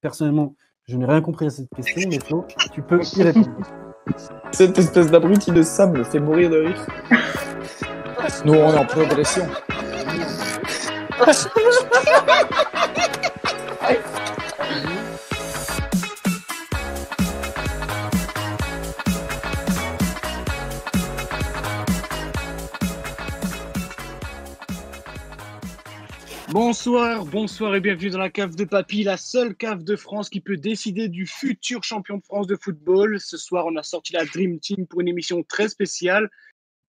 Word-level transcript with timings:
personnellement, 0.00 0.54
je 0.86 0.96
n'ai 0.96 1.06
rien 1.06 1.20
compris 1.20 1.46
à 1.46 1.50
cette 1.50 1.68
question, 1.74 2.08
mais 2.08 2.18
Flo, 2.18 2.46
tu 2.72 2.82
peux 2.82 3.00
y 3.16 3.22
répondre. 3.22 3.50
Cette 4.52 4.78
espèce 4.78 5.10
d'abruti 5.10 5.52
de 5.52 5.62
sable 5.62 6.02
fait 6.04 6.18
mourir 6.18 6.48
de 6.48 6.58
rire. 6.58 6.86
Nous, 8.46 8.54
on 8.54 8.72
est 8.72 8.78
en 8.78 8.86
progression. 8.86 9.46
Bonsoir, 26.60 27.24
bonsoir 27.24 27.76
et 27.76 27.80
bienvenue 27.80 28.10
dans 28.10 28.18
la 28.18 28.30
cave 28.30 28.56
de 28.56 28.64
Papy, 28.64 29.04
la 29.04 29.16
seule 29.16 29.54
cave 29.54 29.84
de 29.84 29.94
France 29.94 30.28
qui 30.28 30.40
peut 30.40 30.56
décider 30.56 31.08
du 31.08 31.24
futur 31.24 31.84
champion 31.84 32.16
de 32.16 32.24
France 32.24 32.48
de 32.48 32.56
football. 32.56 33.20
Ce 33.20 33.36
soir, 33.36 33.66
on 33.66 33.76
a 33.76 33.84
sorti 33.84 34.12
la 34.12 34.24
Dream 34.24 34.58
Team 34.58 34.84
pour 34.88 35.00
une 35.00 35.06
émission 35.06 35.44
très 35.44 35.68
spéciale. 35.68 36.28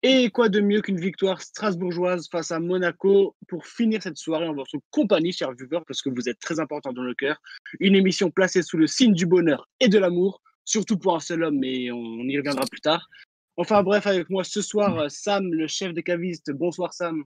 Et 0.03 0.29
quoi 0.29 0.47
de 0.47 0.61
mieux 0.61 0.79
qu'une 0.79 1.01
victoire 1.01 1.41
strasbourgeoise 1.41 2.29
face 2.31 2.51
à 2.51 2.61
Monaco 2.61 3.35
pour 3.49 3.67
finir 3.67 4.01
cette 4.01 4.15
soirée 4.15 4.47
en 4.47 4.53
votre 4.53 4.77
compagnie, 4.89 5.33
chers 5.33 5.51
viewers, 5.51 5.83
parce 5.85 6.01
que 6.01 6.09
vous 6.11 6.29
êtes 6.29 6.39
très 6.39 6.61
importants 6.61 6.93
dans 6.93 7.03
le 7.03 7.13
cœur. 7.13 7.35
Une 7.81 7.95
émission 7.95 8.31
placée 8.31 8.61
sous 8.61 8.77
le 8.77 8.87
signe 8.87 9.13
du 9.13 9.25
bonheur 9.25 9.67
et 9.81 9.89
de 9.89 9.99
l'amour, 9.99 10.41
surtout 10.63 10.97
pour 10.97 11.13
un 11.13 11.19
seul 11.19 11.43
homme, 11.43 11.59
mais 11.59 11.91
on 11.91 12.19
y 12.19 12.37
reviendra 12.37 12.63
plus 12.71 12.79
tard. 12.79 13.09
Enfin 13.57 13.83
bref, 13.83 14.07
avec 14.07 14.29
moi 14.29 14.45
ce 14.45 14.61
soir, 14.61 15.11
Sam, 15.11 15.53
le 15.53 15.67
chef 15.67 15.91
des 15.91 16.03
cavistes. 16.03 16.51
Bonsoir 16.51 16.93
Sam. 16.93 17.25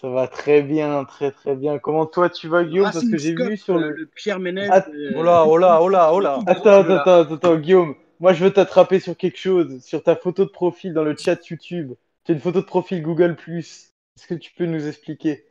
Ça 0.00 0.10
va 0.10 0.28
très 0.28 0.60
bien, 0.62 1.04
très 1.04 1.30
très 1.30 1.56
bien. 1.56 1.78
Comment 1.78 2.04
toi 2.04 2.28
tu 2.28 2.48
vas 2.48 2.64
Guillaume? 2.64 2.90
Parce 2.92 3.08
que 3.08 3.16
j'ai 3.16 3.34
vu 3.34 3.56
sur 3.56 3.78
le... 3.78 4.08
Pierre 4.14 4.38
Ménez. 4.38 4.68
Att... 4.70 4.90
Oh 5.16 5.22
là, 5.22 5.46
oh 5.46 5.56
là, 5.56 5.80
oh 5.80 5.88
là, 5.88 6.12
oh 6.12 6.20
là. 6.20 6.38
Attends, 6.46 6.80
attends, 6.80 6.98
attends, 6.98 7.34
attends, 7.34 7.56
Guillaume. 7.56 7.94
Moi 8.20 8.34
je 8.34 8.44
veux 8.44 8.50
t'attraper 8.50 9.00
sur 9.00 9.16
quelque 9.16 9.38
chose, 9.38 9.82
sur 9.82 10.02
ta 10.02 10.14
photo 10.14 10.44
de 10.44 10.50
profil 10.50 10.92
dans 10.92 11.04
le 11.04 11.16
chat 11.16 11.38
YouTube. 11.48 11.94
Tu 12.24 12.32
as 12.32 12.34
une 12.34 12.40
photo 12.40 12.60
de 12.60 12.66
profil 12.66 13.02
Google 13.02 13.36
Plus. 13.36 13.92
Est-ce 14.16 14.26
que 14.26 14.34
tu 14.34 14.52
peux 14.56 14.66
nous 14.66 14.86
expliquer? 14.86 15.46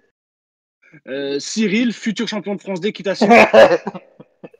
Euh, 1.08 1.39
Cyril, 1.39 1.92
futur 1.92 2.27
champion 2.27 2.53
de 2.55 2.61
France 2.61 2.80
d'équitation. 2.80 3.27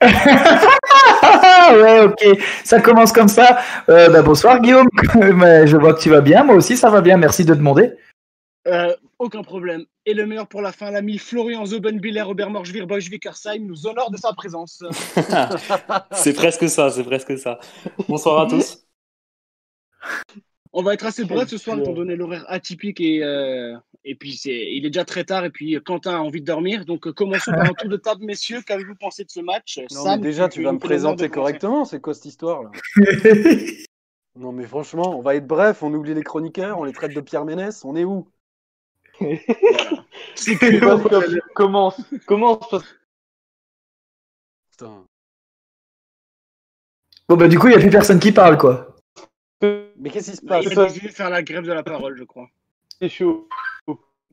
ouais, 0.02 2.00
ok. 2.04 2.38
Ça 2.64 2.80
commence 2.80 3.12
comme 3.12 3.28
ça. 3.28 3.58
Euh, 3.88 4.08
bah, 4.08 4.22
bonsoir 4.22 4.60
Guillaume. 4.60 4.88
je 5.14 5.76
vois 5.76 5.94
que 5.94 6.00
tu 6.00 6.10
vas 6.10 6.20
bien. 6.20 6.42
Moi 6.42 6.56
aussi, 6.56 6.76
ça 6.76 6.90
va 6.90 7.00
bien. 7.00 7.16
Merci 7.16 7.44
de 7.44 7.54
demander. 7.54 7.92
Euh, 8.66 8.94
aucun 9.18 9.42
problème. 9.42 9.84
Et 10.06 10.14
le 10.14 10.26
meilleur 10.26 10.48
pour 10.48 10.60
la 10.60 10.72
fin, 10.72 10.90
l'ami 10.90 11.18
Florian 11.18 11.64
Zobenbiller, 11.64 12.22
Robert 12.22 12.50
Morgevir, 12.50 12.86
Bosch 12.86 13.08
Vickersheim 13.08 13.64
nous 13.64 13.86
honore 13.86 14.10
de 14.10 14.16
sa 14.16 14.32
présence. 14.32 14.82
c'est 16.12 16.32
presque 16.32 16.68
ça, 16.68 16.90
c'est 16.90 17.04
presque 17.04 17.38
ça. 17.38 17.58
Bonsoir 18.08 18.40
à 18.40 18.46
tous. 18.48 18.84
On 20.72 20.82
va 20.82 20.94
être 20.94 21.06
assez 21.06 21.24
bref 21.24 21.48
ce 21.48 21.58
soir, 21.58 21.78
étant 21.78 21.92
donné 21.92 22.16
l'horaire 22.16 22.44
atypique 22.48 23.00
et, 23.00 23.22
euh, 23.22 23.74
et 24.04 24.14
puis 24.14 24.36
c'est, 24.36 24.72
il 24.72 24.84
est 24.84 24.90
déjà 24.90 25.04
très 25.04 25.24
tard 25.24 25.44
et 25.44 25.50
puis 25.50 25.78
Quentin 25.82 26.16
a 26.16 26.18
envie 26.18 26.40
de 26.40 26.46
dormir. 26.46 26.84
Donc 26.84 27.10
commençons 27.12 27.52
par 27.52 27.64
un 27.64 27.72
tour 27.72 27.88
de 27.88 27.96
table, 27.96 28.24
messieurs. 28.24 28.60
Qu'avez-vous 28.66 28.96
pensé 28.96 29.24
de 29.24 29.30
ce 29.30 29.40
match 29.40 29.80
non, 29.92 30.16
mais 30.16 30.18
Déjà, 30.18 30.48
tu, 30.48 30.62
vas 30.62 30.72
me 30.72 30.78
présenter 30.78 31.28
correctement. 31.28 31.84
C'est 31.84 32.00
quoi 32.00 32.14
cette 32.14 32.26
histoire 32.26 32.64
là 32.64 32.70
Non, 34.38 34.52
mais 34.52 34.66
franchement, 34.66 35.18
on 35.18 35.22
va 35.22 35.34
être 35.34 35.46
bref. 35.46 35.82
On 35.82 35.94
oublie 35.94 36.12
les 36.12 36.22
chroniqueurs, 36.22 36.78
on 36.78 36.84
les 36.84 36.92
traite 36.92 37.14
de 37.14 37.20
Pierre 37.22 37.46
Ménès. 37.46 37.84
On 37.84 37.96
est 37.96 38.04
où? 38.04 38.28
C'est 40.34 40.58
commence, 41.54 42.00
commence. 42.26 42.74
Putain. 44.70 45.04
Bon 47.28 47.36
bah 47.36 47.48
du 47.48 47.58
coup 47.58 47.66
il 47.66 47.70
n'y 47.70 47.76
a 47.76 47.80
plus 47.80 47.90
personne 47.90 48.20
qui 48.20 48.32
parle 48.32 48.56
quoi. 48.56 48.94
Mais 49.62 50.10
qu'est-ce 50.10 50.32
qui 50.32 50.36
se 50.36 50.44
passe 50.44 50.64
Il 50.64 51.00
dû 51.00 51.08
faire 51.08 51.30
la 51.30 51.42
grève 51.42 51.64
de 51.64 51.72
la 51.72 51.82
parole 51.82 52.16
je 52.16 52.24
crois. 52.24 52.48
C'est 53.00 53.08
chaud. 53.08 53.48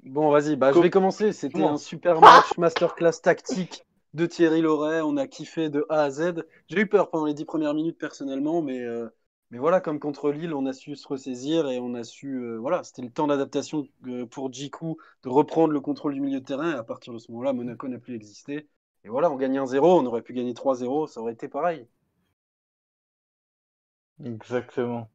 Bon 0.04 0.30
vas-y, 0.32 0.58
bah, 0.58 0.74
je 0.74 0.80
vais 0.80 0.90
commencer. 0.90 1.32
C'était 1.32 1.64
un 1.64 1.78
super 1.78 2.20
match, 2.20 2.58
masterclass 2.58 3.22
tactique 3.22 3.86
de 4.14 4.26
Thierry 4.26 4.62
Loret. 4.62 5.02
On 5.02 5.16
a 5.16 5.28
kiffé 5.28 5.70
de 5.70 5.86
A 5.90 6.04
à 6.04 6.10
Z. 6.10 6.44
J'ai 6.68 6.82
eu 6.82 6.88
peur 6.88 7.10
pendant 7.10 7.26
les 7.26 7.34
dix 7.34 7.46
premières 7.46 7.74
minutes 7.74 7.98
personnellement, 7.98 8.62
mais 8.62 8.82
euh, 8.82 9.08
mais 9.54 9.60
voilà, 9.60 9.82
comme 9.82 10.00
contre 10.00 10.32
Lille, 10.32 10.52
on 10.56 10.66
a 10.66 10.74
su 10.74 10.96
se 10.96 11.08
ressaisir 11.08 11.70
et 11.70 11.78
on 11.78 11.94
a 11.94 12.04
su. 12.04 12.40
Euh, 12.40 12.58
voilà, 12.58 12.84
c'était 12.84 13.04
le 13.04 13.12
temps 13.12 13.28
d'adaptation 13.28 13.88
euh, 14.08 14.26
pour 14.26 14.52
Jiku 14.52 14.98
de 15.22 15.30
reprendre 15.30 15.74
le 15.74 15.80
contrôle 15.80 16.16
du 16.16 16.22
milieu 16.22 16.40
de 16.40 16.46
terrain. 16.46 16.72
Et 16.72 16.74
à 16.74 16.82
partir 16.82 17.14
de 17.14 17.20
ce 17.20 17.32
moment-là, 17.32 17.54
Monaco 17.54 17.88
n'a 17.88 18.00
plus 18.00 18.16
existé. 18.16 18.68
Et 19.06 19.10
voilà, 19.10 19.30
on 19.30 19.36
gagne 19.36 19.60
1-0, 19.60 19.78
on 19.80 20.08
aurait 20.08 20.24
pu 20.24 20.34
gagner 20.34 20.54
3-0, 20.54 21.06
ça 21.06 21.22
aurait 21.22 21.34
été 21.34 21.48
pareil. 21.48 21.86
Exactement. 24.26 25.08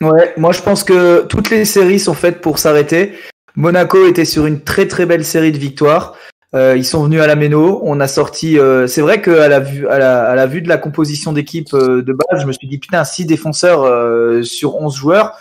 Ouais, 0.00 0.34
moi 0.38 0.50
je 0.50 0.62
pense 0.62 0.82
que 0.82 1.24
toutes 1.26 1.50
les 1.50 1.64
séries 1.64 2.00
sont 2.00 2.14
faites 2.14 2.40
pour 2.40 2.58
s'arrêter. 2.58 3.16
Monaco 3.54 4.08
était 4.08 4.24
sur 4.24 4.46
une 4.46 4.64
très 4.64 4.88
très 4.88 5.06
belle 5.06 5.24
série 5.24 5.52
de 5.52 5.58
victoires. 5.58 6.16
Euh, 6.54 6.76
ils 6.76 6.84
sont 6.84 7.02
venus 7.04 7.20
à 7.20 7.26
la 7.26 7.34
Méno. 7.34 7.80
On 7.82 7.98
a 8.00 8.06
sorti. 8.06 8.58
Euh, 8.58 8.86
c'est 8.86 9.00
vrai 9.00 9.20
qu'à 9.20 9.48
la 9.48 9.60
vue, 9.60 9.88
à 9.88 9.98
la, 9.98 10.24
à 10.24 10.34
la 10.34 10.46
vue 10.46 10.62
de 10.62 10.68
la 10.68 10.78
composition 10.78 11.32
d'équipe 11.32 11.74
euh, 11.74 12.02
de 12.02 12.12
base, 12.12 12.42
je 12.42 12.46
me 12.46 12.52
suis 12.52 12.68
dit 12.68 12.78
putain, 12.78 13.02
6 13.04 13.26
défenseurs 13.26 13.82
euh, 13.82 14.42
sur 14.42 14.76
11 14.76 14.94
joueurs, 14.94 15.38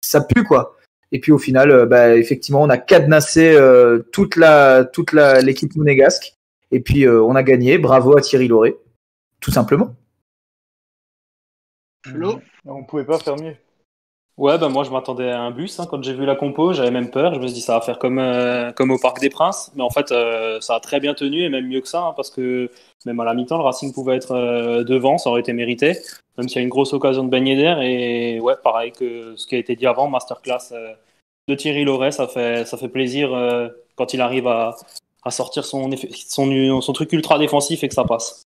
ça 0.00 0.22
pue 0.22 0.44
quoi. 0.44 0.76
Et 1.12 1.20
puis 1.20 1.32
au 1.32 1.38
final, 1.38 1.86
bah, 1.86 2.16
effectivement, 2.16 2.62
on 2.62 2.68
a 2.68 2.78
cadenassé 2.78 3.58
toute 4.12 4.36
la 4.36 4.84
toute 4.84 5.12
la 5.12 5.40
l'équipe 5.40 5.74
monégasque. 5.74 6.34
Et 6.70 6.80
puis 6.80 7.08
on 7.08 7.34
a 7.34 7.42
gagné. 7.42 7.78
Bravo 7.78 8.16
à 8.18 8.20
Thierry 8.20 8.46
Lauré, 8.46 8.76
tout 9.40 9.50
simplement. 9.50 9.94
Flo, 12.06 12.40
on 12.66 12.84
pouvait 12.84 13.04
pas 13.04 13.18
faire 13.18 13.36
mieux. 13.36 13.56
Ouais, 14.38 14.56
bah 14.56 14.68
moi 14.68 14.84
je 14.84 14.90
m'attendais 14.90 15.30
à 15.30 15.40
un 15.40 15.50
bus. 15.50 15.80
Hein. 15.80 15.86
Quand 15.90 16.00
j'ai 16.00 16.14
vu 16.14 16.24
la 16.24 16.36
compo, 16.36 16.72
j'avais 16.72 16.92
même 16.92 17.10
peur. 17.10 17.34
Je 17.34 17.40
me 17.40 17.48
suis 17.48 17.54
dit 17.54 17.60
ça 17.60 17.74
va 17.74 17.80
faire 17.80 17.98
comme, 17.98 18.20
euh, 18.20 18.70
comme 18.70 18.92
au 18.92 18.98
Parc 18.98 19.20
des 19.20 19.30
Princes. 19.30 19.72
Mais 19.74 19.82
en 19.82 19.90
fait, 19.90 20.12
euh, 20.12 20.60
ça 20.60 20.76
a 20.76 20.80
très 20.80 21.00
bien 21.00 21.12
tenu 21.14 21.42
et 21.42 21.48
même 21.48 21.66
mieux 21.66 21.80
que 21.80 21.88
ça. 21.88 22.02
Hein, 22.02 22.12
parce 22.16 22.30
que 22.30 22.70
même 23.04 23.18
à 23.18 23.24
la 23.24 23.34
mi-temps, 23.34 23.58
le 23.58 23.64
Racing 23.64 23.92
pouvait 23.92 24.14
être 24.14 24.30
euh, 24.30 24.84
devant. 24.84 25.18
Ça 25.18 25.30
aurait 25.30 25.40
été 25.40 25.52
mérité. 25.52 25.98
Même 26.36 26.48
s'il 26.48 26.58
y 26.58 26.60
a 26.60 26.62
une 26.62 26.68
grosse 26.68 26.92
occasion 26.92 27.24
de 27.24 27.30
baigner 27.30 27.56
d'air. 27.56 27.80
Et 27.82 28.38
ouais, 28.38 28.54
pareil 28.62 28.92
que 28.92 29.34
ce 29.34 29.44
qui 29.48 29.56
a 29.56 29.58
été 29.58 29.74
dit 29.74 29.88
avant, 29.88 30.08
masterclass 30.08 30.72
de 31.48 31.54
Thierry 31.56 31.84
Loret. 31.84 32.12
Ça 32.12 32.28
fait, 32.28 32.64
ça 32.64 32.76
fait 32.78 32.88
plaisir 32.88 33.30
quand 33.96 34.14
il 34.14 34.20
arrive 34.20 34.46
à, 34.46 34.76
à 35.24 35.32
sortir 35.32 35.64
son, 35.64 35.90
son, 36.14 36.80
son 36.80 36.92
truc 36.92 37.12
ultra 37.12 37.40
défensif 37.40 37.82
et 37.82 37.88
que 37.88 37.94
ça 37.94 38.04
passe. 38.04 38.44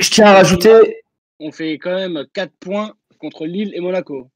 Je 0.00 0.10
tiens 0.10 0.26
à 0.26 0.34
rajouter. 0.34 1.02
On 1.38 1.52
fait 1.52 1.74
quand 1.74 1.94
même 1.94 2.26
4 2.32 2.52
points 2.58 2.94
contre 3.20 3.46
Lille 3.46 3.72
et 3.76 3.80
Monaco. 3.80 4.28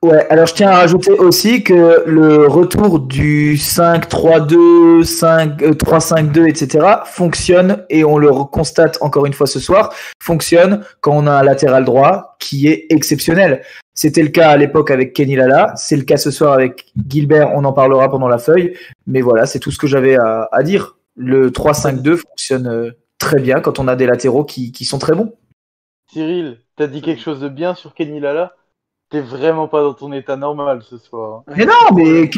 Ouais, 0.00 0.24
alors 0.30 0.46
je 0.46 0.54
tiens 0.54 0.70
à 0.70 0.76
rajouter 0.76 1.10
aussi 1.10 1.64
que 1.64 2.04
le 2.06 2.46
retour 2.46 3.00
du 3.00 3.56
5-3-2, 3.56 5.02
3-5-2, 5.02 6.48
etc. 6.48 6.86
fonctionne 7.04 7.84
et 7.90 8.04
on 8.04 8.16
le 8.16 8.30
constate 8.44 8.98
encore 9.00 9.26
une 9.26 9.32
fois 9.32 9.48
ce 9.48 9.58
soir, 9.58 9.92
fonctionne 10.22 10.84
quand 11.00 11.16
on 11.16 11.26
a 11.26 11.32
un 11.32 11.42
latéral 11.42 11.84
droit 11.84 12.36
qui 12.38 12.68
est 12.68 12.86
exceptionnel. 12.90 13.62
C'était 13.92 14.22
le 14.22 14.28
cas 14.28 14.50
à 14.50 14.56
l'époque 14.56 14.92
avec 14.92 15.14
Kenny 15.14 15.34
Lala, 15.34 15.72
c'est 15.74 15.96
le 15.96 16.04
cas 16.04 16.16
ce 16.16 16.30
soir 16.30 16.52
avec 16.52 16.92
Gilbert, 17.08 17.50
on 17.56 17.64
en 17.64 17.72
parlera 17.72 18.08
pendant 18.08 18.28
la 18.28 18.38
feuille, 18.38 18.76
mais 19.08 19.20
voilà, 19.20 19.46
c'est 19.46 19.58
tout 19.58 19.72
ce 19.72 19.78
que 19.78 19.88
j'avais 19.88 20.16
à, 20.16 20.62
dire. 20.62 20.96
Le 21.16 21.50
3-5-2 21.50 22.18
fonctionne 22.18 22.68
euh, 22.68 22.92
très 23.18 23.40
bien 23.40 23.60
quand 23.60 23.80
on 23.80 23.88
a 23.88 23.96
des 23.96 24.06
latéraux 24.06 24.44
qui, 24.44 24.70
qui 24.70 24.84
sont 24.84 25.00
très 25.00 25.14
bons. 25.16 25.32
Cyril, 26.12 26.60
t'as 26.76 26.86
dit 26.86 27.02
quelque 27.02 27.20
chose 27.20 27.40
de 27.40 27.48
bien 27.48 27.74
sur 27.74 27.94
Kenny 27.94 28.20
Lala 28.20 28.52
T'es 29.10 29.20
vraiment 29.20 29.68
pas 29.68 29.82
dans 29.82 29.94
ton 29.94 30.12
état 30.12 30.36
normal 30.36 30.82
ce 30.82 30.98
soir. 30.98 31.42
Mais 31.56 31.64
non, 31.64 31.96
mais 31.96 32.28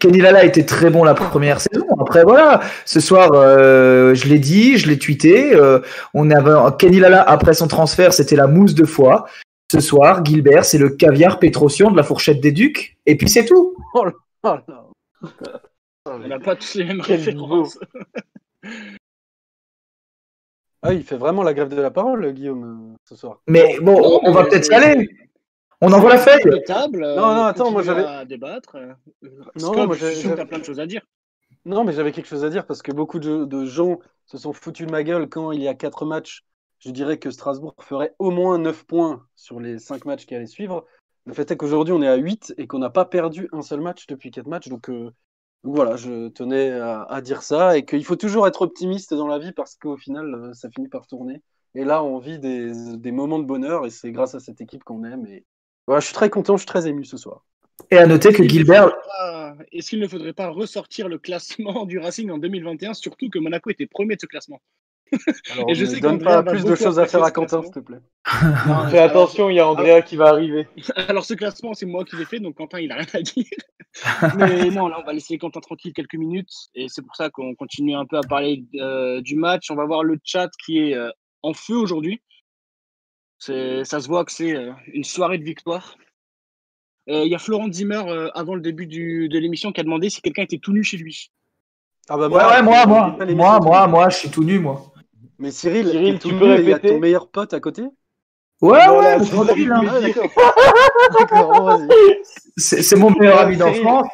Kenny, 0.00 0.18
Lala 0.20 0.44
était 0.44 0.64
très 0.64 0.90
bon 0.90 1.04
la 1.04 1.14
première 1.14 1.60
saison. 1.60 1.86
Après 2.00 2.24
voilà, 2.24 2.60
ce 2.84 2.98
soir, 2.98 3.30
euh, 3.34 4.16
je 4.16 4.26
l'ai 4.26 4.40
dit, 4.40 4.78
je 4.78 4.88
l'ai 4.88 4.98
tweeté. 4.98 5.54
Euh, 5.54 5.78
on 6.14 6.28
avait 6.32 6.74
Kenny 6.76 6.98
Lala 6.98 7.22
après 7.22 7.54
son 7.54 7.68
transfert, 7.68 8.12
c'était 8.12 8.34
la 8.34 8.48
mousse 8.48 8.74
de 8.74 8.84
foie. 8.84 9.28
Ce 9.70 9.78
soir, 9.78 10.24
Gilbert, 10.24 10.64
c'est 10.64 10.78
le 10.78 10.88
caviar 10.88 11.38
pétrocion 11.38 11.90
de 11.92 11.96
la 11.96 12.02
fourchette 12.02 12.40
des 12.40 12.50
Ducs. 12.50 12.96
Et 13.06 13.16
puis 13.16 13.28
c'est 13.28 13.44
tout. 13.44 13.74
Oh 13.94 14.04
là 14.44 14.62
là. 14.68 14.86
On 16.06 16.18
n'a 16.18 16.38
pas 16.38 16.54
tous 16.54 16.74
les 16.74 16.84
mêmes 16.84 17.00
références. 17.00 17.78
Ah, 20.82 20.92
il 20.92 21.02
fait 21.02 21.16
vraiment 21.16 21.42
la 21.42 21.54
grève 21.54 21.68
de 21.68 21.80
la 21.80 21.90
parole, 21.90 22.32
Guillaume, 22.32 22.94
ce 23.04 23.16
soir. 23.16 23.40
Mais 23.48 23.78
bon, 23.80 24.20
on 24.22 24.30
va 24.30 24.44
peut-être 24.44 24.70
y 24.70 24.74
aller. 24.74 25.08
On 25.80 25.92
envoie 25.92 26.10
la 26.10 26.18
feuille 26.18 26.62
table, 26.66 27.00
Non, 27.02 27.34
non, 27.34 27.44
attends, 27.44 27.70
moi 27.70 27.82
j'avais. 27.82 28.26
débattre. 28.26 28.76
Non, 29.60 29.86
moi 29.86 29.96
j'avais. 29.96 30.46
plein 30.46 30.58
de 30.58 30.64
choses 30.64 30.80
à 30.80 30.86
dire. 30.86 31.02
Non, 31.64 31.84
mais 31.84 31.92
j'avais 31.92 32.12
quelque 32.12 32.26
chose 32.26 32.44
à 32.44 32.50
dire 32.50 32.66
parce 32.66 32.82
que 32.82 32.92
beaucoup 32.92 33.18
de, 33.18 33.64
gens 33.64 33.98
se 34.26 34.38
sont 34.38 34.52
foutus 34.52 34.86
de 34.86 34.92
ma 34.92 35.02
gueule 35.02 35.28
quand 35.28 35.52
il 35.52 35.62
y 35.62 35.68
a 35.68 35.74
4 35.74 36.04
matchs. 36.04 36.44
Je 36.78 36.90
dirais 36.90 37.18
que 37.18 37.30
Strasbourg 37.30 37.74
ferait 37.80 38.14
au 38.18 38.30
moins 38.30 38.58
9 38.58 38.84
points 38.86 39.26
sur 39.34 39.60
les 39.60 39.78
5 39.78 40.04
matchs 40.04 40.26
qui 40.26 40.34
allaient 40.34 40.46
suivre. 40.46 40.86
Le 41.26 41.34
fait 41.34 41.50
est 41.50 41.56
qu'aujourd'hui 41.56 41.92
on 41.92 42.02
est 42.02 42.08
à 42.08 42.14
8 42.16 42.54
et 42.56 42.66
qu'on 42.66 42.78
n'a 42.78 42.90
pas 42.90 43.04
perdu 43.04 43.48
un 43.52 43.62
seul 43.62 43.80
match 43.80 44.06
depuis 44.06 44.30
4 44.30 44.46
matchs. 44.46 44.68
Donc 44.68 44.88
euh, 44.88 45.10
Donc 45.64 45.74
voilà, 45.76 45.96
je 45.96 46.28
tenais 46.28 46.70
à, 46.70 47.02
à 47.02 47.20
dire 47.20 47.42
ça 47.42 47.76
et 47.76 47.84
qu'il 47.84 48.04
faut 48.04 48.16
toujours 48.16 48.46
être 48.46 48.62
optimiste 48.62 49.12
dans 49.12 49.26
la 49.26 49.38
vie 49.38 49.52
parce 49.52 49.76
qu'au 49.76 49.96
final, 49.96 50.34
euh, 50.34 50.52
ça 50.54 50.70
finit 50.70 50.88
par 50.88 51.06
tourner. 51.06 51.42
Et 51.74 51.84
là, 51.84 52.02
on 52.02 52.18
vit 52.18 52.38
des, 52.38 52.72
des 52.96 53.12
moments 53.12 53.38
de 53.40 53.44
bonheur 53.44 53.84
et 53.84 53.90
c'est 53.90 54.12
grâce 54.12 54.34
à 54.34 54.40
cette 54.40 54.60
équipe 54.60 54.84
qu'on 54.84 55.04
aime. 55.04 55.26
Et 55.26 55.44
voilà, 55.88 56.00
je 56.00 56.04
suis 56.04 56.14
très 56.14 56.28
content, 56.28 56.58
je 56.58 56.60
suis 56.60 56.66
très 56.66 56.86
ému 56.86 57.06
ce 57.06 57.16
soir. 57.16 57.46
Et 57.90 57.96
à 57.96 58.06
noter 58.06 58.34
que 58.34 58.46
Gilbert, 58.46 58.92
Est-ce 59.72 59.88
qu'il 59.88 60.00
ne 60.00 60.06
faudrait 60.06 60.34
pas 60.34 60.50
ressortir 60.50 61.08
le 61.08 61.16
classement 61.16 61.86
du 61.86 61.98
Racing 61.98 62.30
en 62.30 62.36
2021, 62.36 62.92
surtout 62.92 63.30
que 63.30 63.38
Monaco 63.38 63.70
était 63.70 63.86
premier 63.86 64.14
de 64.16 64.20
ce 64.20 64.26
classement 64.26 64.60
Alors, 65.50 65.70
Et 65.70 65.74
je 65.74 65.86
ne 65.86 65.88
sais 65.88 66.00
donne 66.00 66.22
pas 66.22 66.42
plus 66.42 66.62
de 66.62 66.74
choses 66.74 66.98
à 66.98 67.06
faire 67.06 67.22
à 67.24 67.30
Quentin, 67.30 67.62
s'il 67.62 67.72
te 67.72 67.78
plaît. 67.78 68.00
Non, 68.66 68.86
Fais 68.90 68.98
attention, 68.98 69.48
il 69.48 69.56
y 69.56 69.60
a 69.60 69.66
Andrea 69.66 70.02
qui 70.02 70.16
va 70.16 70.26
arriver. 70.26 70.68
Alors 71.08 71.24
ce 71.24 71.32
classement, 71.32 71.72
c'est 71.72 71.86
moi 71.86 72.04
qui 72.04 72.16
l'ai 72.16 72.26
fait, 72.26 72.38
donc 72.38 72.56
Quentin, 72.56 72.80
il 72.80 72.92
a 72.92 72.96
rien 72.96 73.06
à 73.14 73.22
dire. 73.22 73.44
Mais 74.36 74.68
non, 74.68 74.88
là, 74.88 74.98
on 75.00 75.06
va 75.06 75.14
laisser 75.14 75.38
Quentin 75.38 75.60
tranquille 75.60 75.94
quelques 75.94 76.16
minutes, 76.16 76.52
et 76.74 76.88
c'est 76.90 77.00
pour 77.00 77.16
ça 77.16 77.30
qu'on 77.30 77.54
continue 77.54 77.94
un 77.94 78.04
peu 78.04 78.18
à 78.18 78.22
parler 78.28 78.66
euh, 78.74 79.22
du 79.22 79.36
match. 79.36 79.70
On 79.70 79.74
va 79.74 79.86
voir 79.86 80.04
le 80.04 80.18
chat 80.22 80.50
qui 80.66 80.80
est 80.80 80.94
euh, 80.94 81.08
en 81.42 81.54
feu 81.54 81.76
aujourd'hui. 81.76 82.20
C'est- 83.38 83.84
Ça 83.84 84.00
se 84.00 84.08
voit 84.08 84.24
que 84.24 84.32
c'est 84.32 84.54
euh, 84.54 84.72
une 84.92 85.04
soirée 85.04 85.38
de 85.38 85.44
victoire. 85.44 85.96
Euh, 87.08 87.24
Il 87.24 87.30
y 87.30 87.34
a 87.34 87.38
Florent 87.38 87.72
Zimmer, 87.72 88.02
euh, 88.06 88.28
avant 88.34 88.54
le 88.54 88.60
début 88.60 88.86
du- 88.86 89.28
de 89.28 89.38
l'émission, 89.38 89.72
qui 89.72 89.80
a 89.80 89.84
demandé 89.84 90.10
si 90.10 90.20
quelqu'un 90.20 90.42
était 90.42 90.58
tout 90.58 90.72
nu 90.72 90.82
chez 90.84 90.96
lui. 90.98 91.30
Ah 92.08 92.16
bah 92.16 92.28
ouais, 92.28 92.44
ouais, 92.44 92.62
moi, 92.62 92.86
moi, 92.86 93.16
moi, 93.34 93.60
moi, 93.60 93.86
moi, 93.86 94.08
je 94.08 94.16
suis 94.16 94.30
tout 94.30 94.44
nu, 94.44 94.58
moi. 94.58 94.92
Mais 95.38 95.50
Cyril, 95.50 95.88
Cyril, 95.88 96.18
tu 96.18 96.28
peux 96.28 96.34
nu 96.34 96.40
il 96.44 96.48
y 96.68 96.72
a 96.72 96.76
répéter 96.76 96.88
ton 96.94 96.98
meilleur 97.00 97.28
pote 97.28 97.54
à 97.54 97.60
côté? 97.60 97.82
Ouais, 97.82 97.90
Voilà, 98.60 99.18
ouais, 99.18 99.24
tranquille, 99.24 99.70
hein. 99.72 99.82
Ah. 100.36 101.78
C'est 102.56 102.96
mon 102.96 103.10
meilleur 103.10 103.38
ami 103.40 103.56
d'enfance. 103.56 104.08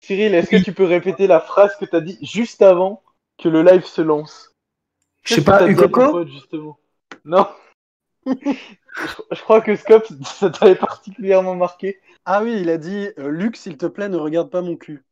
Cyril, 0.00 0.34
est-ce 0.34 0.50
que 0.50 0.56
tu 0.56 0.72
peux 0.72 0.84
répéter 0.84 1.26
la 1.26 1.40
phrase 1.40 1.74
que 1.76 1.84
t'as 1.84 2.00
dit 2.00 2.18
juste 2.22 2.62
avant 2.62 3.02
que 3.38 3.48
le 3.48 3.62
live 3.62 3.84
se 3.84 4.02
lance? 4.02 4.54
Je 5.24 5.34
sais 5.36 5.44
pas, 5.44 5.58
pote, 6.10 6.28
justement? 6.28 6.78
Non. 7.24 7.46
Je, 8.26 8.32
je 9.32 9.40
crois 9.42 9.60
que 9.60 9.76
Scop, 9.76 10.06
ça 10.24 10.50
t'avait 10.50 10.74
particulièrement 10.74 11.54
marqué. 11.54 12.00
Ah 12.24 12.42
oui, 12.42 12.58
il 12.60 12.70
a 12.70 12.78
dit 12.78 13.08
euh, 13.18 13.28
Luc, 13.28 13.56
s'il 13.56 13.76
te 13.76 13.86
plaît, 13.86 14.08
ne 14.08 14.16
regarde 14.16 14.50
pas 14.50 14.62
mon 14.62 14.76
cul. 14.76 15.04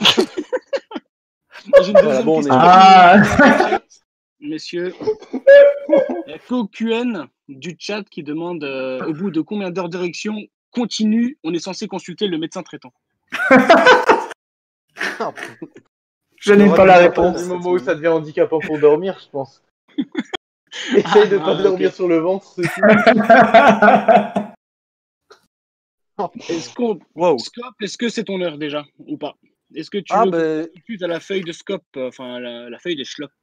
J'ai 0.00 1.90
une 1.90 1.94
deuxième 1.94 2.24
bon, 2.24 2.36
question. 2.36 2.54
Ah. 2.56 3.20
Messieurs, 4.40 4.92
il 6.26 6.30
y 6.30 6.32
a 6.32 6.38
QN 6.38 7.26
du 7.48 7.76
chat 7.78 8.02
qui 8.04 8.22
demande 8.22 8.62
euh, 8.64 9.06
au 9.06 9.14
bout 9.14 9.30
de 9.30 9.40
combien 9.40 9.70
d'heures 9.70 9.88
d'érection 9.88 10.36
continue, 10.70 11.38
on 11.44 11.54
est 11.54 11.60
censé 11.60 11.86
consulter 11.86 12.26
le 12.26 12.36
médecin 12.36 12.62
traitant? 12.62 12.92
Je 16.40 16.52
n'ai 16.52 16.68
pas 16.68 16.84
la 16.84 16.98
réponse. 16.98 17.42
du 17.42 17.48
moment 17.48 17.70
où 17.70 17.78
ça 17.78 17.94
devient 17.94 18.08
handicapant 18.08 18.58
pour 18.58 18.78
dormir, 18.78 19.18
je 19.18 19.28
pense. 19.30 19.62
Essaye 20.96 21.28
de 21.28 21.38
Ah, 21.38 21.44
pas 21.44 21.54
ok. 21.54 21.62
dormir 21.62 21.92
sur 21.94 22.08
le 22.08 22.18
ventre. 22.18 22.54
Est-ce 26.48 26.72
qu'on 26.74 26.98
Wow. 27.14 27.38
Scope, 27.38 27.74
est-ce 27.80 27.98
que 27.98 28.08
c'est 28.08 28.24
ton 28.24 28.40
heure 28.40 28.56
déjà 28.56 28.84
ou 28.98 29.16
pas? 29.16 29.34
Est-ce 29.74 29.90
que 29.90 29.98
tu 29.98 30.12
Ah 30.12 30.24
veux 30.24 30.30
ben, 30.30 30.68
de 30.88 31.04
à 31.04 31.08
la 31.08 31.18
feuille 31.20 31.42
de 31.42 31.50
Scope, 31.52 31.82
euh, 31.96 32.08
enfin 32.08 32.38
la, 32.38 32.70
la 32.70 32.78
feuille 32.78 32.96
des 32.96 33.04
schlops 33.04 33.34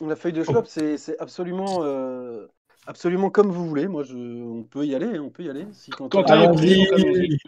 la 0.00 0.16
feuille 0.16 0.32
de 0.32 0.42
schlop, 0.42 0.66
c'est 0.66 0.98
c'est 0.98 1.16
absolument, 1.20 1.84
euh, 1.84 2.46
absolument 2.86 3.30
comme 3.30 3.50
vous 3.52 3.66
voulez. 3.68 3.86
Moi, 3.86 4.02
je, 4.02 4.16
on 4.16 4.64
peut 4.64 4.84
y 4.84 4.94
aller, 4.96 5.18
on 5.20 5.30
peut 5.30 5.44
y 5.44 5.48
aller. 5.50 5.64
Si 5.72 5.90
Quentin- 5.90 6.22
Quentin 6.22 6.42
est 6.42 6.52
prêt, 6.54 6.88
allons-y. 6.92 7.38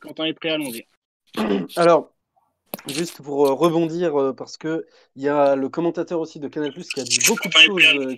Quentin 0.00 0.24
est 0.26 0.34
prêt, 0.34 0.50
allons-y. 0.52 0.86
Alors, 1.76 2.12
juste 2.88 3.22
pour 3.22 3.46
euh, 3.46 3.52
rebondir, 3.54 4.34
parce 4.36 4.58
que 4.58 4.86
il 5.16 5.22
y 5.22 5.28
a 5.28 5.56
le 5.56 5.68
commentateur 5.70 6.20
aussi 6.20 6.40
de 6.40 6.48
Canal 6.48 6.72
qui 6.74 7.00
a 7.00 7.04
dit 7.04 7.18
beaucoup 7.26 7.48
de 7.48 7.54
choses, 7.54 8.16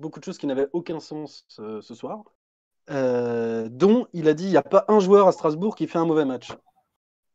beaucoup 0.00 0.20
de 0.20 0.24
choses 0.24 0.38
qui 0.38 0.46
n'avaient 0.46 0.68
aucun 0.72 1.00
sens 1.00 1.46
euh, 1.58 1.80
ce 1.80 1.94
soir, 1.94 2.24
euh, 2.90 3.68
dont 3.70 4.06
il 4.12 4.28
a 4.28 4.34
dit 4.34 4.44
il 4.44 4.50
n'y 4.50 4.56
a 4.56 4.62
pas 4.62 4.84
un 4.88 4.98
joueur 4.98 5.28
à 5.28 5.32
Strasbourg 5.32 5.76
qui 5.76 5.86
fait 5.86 5.98
un 5.98 6.06
mauvais 6.06 6.24
match. 6.24 6.50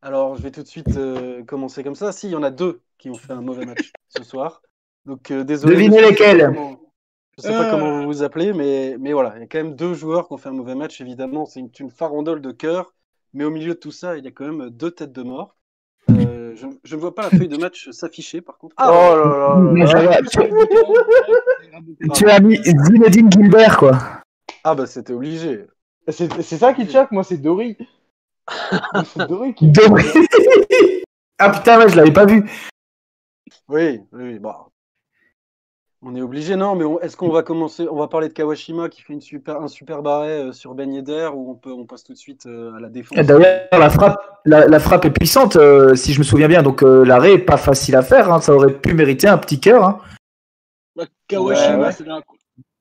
Alors, 0.01 0.35
je 0.35 0.41
vais 0.43 0.51
tout 0.51 0.61
de 0.61 0.67
suite 0.67 0.97
euh, 0.97 1.43
commencer 1.43 1.83
comme 1.83 1.95
ça. 1.95 2.11
Si, 2.11 2.27
il 2.27 2.31
y 2.31 2.35
en 2.35 2.43
a 2.43 2.51
deux 2.51 2.81
qui 2.99 3.09
ont 3.09 3.15
fait 3.15 3.33
un 3.33 3.41
mauvais 3.41 3.65
match 3.65 3.91
ce 4.09 4.23
soir. 4.23 4.61
Donc, 5.05 5.31
euh, 5.31 5.43
désolé. 5.43 5.75
Devinez 5.75 5.99
je 5.99 6.09
lesquels. 6.09 6.53
Je 7.37 7.41
sais 7.41 7.49
pas 7.49 7.69
comment 7.69 8.01
vous 8.01 8.05
vous 8.05 8.23
appelez, 8.23 8.53
mais, 8.53 8.97
mais 8.99 9.13
voilà, 9.13 9.33
il 9.35 9.41
y 9.41 9.43
a 9.43 9.47
quand 9.47 9.57
même 9.57 9.75
deux 9.75 9.93
joueurs 9.93 10.27
qui 10.27 10.33
ont 10.33 10.37
fait 10.37 10.49
un 10.49 10.53
mauvais 10.53 10.75
match, 10.75 11.01
évidemment. 11.01 11.45
C'est 11.45 11.59
une, 11.59 11.71
une 11.79 11.89
farandole 11.89 12.39
de 12.39 12.51
cœur. 12.51 12.93
Mais 13.33 13.43
au 13.43 13.49
milieu 13.49 13.73
de 13.73 13.79
tout 13.79 13.91
ça, 13.91 14.15
il 14.15 14.23
y 14.23 14.27
a 14.27 14.31
quand 14.31 14.45
même 14.45 14.69
deux 14.69 14.91
têtes 14.91 15.11
de 15.11 15.23
mort. 15.23 15.57
Euh, 16.11 16.53
je, 16.55 16.67
je 16.83 16.95
ne 16.95 17.01
vois 17.01 17.13
pas 17.13 17.23
la 17.23 17.29
feuille 17.31 17.49
de 17.49 17.57
match 17.57 17.89
s'afficher, 17.89 18.41
par 18.41 18.57
contre. 18.57 18.75
Oh 18.79 18.83
là 18.83 19.15
là 19.15 19.73
là 19.83 20.03
là. 20.03 20.21
Tu 22.13 22.29
as 22.29 22.39
mis 22.39 22.57
Zinedine 22.63 23.31
Gilbert, 23.31 23.77
quoi. 23.77 23.97
Ah 24.63 24.75
bah 24.75 24.85
c'était 24.87 25.13
obligé. 25.13 25.65
C'est 26.07 26.29
ça 26.43 26.73
qui 26.73 26.85
te 26.85 26.91
choque, 26.91 27.11
moi 27.11 27.23
c'est 27.23 27.37
Dory. 27.37 27.77
C'est 29.05 29.27
Dory 29.27 29.53
qui. 29.55 29.71
Doré. 29.71 30.03
ah 31.39 31.49
putain, 31.49 31.79
ouais, 31.79 31.89
je 31.89 31.95
l'avais 31.95 32.13
pas 32.13 32.25
vu. 32.25 32.43
Oui, 33.67 34.01
oui, 34.11 34.37
bah. 34.39 34.67
On 36.07 36.15
est 36.15 36.21
obligé, 36.21 36.55
non, 36.55 36.75
mais 36.75 36.85
est-ce 37.03 37.17
qu'on 37.17 37.31
va 37.31 37.41
commencer 37.41 37.87
On 37.89 37.95
va 37.95 38.07
parler 38.07 38.27
de 38.27 38.33
Kawashima 38.33 38.89
qui 38.89 39.01
fait 39.01 39.13
une 39.13 39.21
super, 39.21 39.59
un 39.59 39.67
super 39.67 40.03
barret 40.03 40.49
euh, 40.49 40.51
sur 40.51 40.75
Ben 40.75 40.93
Yedder 40.93 41.29
ou 41.33 41.49
on, 41.49 41.55
peut, 41.55 41.71
on 41.71 41.85
passe 41.87 42.03
tout 42.03 42.13
de 42.13 42.17
suite 42.19 42.45
euh, 42.45 42.75
à 42.75 42.79
la 42.79 42.89
défense? 42.89 43.17
D'ailleurs, 43.17 43.65
la 43.71 43.89
frappe, 43.89 44.19
la, 44.45 44.67
la 44.67 44.79
frappe 44.79 45.05
est 45.05 45.09
puissante, 45.09 45.55
euh, 45.55 45.95
si 45.95 46.13
je 46.13 46.19
me 46.19 46.23
souviens 46.23 46.47
bien. 46.47 46.61
Donc 46.61 46.83
euh, 46.83 47.03
l'arrêt 47.03 47.33
est 47.33 47.39
pas 47.39 47.57
facile 47.57 47.95
à 47.95 48.03
faire. 48.03 48.31
hein. 48.31 48.39
Ça 48.41 48.53
aurait 48.53 48.73
pu 48.73 48.93
mériter 48.93 49.27
un 49.27 49.39
petit 49.39 49.59
cœur. 49.59 49.83
hein. 49.83 49.99
Ouais, 50.95 51.05
Kawashima, 51.27 51.77
Ouais, 51.77 51.85
ouais. 51.85 51.91
c'est 51.91 52.03
dans 52.03 52.17
la- 52.17 52.23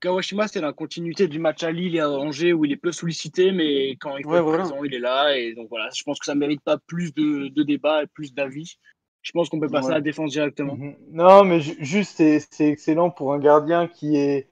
Kawashima, 0.01 0.49
c'est 0.49 0.61
la 0.61 0.73
continuité 0.73 1.29
du 1.29 1.39
match 1.39 1.63
à 1.63 1.73
Lille 1.73 1.97
et 1.97 2.01
à 2.01 2.11
Angers 2.11 2.53
où 2.53 2.65
il 2.65 2.73
est 2.73 2.77
peu 2.77 2.93
sollicité, 2.93 3.53
mais 3.53 3.93
quand 4.01 4.17
il 4.17 4.27
Ouais, 4.27 4.41
voilà. 4.41 4.65
présent, 4.65 4.85
il 4.85 4.95
est 4.95 4.99
là. 4.99 5.37
Et 5.37 5.55
donc 5.55 5.69
voilà, 5.71 5.89
je 5.95 6.03
pense 6.05 6.19
que 6.19 6.27
ça 6.27 6.35
mérite 6.35 6.61
pas 6.63 6.79
plus 6.79 7.13
de, 7.15 7.49
de 7.49 7.63
débats 7.63 8.03
et 8.03 8.07
plus 8.07 8.35
d'avis. 8.35 8.77
Je 9.23 9.33
pense 9.33 9.49
qu'on 9.49 9.59
peut 9.59 9.69
passer 9.71 9.87
Ouais. 9.89 9.93
à 9.93 9.97
la 9.97 10.01
défense 10.03 10.33
directement. 10.33 10.77
Mhm. 10.77 10.97
Non, 11.13 11.45
mais 11.45 11.61
ju- 11.61 11.77
juste, 11.81 12.17
c'est 12.17 12.41
c'est 12.51 12.69
excellent 12.69 13.11
pour 13.11 13.33
un 13.33 13.39
gardien 13.39 13.89
qui 13.89 14.17
est, 14.17 14.49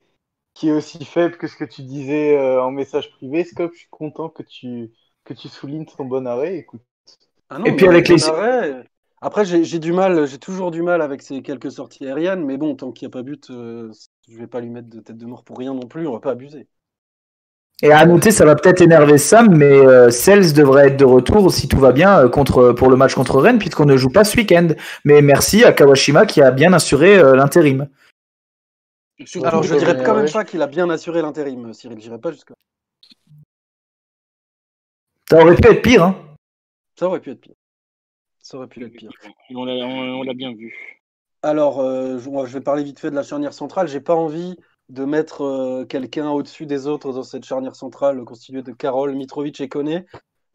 qui 0.55 0.69
est 0.69 0.73
aussi 0.73 1.05
faible 1.05 1.37
que 1.37 1.47
ce 1.47 1.57
que 1.57 1.65
tu 1.65 1.83
disais 1.83 2.37
euh, 2.37 2.63
en 2.63 2.71
message 2.71 3.11
privé. 3.13 3.45
Scop, 3.45 3.73
je 3.75 3.81
suis 3.81 3.89
content 3.91 4.31
que 4.31 4.43
tu, 4.43 4.91
que 5.25 5.35
tu 5.35 5.49
soulignes 5.49 5.87
son 5.87 6.07
bon 6.07 6.27
arrêt. 6.27 6.57
Écoute. 6.57 6.83
Ah 7.51 7.59
non, 7.59 7.67
Et 7.67 7.77
puis 7.77 7.87
avec 7.87 8.09
les- 8.09 8.25
arrêt, 8.25 8.85
Après, 9.23 9.45
j'ai 9.45 9.65
j'ai 9.65 9.79
du 9.79 9.93
mal, 9.93 10.27
j'ai 10.27 10.39
toujours 10.39 10.71
du 10.71 10.83
mal 10.83 11.01
avec 11.01 11.23
ces 11.23 11.43
quelques 11.43 11.71
sorties 11.71 12.07
aériennes, 12.07 12.45
mais 12.45 12.57
bon, 12.59 12.75
tant 12.75 12.93
qu'il 12.93 13.07
n'y 13.07 13.13
a 13.13 13.15
pas 13.17 13.23
but, 13.23 13.49
euh, 13.51 13.91
je 14.29 14.37
vais 14.37 14.49
pas 14.49 14.61
lui 14.61 14.69
mettre 14.69 14.91
de 14.91 15.01
tête 15.01 15.17
de 15.17 15.27
mort 15.27 15.45
pour 15.45 15.59
rien 15.59 15.73
non 15.73 15.87
plus, 15.87 16.07
on 16.07 16.13
va 16.13 16.21
pas 16.21 16.33
abuser. 16.33 16.67
Et 17.85 17.91
à 17.91 18.07
noter, 18.07 18.31
ça 18.31 18.45
va 18.45 18.55
peut-être 18.55 18.81
énerver 18.81 19.19
Sam, 19.19 19.57
mais 19.57 19.65
euh, 19.65 20.11
Sels 20.11 20.53
devrait 20.53 20.89
être 20.89 20.97
de 20.97 21.05
retour 21.05 21.53
si 21.53 21.67
tout 21.67 21.79
va 21.79 21.91
bien 21.91 22.17
euh, 22.21 22.29
contre, 22.29 22.73
pour 22.73 22.89
le 22.89 22.97
match 22.97 23.15
contre 23.15 23.41
Rennes, 23.41 23.59
puisqu'on 23.59 23.87
ne 23.87 23.97
joue 23.97 24.11
pas 24.11 24.23
ce 24.23 24.37
week-end. 24.37 24.69
Mais 25.05 25.21
merci 25.21 25.65
à 25.65 25.73
Kawashima 25.73 26.25
qui 26.25 26.41
a 26.43 26.53
bien 26.53 26.73
assuré 26.73 27.19
euh, 27.19 27.35
l'intérim. 27.35 27.89
Alors, 29.43 29.65
je 29.65 29.75
dirais 29.75 30.01
quand 30.05 30.15
même 30.15 30.27
ouais. 30.27 30.33
pas 30.33 30.45
qu'il 30.45 30.63
a 30.63 30.69
bien 30.69 30.91
assuré 30.91 31.23
l'intérim, 31.23 31.73
Cyril, 31.73 31.99
j'irai 32.01 32.19
pas 32.19 32.31
jusque 32.31 32.53
Ça 35.29 35.41
aurait 35.41 35.57
pu 35.57 35.69
être 35.69 35.83
pire. 35.83 36.05
Hein. 36.05 36.17
Ça 36.97 37.07
aurait 37.07 37.21
pu 37.21 37.31
être 37.31 37.41
pire. 37.41 37.55
Ça 38.43 38.57
aurait 38.59 38.67
pu 38.67 38.85
être 38.85 38.93
pire. 38.93 39.11
On 39.55 39.65
l'a 39.65 39.73
on- 39.75 40.21
on 40.21 40.23
l'a 40.23 40.35
bien 40.35 40.53
vu. 40.53 40.75
Alors, 41.43 41.81
euh, 41.81 42.19
je 42.19 42.53
vais 42.53 42.61
parler 42.61 42.85
vite 42.85 42.99
fait 43.01 43.11
de 43.11 43.17
la 43.17 43.23
charnière 43.23 43.53
centrale. 43.53 43.89
J'ai 43.89 44.01
pas 44.01 44.15
envie 44.15 44.57
de 44.89 45.05
mettre 45.05 45.43
euh, 45.43 45.85
quelqu'un 45.85 46.31
au-dessus 46.31 46.67
des 46.67 46.87
autres 46.87 47.13
dans 47.13 47.23
cette 47.23 47.45
charnière 47.45 47.75
centrale 47.75 48.23
constituée 48.25 48.63
de 48.63 48.73
Karol, 48.73 49.15
Mitrovic 49.15 49.61
et 49.61 49.69
Koné. 49.69 50.05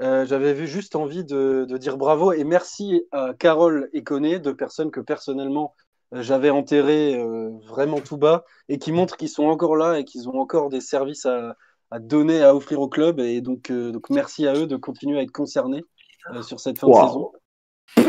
Euh, 0.01 0.25
J'avais 0.25 0.53
vu 0.53 0.67
juste 0.67 0.95
envie 0.95 1.25
de, 1.25 1.65
de 1.67 1.77
dire 1.77 1.97
bravo 1.97 2.31
et 2.31 2.43
merci 2.43 3.03
à 3.11 3.33
Karol 3.37 3.89
et 3.93 4.03
Koné, 4.03 4.39
deux 4.39 4.55
personnes 4.55 4.91
que 4.91 4.99
personnellement 4.99 5.73
j'avais 6.13 6.51
enterrées 6.51 7.19
euh, 7.19 7.49
vraiment 7.67 7.99
tout 7.99 8.15
bas 8.17 8.45
et 8.69 8.77
qui 8.77 8.91
montrent 8.93 9.17
qu'ils 9.17 9.27
sont 9.29 9.45
encore 9.45 9.75
là 9.75 9.99
et 9.99 10.05
qu'ils 10.05 10.29
ont 10.29 10.39
encore 10.39 10.69
des 10.69 10.79
services 10.81 11.25
à, 11.25 11.55
à 11.91 11.99
donner, 11.99 12.43
à 12.43 12.55
offrir 12.55 12.79
au 12.79 12.87
club. 12.87 13.19
Et 13.19 13.41
donc, 13.41 13.71
euh, 13.71 13.91
donc 13.91 14.09
merci 14.09 14.47
à 14.47 14.53
eux 14.53 14.67
de 14.67 14.77
continuer 14.77 15.19
à 15.19 15.23
être 15.23 15.31
concernés 15.31 15.83
euh, 16.33 16.41
sur 16.43 16.59
cette 16.61 16.79
fin 16.79 16.87
Wow. 16.87 17.01
de 17.01 17.07
saison. 17.07 17.31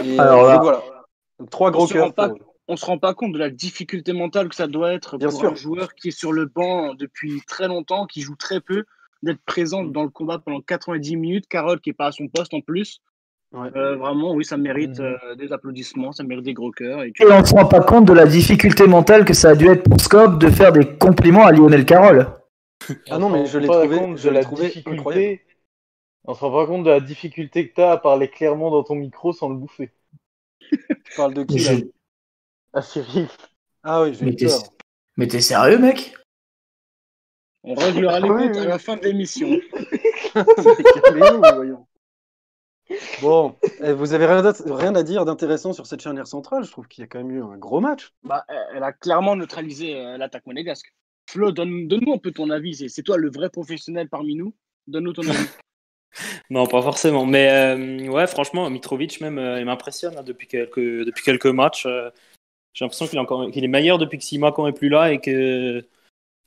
Et, 0.04 0.18
Alors 0.18 0.46
là- 0.46 0.54
donc 0.54 0.62
voilà. 0.64 0.82
Donc, 1.38 1.50
trois 1.50 1.68
On 1.68 1.72
gros 1.72 1.86
se 1.86 1.92
cœurs. 1.94 2.12
On 2.70 2.76
se 2.76 2.84
rend 2.84 2.98
pas 2.98 3.14
compte 3.14 3.32
de 3.32 3.38
la 3.38 3.48
difficulté 3.48 4.12
mentale 4.12 4.48
que 4.50 4.54
ça 4.54 4.66
doit 4.66 4.92
être 4.92 5.16
Bien 5.16 5.28
pour 5.30 5.38
sûr. 5.40 5.50
un 5.52 5.54
joueur 5.54 5.94
qui 5.94 6.08
est 6.08 6.18
sur 6.18 6.32
le 6.32 6.44
banc 6.44 6.92
depuis 6.94 7.40
très 7.46 7.66
longtemps, 7.66 8.04
qui 8.06 8.20
joue 8.20 8.36
très 8.36 8.60
peu, 8.60 8.84
d'être 9.22 9.40
présent 9.46 9.84
Mm. 9.84 9.92
dans 9.92 10.02
le 10.02 10.10
combat 10.10 10.38
pendant 10.38 10.60
90 10.60 11.16
minutes. 11.16 11.46
Carole 11.48 11.80
qui 11.80 11.90
est 11.90 11.94
pas 11.94 12.08
à 12.08 12.12
son 12.12 12.28
poste 12.28 12.52
en 12.52 12.60
plus. 12.60 13.00
Ouais. 13.54 13.70
Euh, 13.74 13.96
vraiment, 13.96 14.34
oui, 14.34 14.44
ça 14.44 14.58
mérite 14.58 14.98
Mhm. 14.98 15.16
euh, 15.24 15.34
des 15.36 15.50
applaudissements, 15.52 16.12
ça 16.12 16.22
mérite 16.24 16.44
des 16.44 16.52
gros 16.52 16.70
cœurs. 16.70 17.02
Et 17.04 17.12
on 17.30 17.40
ne 17.40 17.44
se 17.46 17.54
rend 17.54 17.64
pas 17.64 17.80
compte 17.80 18.04
de 18.04 18.12
la 18.12 18.26
difficulté 18.26 18.86
mentale 18.86 19.24
que 19.24 19.32
ça 19.32 19.50
a 19.50 19.54
dû 19.54 19.66
être 19.70 19.84
pour 19.84 19.98
Scope 20.02 20.38
de 20.38 20.50
faire 20.50 20.70
des 20.72 20.84
compliments 20.98 21.46
à 21.46 21.52
Lionel 21.52 21.86
Carroll. 21.86 22.26
Ah 23.10 23.18
non, 23.18 23.30
mais 23.30 23.46
je 23.46 23.58
l'ai 23.58 23.66
trouvé- 23.66 24.16
je 24.16 24.28
l'ai 24.28 24.34
la 24.34 24.42
trouvé 24.42 24.74
incroyable. 24.84 25.38
On 26.30 26.34
se 26.34 26.40
rend 26.40 26.52
pas 26.52 26.66
compte 26.66 26.84
de 26.84 26.90
la 26.90 27.00
difficulté 27.00 27.68
que 27.70 27.74
tu 27.74 27.80
as 27.80 27.92
à 27.92 27.96
parler 27.96 28.28
clairement 28.28 28.70
dans 28.70 28.84
ton 28.84 28.94
micro 28.94 29.32
sans 29.32 29.48
le 29.48 29.56
bouffer. 29.56 29.92
Tu 30.60 31.16
parles 31.16 31.32
de 31.32 31.42
qui 31.42 31.58
Je- 31.58 31.72
là 31.72 31.80
Ah, 32.74 32.82
Cyril. 32.82 33.28
Ah 33.82 34.02
oui, 34.02 34.14
j'ai 34.14 34.26
Mais 34.26 34.36
t'es 34.36 34.44
peur. 34.46 34.62
mais 35.16 35.26
t'es 35.26 35.40
sérieux, 35.40 35.78
mec? 35.78 36.12
On 37.64 37.74
réglera 37.74 38.20
les 38.20 38.28
Oui, 38.28 38.46
comptes 38.46 38.56
oui. 38.56 38.62
à 38.62 38.66
la 38.66 38.78
fin 38.78 38.96
de 38.96 39.04
l'émission. 39.04 39.48
Bon, 43.20 43.54
eh, 43.82 43.92
vous 43.92 44.14
avez 44.14 44.24
rien, 44.26 44.94
à 44.94 45.02
dire 45.02 45.24
d'intéressant 45.26 45.72
sur 45.74 45.86
cette 45.86 46.00
charnière 46.00 46.26
centrale? 46.26 46.64
Je 46.64 46.70
trouve 46.70 46.88
qu'il 46.88 47.02
y 47.02 47.04
a 47.04 47.06
quand 47.06 47.18
même 47.18 47.30
eu 47.30 47.42
un 47.42 47.56
gros 47.58 47.80
match. 47.80 48.12
Bah, 48.22 48.46
elle 48.72 48.82
a 48.82 48.92
clairement 48.92 49.36
neutralisé 49.36 49.94
euh, 49.94 50.16
l'attaque 50.16 50.46
monégasque. 50.46 50.94
Flo, 51.28 51.52
donne- 51.52 51.86
donne-nous 51.88 52.14
un 52.14 52.18
peu 52.18 52.30
ton 52.32 52.48
avis. 52.48 52.74
C'est- 52.76 52.88
C'est 52.88 53.02
toi 53.02 53.18
le 53.18 53.30
vrai 53.30 53.50
professionnel 53.50 54.08
parmi 54.08 54.36
nous. 54.36 54.54
Donne-nous 54.86 55.12
ton 55.12 55.28
avis. 55.28 55.36
Non, 56.50 56.66
pas 56.66 56.82
forcément. 56.82 57.26
Mais 57.26 57.48
euh, 57.50 58.08
ouais, 58.08 58.26
franchement, 58.26 58.68
Mitrovic 58.70 59.20
même, 59.20 59.38
euh, 59.38 59.60
il 59.60 59.66
m'impressionne 59.66 60.16
hein, 60.18 60.22
depuis 60.22 60.46
quelques 60.46 60.78
depuis 60.78 61.24
quelques 61.24 61.46
matchs. 61.46 61.86
euh, 61.86 62.10
J'ai 62.74 62.84
l'impression 62.84 63.06
qu'il 63.06 63.18
est 63.18 63.20
encore 63.20 63.50
qu'il 63.50 63.64
est 63.64 63.68
meilleur 63.68 63.98
depuis 63.98 64.18
que 64.18 64.24
Simakan 64.24 64.68
est 64.68 64.72
plus 64.72 64.88
là 64.88 65.12
et 65.12 65.20
que 65.20 65.86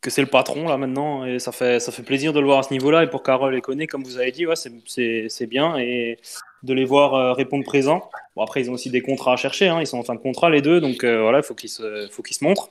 que 0.02 0.10
c'est 0.10 0.22
le 0.22 0.28
patron 0.28 0.68
là 0.68 0.78
maintenant. 0.78 1.26
Et 1.26 1.40
ça 1.40 1.52
fait 1.52 1.80
ça 1.80 1.92
fait 1.92 2.04
plaisir 2.04 2.34
de 2.34 2.40
le 2.40 2.46
voir 2.46 2.60
à 2.60 2.64
ce 2.64 2.74
niveau-là. 2.74 3.04
Et 3.04 3.10
pour 3.10 3.24
Carole 3.24 3.56
et 3.56 3.62
Koné, 3.62 3.88
comme 3.88 4.04
vous 4.04 4.18
avez 4.18 4.32
dit, 4.32 4.46
c'est 4.86 5.30
c'est 5.30 5.48
bien 5.48 5.78
et 5.78 6.20
de 6.64 6.74
les 6.74 6.86
voir 6.86 7.36
répondre 7.36 7.64
présent. 7.66 8.10
Bon 8.36 8.44
après, 8.44 8.62
ils 8.62 8.70
ont 8.72 8.74
aussi 8.74 8.90
des 8.92 9.02
contrats 9.02 9.34
à 9.34 9.38
chercher. 9.38 9.68
Hein, 9.70 9.82
ils 9.82 9.88
sont 9.88 10.00
en 10.00 10.04
fin 10.04 10.16
de 10.16 10.20
contrat 10.20 10.50
les 10.50 10.62
deux, 10.62 10.82
donc 10.82 11.04
voilà, 11.06 11.40
il 11.40 11.44
faut 11.44 11.56
qu'ils 11.56 11.70
se 11.70 12.08
faut 12.12 12.24
qu'ils 12.24 12.36
se 12.38 12.44
montrent. 12.44 12.70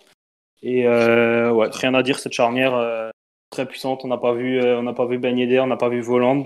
Et 0.62 0.88
ouais, 0.88 1.68
rien 1.72 1.94
à 1.94 2.02
dire 2.02 2.18
cette 2.18 2.32
charnière. 2.32 3.10
Très 3.50 3.66
puissante, 3.66 4.04
on 4.04 4.08
n'a 4.08 4.16
pas 4.16 4.32
vu, 4.32 4.60
euh, 4.60 4.78
on 4.78 4.84
n'a 4.84 4.92
pas 4.92 5.06
vu 5.06 5.18
Ben 5.18 5.36
Yedder, 5.36 5.58
on 5.60 5.66
n'a 5.66 5.76
pas 5.76 5.88
vu 5.88 6.00
Voland. 6.00 6.44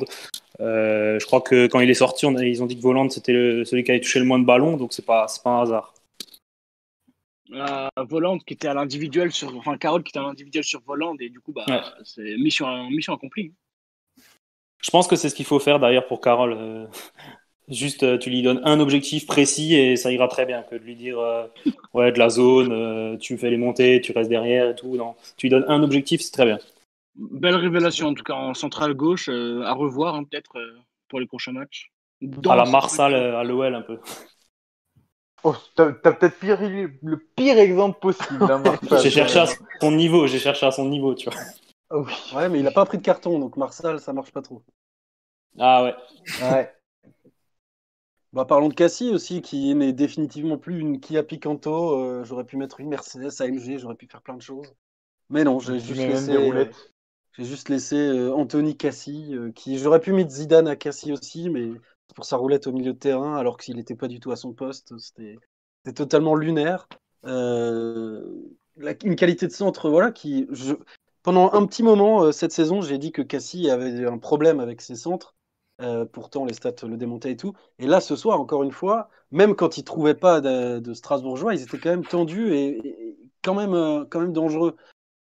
Euh, 0.61 1.19
je 1.21 1.27
crois 1.27 1.43
que 1.43 1.67
quand 1.67 1.81
il 1.81 1.91
est 1.91 1.95
sorti, 1.95 2.25
on 2.25 2.35
a- 2.37 2.45
ils 2.45 2.63
ont 2.63 2.67
dit 2.67 2.77
que 2.77 2.83
Voland 2.83 3.11
c'était 3.11 3.33
celui 3.67 3.85
qui 3.85 3.91
avait 3.91 4.01
touché 4.01 4.19
le 4.21 4.25
moins 4.25 4.39
de 4.39 4.45
ballons, 4.47 4.79
donc 4.79 4.95
c'est 4.95 5.05
pas, 5.05 5.29
c'est 5.29 5.43
pas 5.43 5.51
un 5.51 5.63
hasard. 5.63 5.93
Euh, 7.53 7.89
Voland 8.09 8.39
qui 8.39 8.55
était 8.55 8.69
à 8.69 8.75
l'individuel 8.75 9.31
sur. 9.31 9.55
Enfin, 9.57 9.77
Carole 9.77 10.03
qui 10.03 10.11
était 10.11 10.19
à 10.19 10.23
l'individuel 10.23 10.65
sur 10.65 10.81
Voland. 10.81 11.15
Et 11.21 11.29
du 11.29 11.41
coup, 11.41 11.53
bah, 11.53 11.65
Ouais. 11.69 11.81
c'est 12.05 12.37
mission, 12.39 12.67
mission 12.89 13.13
accomplie. 13.13 13.53
Je 14.81 14.91
pense 14.91 15.07
que 15.07 15.15
c'est 15.17 15.29
ce 15.29 15.35
qu'il 15.35 15.45
faut 15.45 15.59
faire 15.61 15.79
d'ailleurs 15.79 16.07
pour 16.07 16.21
Carole. 16.23 16.55
euh, 16.59 16.87
juste, 17.69 18.19
tu 18.19 18.31
lui 18.31 18.43
donnes 18.43 18.61
un 18.65 18.81
objectif 18.81 19.27
précis 19.27 19.75
et 19.75 19.97
ça 19.97 20.11
ira 20.11 20.27
très 20.29 20.47
bien. 20.47 20.63
Que 20.63 20.77
de 20.77 20.83
lui 20.85 20.97
dire, 20.97 21.19
ouais, 21.93 22.13
de 22.13 22.19
la 22.19 22.31
zone, 22.31 23.19
tu 23.19 23.37
fais 23.37 23.51
les 23.51 23.59
montées, 23.59 24.01
tu 24.01 24.13
restes 24.13 24.31
derrière 24.31 24.71
et 24.71 24.75
tout. 24.75 24.97
Non, 24.97 25.15
tu 25.37 25.47
lui 25.47 25.51
donnes 25.51 25.67
un 25.69 25.83
objectif, 25.83 26.23
c'est 26.23 26.33
très 26.33 26.47
bien. 26.47 26.59
Belle 27.17 27.57
révélation, 27.57 28.09
en 28.09 28.15
tout 28.15 28.25
cas, 28.25 28.35
en 28.35 28.55
centrale 28.55 28.95
gauche. 28.95 29.29
euh, 29.29 29.63
à 29.63 29.73
revoir, 29.73 30.15
hein, 30.15 30.25
peut-être, 30.25 30.59
euh, 30.59 30.79
pour 31.09 31.21
les 31.21 31.27
prochains 31.27 31.53
matchs. 31.53 31.91
Dans 32.21 32.53
à 32.53 32.57
la 32.57 32.65
Marsal 32.65 33.15
euh, 33.15 33.39
à 33.39 33.45
l'OL 33.45 33.75
un 33.75 33.83
peu. 33.83 33.99
Oh, 35.43 35.55
t'as 35.75 35.93
t'as 35.93 36.13
peut-être 36.13 36.39
pire, 36.39 36.59
le 36.61 37.19
pire 37.37 37.59
exemple 37.59 38.01
possible. 38.01 38.51
Hein. 38.51 38.63
J'ai 39.03 39.11
cherché 39.11 39.39
à 39.41 39.47
son 39.81 39.93
niveau, 39.93 40.27
j'ai 40.27 40.39
cherché 40.39 40.65
à 40.65 40.71
son 40.71 40.89
niveau, 40.89 41.15
tu 41.15 41.29
vois. 41.29 41.39
Ah 41.91 41.99
oui. 41.99 42.13
Ouais, 42.35 42.49
mais 42.49 42.61
il 42.61 42.67
a 42.67 42.71
pas 42.71 42.87
pris 42.87 42.97
de 42.97 43.03
carton, 43.03 43.39
donc 43.39 43.59
Marsal, 43.59 44.01
ça 44.01 44.15
marche 44.15 44.33
pas 44.33 44.41
trop. 44.41 44.63
Ah 45.59 45.85
ouais. 45.85 45.95
Ouais. 46.43 46.73
Bah, 48.35 48.45
parlons 48.45 48.69
de 48.69 48.75
Cassie 48.75 49.11
aussi, 49.11 49.43
qui 49.43 49.73
n'est 49.77 49.93
définitivement 49.93 50.59
plus 50.59 50.81
une 50.81 50.99
Kia 50.99 51.23
Picanto. 51.23 52.01
Euh, 52.01 52.25
j'aurais 52.25 52.43
pu 52.43 52.57
mettre 52.57 52.81
une 52.81 52.89
Mercedes 52.89 53.31
AMG, 53.41 53.79
j'aurais 53.79 53.95
pu 53.95 54.09
faire 54.09 54.23
plein 54.23 54.35
de 54.35 54.43
choses. 54.43 54.75
Mais 55.31 55.45
non, 55.45 55.61
j'ai 55.61 55.79
juste 55.79 56.01
laissé, 56.01 56.33
des 56.33 56.39
roulettes. 56.39 56.94
J'ai 57.37 57.45
juste 57.45 57.69
laissé 57.69 57.97
euh, 57.97 58.33
Anthony 58.33 58.77
Cassie, 58.77 59.35
euh, 59.35 59.51
qui 59.51 59.79
j'aurais 59.79 60.01
pu 60.01 60.13
mettre 60.13 60.31
Zidane 60.31 60.69
à 60.69 60.77
Cassie 60.77 61.13
aussi, 61.13 61.51
mais 61.51 61.73
pour 62.15 62.25
sa 62.25 62.37
roulette 62.37 62.69
au 62.69 62.73
milieu 62.73 62.93
de 62.93 62.99
terrain, 62.99 63.37
alors 63.37 63.57
qu'il 63.57 63.77
n'était 63.77 63.97
pas 63.97 64.07
du 64.07 64.21
tout 64.21 64.31
à 64.31 64.37
son 64.37 64.53
poste, 64.53 64.95
c'était 64.99 65.37
totalement 65.95 66.37
lunaire. 66.37 66.89
Euh, 67.25 68.25
une 69.03 69.17
qualité 69.17 69.47
de 69.49 69.53
centre, 69.53 69.91
voilà, 69.91 70.13
qui 70.13 70.47
pendant 71.23 71.53
un 71.53 71.67
petit 71.67 71.83
moment 71.83 72.31
cette 72.33 72.53
saison, 72.53 72.83
j'ai 72.83 72.99
dit 72.99 73.11
que 73.11 73.23
Cassie 73.23 73.71
avait 73.71 74.05
un 74.05 74.19
problème 74.19 74.61
avec 74.61 74.81
ses 74.81 74.97
centres. 74.97 75.35
Pourtant, 76.13 76.45
les 76.45 76.55
stats 76.55 76.87
le 76.87 76.97
démontaient 76.97 77.33
et 77.33 77.37
tout. 77.37 77.55
Et 77.79 77.87
là, 77.87 78.01
ce 78.01 78.15
soir, 78.15 78.41
encore 78.41 78.63
une 78.63 78.73
fois, 78.73 79.09
même 79.31 79.55
quand 79.55 79.79
ils 79.79 79.85
trouvaient 79.85 80.15
pas 80.15 80.41
de, 80.41 80.93
Strasbourgeois, 80.93 81.55
ils 81.55 81.63
étaient 81.63 81.79
quand 81.79 81.91
même 81.91 82.05
tendus 82.05 82.55
et, 82.55 83.17
quand 83.43 83.55
même, 83.55 84.07
quand 84.11 84.21
même 84.21 84.33
dangereux. 84.33 84.77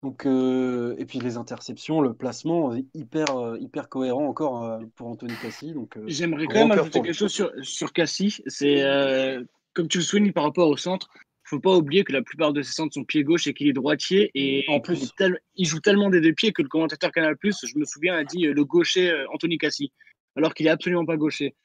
Donc, 0.01 0.25
euh, 0.25 0.95
et 0.97 1.05
puis 1.05 1.19
les 1.19 1.35
interceptions, 1.35 1.99
le 1.99 2.13
placement, 2.13 2.73
hyper, 2.93 3.37
euh, 3.37 3.57
hyper 3.59 3.89
cohérent 3.89 4.25
encore 4.27 4.63
euh, 4.63 4.79
pour 4.95 5.07
Anthony 5.07 5.33
Cassie. 5.41 5.73
Donc, 5.73 5.97
euh, 5.97 6.03
J'aimerais 6.07 6.45
quand 6.45 6.53
même 6.53 6.71
ajouter 6.71 7.01
quelque 7.01 7.13
chose 7.13 7.33
sur, 7.33 7.51
sur 7.61 7.91
Cassie. 7.91 8.41
C'est 8.47 8.83
euh, 8.83 9.43
comme 9.73 9.89
tu 9.89 9.97
le 9.97 10.03
soulignes 10.03 10.31
par 10.31 10.45
rapport 10.45 10.69
au 10.69 10.77
centre. 10.77 11.09
Faut 11.43 11.59
pas 11.59 11.75
oublier 11.75 12.03
que 12.03 12.13
la 12.13 12.21
plupart 12.21 12.53
de 12.53 12.61
ses 12.61 12.73
centres 12.73 12.93
sont 12.93 13.03
pied 13.03 13.23
gauche 13.23 13.47
et 13.47 13.53
qu'il 13.53 13.67
est 13.67 13.73
droitier. 13.73 14.29
Et 14.35 14.65
En 14.69 14.79
plus. 14.79 14.99
il, 14.99 15.03
est 15.05 15.15
tel- 15.17 15.39
il 15.55 15.65
joue 15.65 15.79
tellement 15.79 16.09
des 16.09 16.21
deux 16.21 16.33
pieds 16.33 16.53
que 16.53 16.61
le 16.61 16.69
commentateur 16.69 17.11
Canal 17.11 17.35
je 17.41 17.77
me 17.77 17.85
souviens, 17.85 18.13
a 18.15 18.23
dit 18.23 18.45
euh, 18.45 18.53
le 18.53 18.63
gaucher 18.63 19.09
euh, 19.09 19.25
Anthony 19.33 19.57
Cassie, 19.57 19.91
alors 20.35 20.53
qu'il 20.53 20.67
est 20.67 20.69
absolument 20.69 21.05
pas 21.05 21.17
gaucher. 21.17 21.55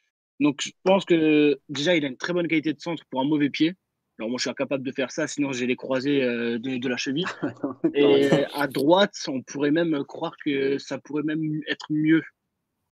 Donc 0.41 0.61
je 0.63 0.71
pense 0.83 1.05
que 1.05 1.61
déjà 1.69 1.95
il 1.95 2.05
a 2.05 2.09
une 2.09 2.17
très 2.17 2.33
bonne 2.33 2.49
qualité 2.49 2.73
de 2.73 2.81
centre 2.81 3.05
pour 3.11 3.21
un 3.21 3.25
mauvais 3.25 3.51
pied. 3.51 3.75
Alors 4.19 4.31
moi 4.31 4.39
je 4.39 4.43
suis 4.43 4.51
incapable 4.51 4.85
de 4.85 4.93
faire 4.93 5.11
ça, 5.11 5.27
sinon 5.27 5.53
j'ai 5.53 5.67
les 5.67 5.77
croisés 5.77 6.23
euh, 6.23 6.59
de, 6.59 6.77
de 6.77 6.89
la 6.89 6.97
cheville. 6.97 7.27
Et 7.95 8.29
à 8.55 8.67
droite, 8.69 9.15
on 9.29 9.43
pourrait 9.43 9.73
même 9.73 10.05
croire 10.05 10.35
que 10.45 10.79
ça 10.79 10.99
pourrait 10.99 11.25
même 11.25 11.61
être 11.69 11.87
mieux. 11.91 12.23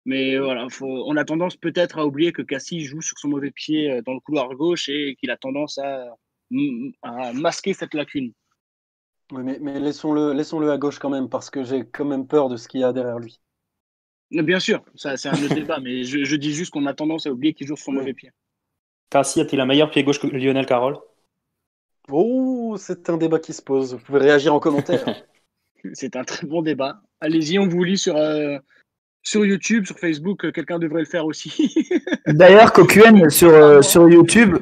Mais 0.04 0.38
voilà, 0.38 0.68
faut, 0.68 1.04
on 1.06 1.16
a 1.16 1.24
tendance 1.24 1.56
peut-être 1.56 1.98
à 1.98 2.06
oublier 2.06 2.32
que 2.32 2.42
Cassie 2.42 2.82
joue 2.82 3.00
sur 3.00 3.18
son 3.18 3.28
mauvais 3.28 3.50
pied 3.50 3.90
euh, 3.90 4.02
dans 4.02 4.14
le 4.14 4.20
couloir 4.20 4.48
gauche 4.54 4.88
et 4.88 5.16
qu'il 5.18 5.30
a 5.30 5.36
tendance 5.36 5.78
à, 5.78 6.14
mm, 6.50 6.90
à 7.02 7.32
masquer 7.32 7.72
cette 7.72 7.94
lacune. 7.94 8.32
Oui, 9.32 9.42
mais, 9.42 9.58
mais 9.60 9.80
laissons-le 9.80 10.70
à 10.70 10.78
gauche 10.78 11.00
quand 11.00 11.10
même, 11.10 11.28
parce 11.28 11.50
que 11.50 11.64
j'ai 11.64 11.84
quand 11.84 12.04
même 12.04 12.28
peur 12.28 12.48
de 12.48 12.56
ce 12.56 12.68
qu'il 12.68 12.80
y 12.80 12.84
a 12.84 12.92
derrière 12.92 13.18
lui. 13.18 13.40
Bien 14.30 14.60
sûr, 14.60 14.84
ça 14.94 15.16
c'est 15.16 15.28
un 15.28 15.32
autre 15.32 15.54
débat, 15.54 15.80
mais 15.80 16.04
je, 16.04 16.22
je 16.24 16.36
dis 16.36 16.52
juste 16.52 16.72
qu'on 16.72 16.86
a 16.86 16.94
tendance 16.94 17.26
à 17.26 17.32
oublier 17.32 17.52
qu'il 17.54 17.66
joue 17.66 17.74
sur 17.76 17.86
son 17.86 17.92
Oui. 17.92 17.98
mauvais 17.98 18.14
pied. 18.14 18.30
Cassie 19.10 19.40
a-t-il 19.40 19.60
un 19.60 19.66
meilleur 19.66 19.90
pied 19.90 20.02
gauche 20.04 20.20
que 20.20 20.26
Lionel 20.26 20.66
Carroll 20.66 20.98
Oh, 22.10 22.76
c'est 22.78 23.10
un 23.10 23.16
débat 23.16 23.38
qui 23.38 23.52
se 23.52 23.62
pose. 23.62 23.94
Vous 23.94 24.00
pouvez 24.00 24.20
réagir 24.20 24.54
en 24.54 24.60
commentaire. 24.60 25.04
C'est 25.92 26.16
un 26.16 26.24
très 26.24 26.46
bon 26.46 26.62
débat. 26.62 27.00
Allez-y, 27.20 27.60
on 27.60 27.68
vous 27.68 27.84
lit 27.84 27.98
sur, 27.98 28.16
euh, 28.16 28.58
sur 29.22 29.46
YouTube, 29.46 29.86
sur 29.86 29.96
Facebook, 29.96 30.44
euh, 30.44 30.50
quelqu'un 30.50 30.80
devrait 30.80 31.02
le 31.02 31.06
faire 31.06 31.26
aussi. 31.26 31.88
D'ailleurs, 32.26 32.72
Coquen 32.72 33.30
sur, 33.30 33.50
euh, 33.50 33.82
sur 33.82 34.08
YouTube, 34.08 34.56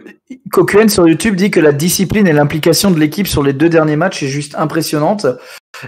Coquen 0.53 0.89
sur 0.89 1.09
YouTube 1.09 1.35
dit 1.35 1.51
que 1.51 1.61
la 1.61 1.73
discipline 1.73 2.27
et 2.27 2.33
l'implication 2.33 2.91
de 2.91 3.01
l'équipe 3.01 3.27
sur 3.27 3.43
les 3.43 3.53
deux 3.53 3.69
derniers 3.69 3.97
matchs 3.97 4.23
est 4.23 4.29
juste 4.29 4.55
impressionnante 4.57 5.27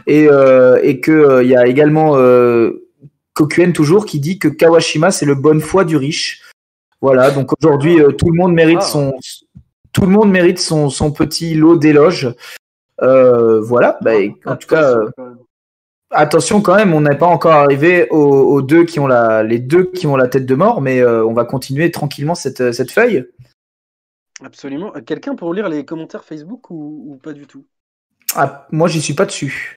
et, 0.06 0.28
euh, 0.30 0.80
et 0.82 1.00
que 1.00 1.12
euh, 1.12 1.42
il 1.42 1.50
y 1.50 1.56
a 1.56 1.66
également 1.66 2.16
euh, 2.16 2.88
Coquen 3.34 3.72
toujours 3.72 4.06
qui 4.06 4.20
dit 4.20 4.38
que 4.38 4.48
Kawashima 4.48 5.10
c'est 5.10 5.26
le 5.26 5.34
bonne 5.34 5.60
foi 5.60 5.84
du 5.84 5.96
riche. 5.96 6.42
Voilà, 7.00 7.30
donc 7.30 7.52
aujourd'hui 7.62 8.00
euh, 8.00 8.10
tout 8.12 8.30
le 8.30 8.36
monde 8.38 8.52
mérite 8.54 8.78
Ah. 8.80 8.84
son 8.84 9.14
tout 9.92 10.02
le 10.02 10.08
monde 10.08 10.30
mérite 10.30 10.58
son, 10.58 10.90
son 10.90 11.10
petit 11.12 11.54
lot 11.54 11.76
d'éloges. 11.76 12.34
Euh, 13.02 13.60
voilà, 13.60 13.98
bah, 14.02 14.14
et 14.14 14.34
en 14.44 14.56
tout 14.56 14.68
cas. 14.68 14.90
euh, 14.90 15.04
Attention, 15.06 15.12
quand 15.16 15.24
même. 15.24 15.38
Attention 16.10 16.62
quand 16.62 16.74
même, 16.76 16.94
on 16.94 17.00
n'est 17.00 17.16
pas 17.18 17.26
encore 17.26 17.52
arrivé 17.52 18.08
aux, 18.10 18.16
aux 18.54 18.62
deux 18.62 18.84
qui 18.84 19.00
ont 19.00 19.06
la, 19.06 19.42
les 19.42 19.58
deux 19.58 19.84
qui 19.84 20.06
ont 20.06 20.16
la 20.16 20.28
tête 20.28 20.46
de 20.46 20.54
mort, 20.54 20.80
mais 20.80 21.04
on 21.04 21.32
va 21.32 21.44
continuer 21.44 21.90
tranquillement 21.90 22.34
cette, 22.34 22.72
cette 22.72 22.92
feuille. 22.92 23.26
Absolument. 24.44 24.92
Quelqu'un 25.06 25.34
pour 25.34 25.52
lire 25.54 25.68
les 25.68 25.84
commentaires 25.84 26.24
Facebook 26.24 26.70
ou, 26.70 27.04
ou 27.08 27.16
pas 27.16 27.32
du 27.32 27.46
tout? 27.46 27.64
Ah, 28.34 28.66
moi, 28.70 28.86
j'y 28.88 29.00
suis 29.00 29.14
pas 29.14 29.24
dessus. 29.24 29.76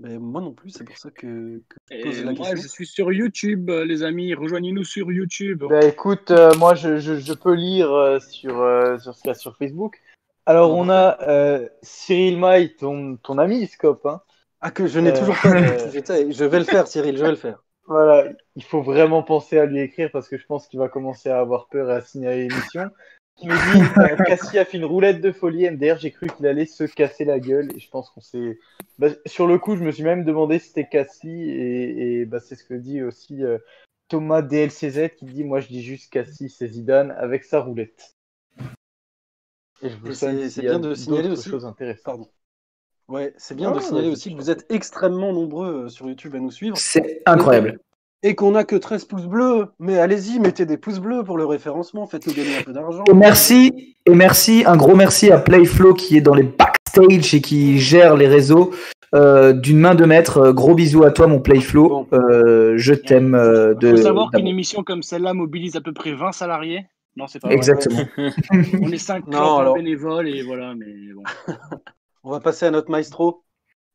Ben, 0.00 0.18
Moi 0.18 0.40
non 0.40 0.52
plus, 0.52 0.70
c'est 0.70 0.84
pour 0.84 0.96
ça 0.96 1.10
que, 1.10 1.60
que 1.68 1.76
je 1.90 1.96
Et 1.96 2.02
pose 2.02 2.24
la 2.24 2.32
moi, 2.32 2.46
question. 2.48 2.56
je 2.62 2.68
suis 2.68 2.86
sur 2.86 3.12
YouTube, 3.12 3.68
euh, 3.70 3.84
les 3.84 4.02
amis. 4.02 4.34
Rejoignez-nous 4.34 4.84
sur 4.84 5.12
YouTube. 5.12 5.64
Bah 5.68 5.84
écoute, 5.84 6.30
euh, 6.30 6.54
moi 6.58 6.74
je, 6.74 6.98
je, 6.98 7.16
je 7.18 7.32
peux 7.34 7.54
lire 7.54 7.92
euh, 7.92 8.18
sur, 8.18 8.60
euh, 8.60 8.98
sur 8.98 9.14
ce 9.14 9.20
qu'il 9.20 9.28
y 9.28 9.32
a 9.32 9.34
sur 9.34 9.56
Facebook. 9.56 10.00
Alors 10.46 10.74
on 10.74 10.88
a 10.88 11.18
euh, 11.28 11.68
Cyril 11.82 12.38
Maille, 12.38 12.74
ton, 12.76 13.16
ton 13.18 13.36
ami 13.38 13.66
Scope. 13.66 14.06
Hein. 14.06 14.22
Ah, 14.62 14.70
que 14.70 14.86
je 14.86 14.98
n'ai 15.00 15.10
Euh, 15.10 15.18
toujours 15.18 15.36
pas 15.42 15.50
euh, 15.54 16.30
Je 16.30 16.44
vais 16.44 16.58
le 16.58 16.64
faire, 16.64 16.86
Cyril, 16.86 17.16
je 17.16 17.22
vais 17.22 17.30
le 17.30 17.36
faire. 17.36 17.62
Voilà, 17.86 18.28
il 18.56 18.62
faut 18.64 18.82
vraiment 18.82 19.22
penser 19.22 19.58
à 19.58 19.66
lui 19.66 19.80
écrire 19.80 20.10
parce 20.12 20.28
que 20.28 20.38
je 20.38 20.46
pense 20.46 20.66
qu'il 20.68 20.78
va 20.78 20.88
commencer 20.88 21.28
à 21.28 21.40
avoir 21.40 21.68
peur 21.68 21.90
et 21.90 21.94
à 21.94 22.00
signaler 22.00 22.48
l'émission. 22.48 22.88
Qui 23.40 23.46
me 23.48 23.54
dit 23.54 23.80
euh, 24.20 24.24
Cassie 24.24 24.58
a 24.58 24.64
fait 24.66 24.76
une 24.76 24.84
roulette 24.84 25.20
de 25.22 25.32
folie. 25.32 25.68
MDR, 25.70 25.96
j'ai 25.98 26.10
cru 26.10 26.26
qu'il 26.28 26.46
allait 26.46 26.66
se 26.66 26.84
casser 26.84 27.24
la 27.24 27.40
gueule 27.40 27.70
et 27.74 27.80
je 27.80 27.88
pense 27.88 28.10
qu'on 28.10 28.20
s'est. 28.20 28.58
Bah, 28.98 29.08
sur 29.24 29.46
le 29.46 29.58
coup, 29.58 29.76
je 29.76 29.82
me 29.82 29.90
suis 29.90 30.02
même 30.02 30.24
demandé 30.24 30.58
si 30.58 30.68
c'était 30.68 30.88
Cassie 30.88 31.48
et, 31.50 32.20
et 32.20 32.24
bah, 32.26 32.38
c'est 32.40 32.54
ce 32.54 32.64
que 32.64 32.74
dit 32.74 33.02
aussi 33.02 33.42
euh, 33.42 33.56
Thomas 34.08 34.42
DLCZ 34.42 35.10
qui 35.16 35.24
dit 35.24 35.44
Moi 35.44 35.60
je 35.60 35.68
dis 35.68 35.82
juste 35.82 36.12
Cassie, 36.12 36.50
c'est 36.50 36.68
Zidane 36.68 37.12
avec 37.12 37.44
sa 37.44 37.60
roulette. 37.60 38.14
Et 39.82 39.88
je 39.88 39.96
vous 39.96 40.10
Et 40.10 40.14
sonne 40.14 40.50
c'est- 40.50 40.60
bien 40.60 40.78
de 40.78 40.94
signaler 40.94 41.30
aussi. 41.30 41.50
Pardon. 42.04 42.28
Ouais, 43.08 43.32
c'est 43.38 43.56
bien 43.56 43.72
de 43.72 43.80
signaler 43.80 44.08
aussi 44.08 44.30
que 44.32 44.36
vous 44.36 44.50
êtes 44.50 44.70
extrêmement 44.70 45.32
nombreux 45.32 45.84
euh, 45.84 45.88
sur 45.88 46.06
YouTube 46.06 46.34
à 46.36 46.38
nous 46.40 46.50
suivre. 46.50 46.76
C'est 46.76 47.22
incroyable. 47.26 47.80
Et 48.22 48.34
qu'on 48.34 48.54
a 48.54 48.64
que 48.64 48.76
13 48.76 49.04
pouces 49.06 49.26
bleus. 49.26 49.66
Mais 49.78 49.98
allez-y, 49.98 50.38
mettez 50.40 50.66
des 50.66 50.76
pouces 50.76 50.98
bleus 51.00 51.22
pour 51.24 51.36
le 51.38 51.44
référencement, 51.46 52.06
faites-nous 52.06 52.34
gagner 52.34 52.58
un 52.58 52.62
peu 52.62 52.72
d'argent. 52.72 53.04
Et 53.08 53.14
merci, 53.14 53.96
et 54.06 54.14
merci, 54.14 54.64
un 54.66 54.76
gros 54.76 54.94
merci 54.94 55.30
à 55.30 55.38
Playflow 55.38 55.94
qui 55.94 56.16
est 56.16 56.20
dans 56.20 56.34
les 56.34 56.42
backstage 56.44 57.34
et 57.34 57.40
qui 57.40 57.78
gère 57.78 58.16
les 58.16 58.26
réseaux. 58.28 58.70
euh, 59.14 59.52
D'une 59.52 59.78
main 59.78 59.94
de 59.94 60.04
maître, 60.04 60.38
Euh, 60.38 60.52
gros 60.52 60.74
bisous 60.74 61.04
à 61.04 61.10
toi 61.10 61.26
mon 61.26 61.40
Playflow. 61.40 61.88
Bon. 61.88 62.06
Euh, 62.12 62.74
je 62.76 62.94
t'aime. 62.94 63.34
euh, 63.34 63.74
Il 63.74 63.78
de... 63.90 63.96
faut 63.96 64.02
savoir 64.02 64.30
qu'une 64.30 64.46
émission 64.46 64.82
comme 64.84 65.02
celle-là 65.02 65.34
mobilise 65.34 65.76
à 65.76 65.80
peu 65.80 65.92
près 65.92 66.12
20 66.12 66.32
salariés. 66.32 66.84
Non, 67.16 67.26
c'est 67.26 67.40
pas 67.40 67.48
vrai. 67.48 67.56
Exactement. 67.56 68.02
On 68.82 68.90
est 68.92 68.98
5 68.98 69.26
Non, 69.26 69.58
alors- 69.58 69.74
bénévoles 69.74 70.28
et 70.28 70.42
voilà, 70.42 70.74
mais 70.76 70.86
bon. 71.14 71.22
On 72.22 72.30
va 72.30 72.38
passer 72.40 72.66
à 72.66 72.70
notre 72.70 72.90
maestro. 72.90 73.42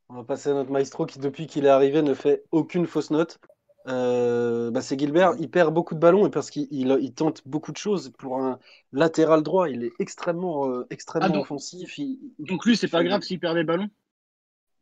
On 0.10 0.16
va 0.16 0.24
passer 0.24 0.50
à 0.50 0.54
notre 0.54 0.72
maestro 0.72 1.06
qui, 1.06 1.20
depuis 1.20 1.48
qu'il 1.48 1.66
est 1.66 1.70
arrivé, 1.70 2.02
ne 2.02 2.14
fait 2.14 2.44
aucune 2.52 2.86
fausse 2.88 3.12
note. 3.12 3.40
Euh, 3.88 4.72
bah, 4.72 4.82
c'est 4.82 4.98
Gilbert. 5.00 5.34
Il 5.40 5.50
perd 5.50 5.74
beaucoup 5.74 5.94
de 5.94 6.00
ballons 6.00 6.26
et 6.26 6.30
parce 6.32 6.50
qu'il 6.50 6.68
il- 6.72 6.98
il 7.02 7.14
tente 7.14 7.42
beaucoup 7.48 7.72
de 7.72 7.78
choses. 7.78 8.12
Pour 8.18 8.40
un 8.40 8.60
latéral 8.92 9.44
droit, 9.44 9.70
il 9.70 9.84
est 9.84 9.92
extrêmement, 10.00 10.68
euh, 10.70 10.88
extrêmement 10.90 11.28
Ah, 11.28 11.32
donc- 11.32 11.44
offensif. 11.44 11.98
Il- 11.98 12.20
Donc 12.40 12.66
lui, 12.66 12.76
c'est 12.78 12.88
pas 12.88 13.04
grave 13.04 13.22
s'il 13.22 13.40
perd 13.40 13.56
des 13.56 13.64
ballons? 13.64 13.90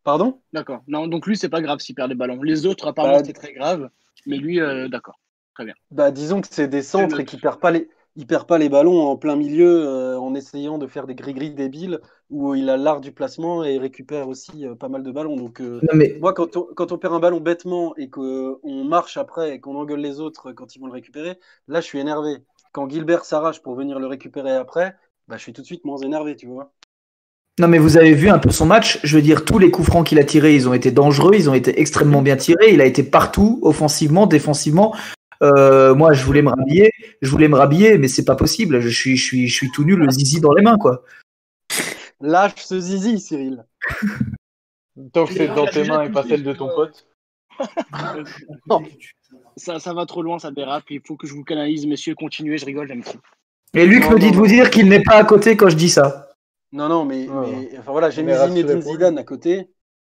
Pardon? 0.03 0.41
D'accord. 0.51 0.83
Non, 0.87 1.07
donc 1.07 1.27
lui, 1.27 1.37
c'est 1.37 1.49
pas 1.49 1.61
grave 1.61 1.79
s'il 1.79 1.95
perd 1.95 2.09
des 2.09 2.15
ballons. 2.15 2.41
Les 2.43 2.65
autres, 2.65 2.87
apparemment, 2.87 3.17
Bah, 3.17 3.23
c'est 3.25 3.33
très 3.33 3.53
grave. 3.53 3.89
Mais 4.25 4.37
lui, 4.37 4.59
euh, 4.59 4.87
d'accord. 4.87 5.19
bah, 5.91 6.11
Disons 6.11 6.41
que 6.41 6.47
c'est 6.49 6.67
des 6.67 6.81
centres 6.81 7.19
et 7.19 7.25
qu'il 7.25 7.39
perd 7.41 7.59
pas 7.59 7.71
les. 7.71 7.89
Il 8.15 8.27
perd 8.27 8.45
pas 8.45 8.59
les 8.59 8.69
ballons 8.69 9.01
en 9.01 9.17
plein 9.17 9.35
milieu 9.35 9.87
euh, 9.87 10.19
en 10.19 10.35
essayant 10.35 10.77
de 10.77 10.85
faire 10.85 11.07
des 11.07 11.15
gris-gris 11.15 11.51
débiles 11.51 11.99
où 12.29 12.53
il 12.53 12.69
a 12.69 12.77
l'art 12.77 13.01
du 13.01 13.11
placement 13.11 13.65
et 13.65 13.73
il 13.73 13.79
récupère 13.79 14.27
aussi 14.27 14.67
euh, 14.67 14.75
pas 14.75 14.87
mal 14.87 15.01
de 15.01 15.11
ballons. 15.11 15.35
Donc, 15.35 15.61
euh, 15.61 15.79
Non, 15.81 15.95
mais 15.97 16.17
Moi, 16.21 16.33
quand 16.33 16.55
on, 16.55 16.67
quand 16.75 16.91
on 16.91 16.99
perd 16.99 17.15
un 17.15 17.19
ballon 17.19 17.39
bêtement 17.39 17.95
et 17.95 18.09
qu'on 18.09 18.59
marche 18.85 19.17
après 19.17 19.55
et 19.55 19.59
qu'on 19.59 19.75
engueule 19.75 20.01
les 20.01 20.19
autres 20.19 20.51
quand 20.51 20.75
ils 20.75 20.79
vont 20.79 20.87
le 20.87 20.93
récupérer, 20.93 21.39
là, 21.67 21.81
je 21.81 21.85
suis 21.85 21.99
énervé. 21.99 22.37
Quand 22.71 22.87
Gilbert 22.89 23.25
s'arrache 23.25 23.61
pour 23.61 23.75
venir 23.75 23.99
le 23.99 24.07
récupérer 24.07 24.51
après, 24.51 24.95
bah, 25.27 25.37
je 25.37 25.41
suis 25.41 25.53
tout 25.53 25.61
de 25.61 25.67
suite 25.67 25.85
moins 25.85 25.97
énervé, 25.97 26.35
tu 26.35 26.45
vois. 26.45 26.71
Non, 27.59 27.67
mais 27.67 27.77
vous 27.77 27.97
avez 27.97 28.13
vu 28.13 28.29
un 28.29 28.39
peu 28.39 28.49
son 28.49 28.65
match. 28.65 28.99
Je 29.03 29.15
veux 29.15 29.21
dire, 29.21 29.45
tous 29.45 29.59
les 29.59 29.69
coups 29.69 29.87
francs 29.87 30.07
qu'il 30.07 30.17
a 30.17 30.23
tirés, 30.23 30.55
ils 30.55 30.67
ont 30.67 30.73
été 30.73 30.89
dangereux, 30.89 31.33
ils 31.35 31.51
ont 31.51 31.53
été 31.53 31.79
extrêmement 31.79 32.23
bien 32.23 32.35
tirés. 32.35 32.73
Il 32.73 32.81
a 32.81 32.85
été 32.85 33.03
partout, 33.03 33.59
offensivement, 33.61 34.25
défensivement. 34.25 34.95
Euh, 35.43 35.93
moi, 35.93 36.13
je 36.13 36.23
voulais 36.23 36.41
me 36.41 36.49
rhabiller, 36.49 36.91
je 37.21 37.29
voulais 37.29 37.47
me 37.47 37.57
rhabiller, 37.57 37.97
mais 37.97 38.07
c'est 38.07 38.25
pas 38.25 38.35
possible. 38.35 38.79
Je 38.79 38.89
suis, 38.89 39.17
je 39.17 39.23
suis, 39.23 39.47
je 39.47 39.53
suis 39.53 39.71
tout 39.71 39.83
nul, 39.83 39.99
le 39.99 40.09
zizi 40.09 40.39
dans 40.39 40.53
les 40.53 40.63
mains, 40.63 40.77
quoi. 40.77 41.03
Lâche 42.21 42.53
ce 42.57 42.79
zizi, 42.79 43.19
Cyril. 43.19 43.65
Tant 45.11 45.25
que 45.25 45.33
c'est 45.33 45.47
dans 45.47 45.65
tes 45.65 45.83
mains 45.83 46.03
et 46.03 46.11
pas 46.11 46.23
celle 46.23 46.43
de 46.43 46.53
ton 46.53 46.67
pote. 46.67 47.05
Ça, 49.57 49.79
ça 49.79 49.93
va 49.93 50.05
trop 50.05 50.21
loin, 50.23 50.39
ça 50.39 50.51
dérape. 50.51 50.85
Il 50.89 51.01
faut 51.05 51.15
que 51.17 51.27
je 51.27 51.33
vous 51.33 51.43
canalise, 51.43 51.85
messieurs. 51.85 52.15
Continuez, 52.15 52.57
je 52.57 52.65
rigole, 52.65 52.87
j'aime 52.87 53.03
trop. 53.03 53.19
Et 53.73 53.85
Luc 53.85 54.03
Non, 54.03 54.11
me 54.11 54.19
dit 54.19 54.25
non, 54.27 54.31
de 54.31 54.35
vous 54.37 54.43
non. 54.43 54.47
dire 54.47 54.69
qu'il 54.69 54.87
n'est 54.87 55.03
pas 55.03 55.15
à 55.15 55.23
côté 55.23 55.57
quand 55.57 55.69
je 55.69 55.75
dis 55.75 55.89
ça. 55.89 56.29
Non, 56.71 56.87
non, 56.89 57.05
mais, 57.05 57.27
enfin 57.79 57.91
voilà, 57.91 58.09
j'ai 58.09 58.23
mis 58.23 58.33
Zinedine. 58.33 58.81
Zidane 58.81 59.17
à 59.17 59.23
côté 59.23 59.67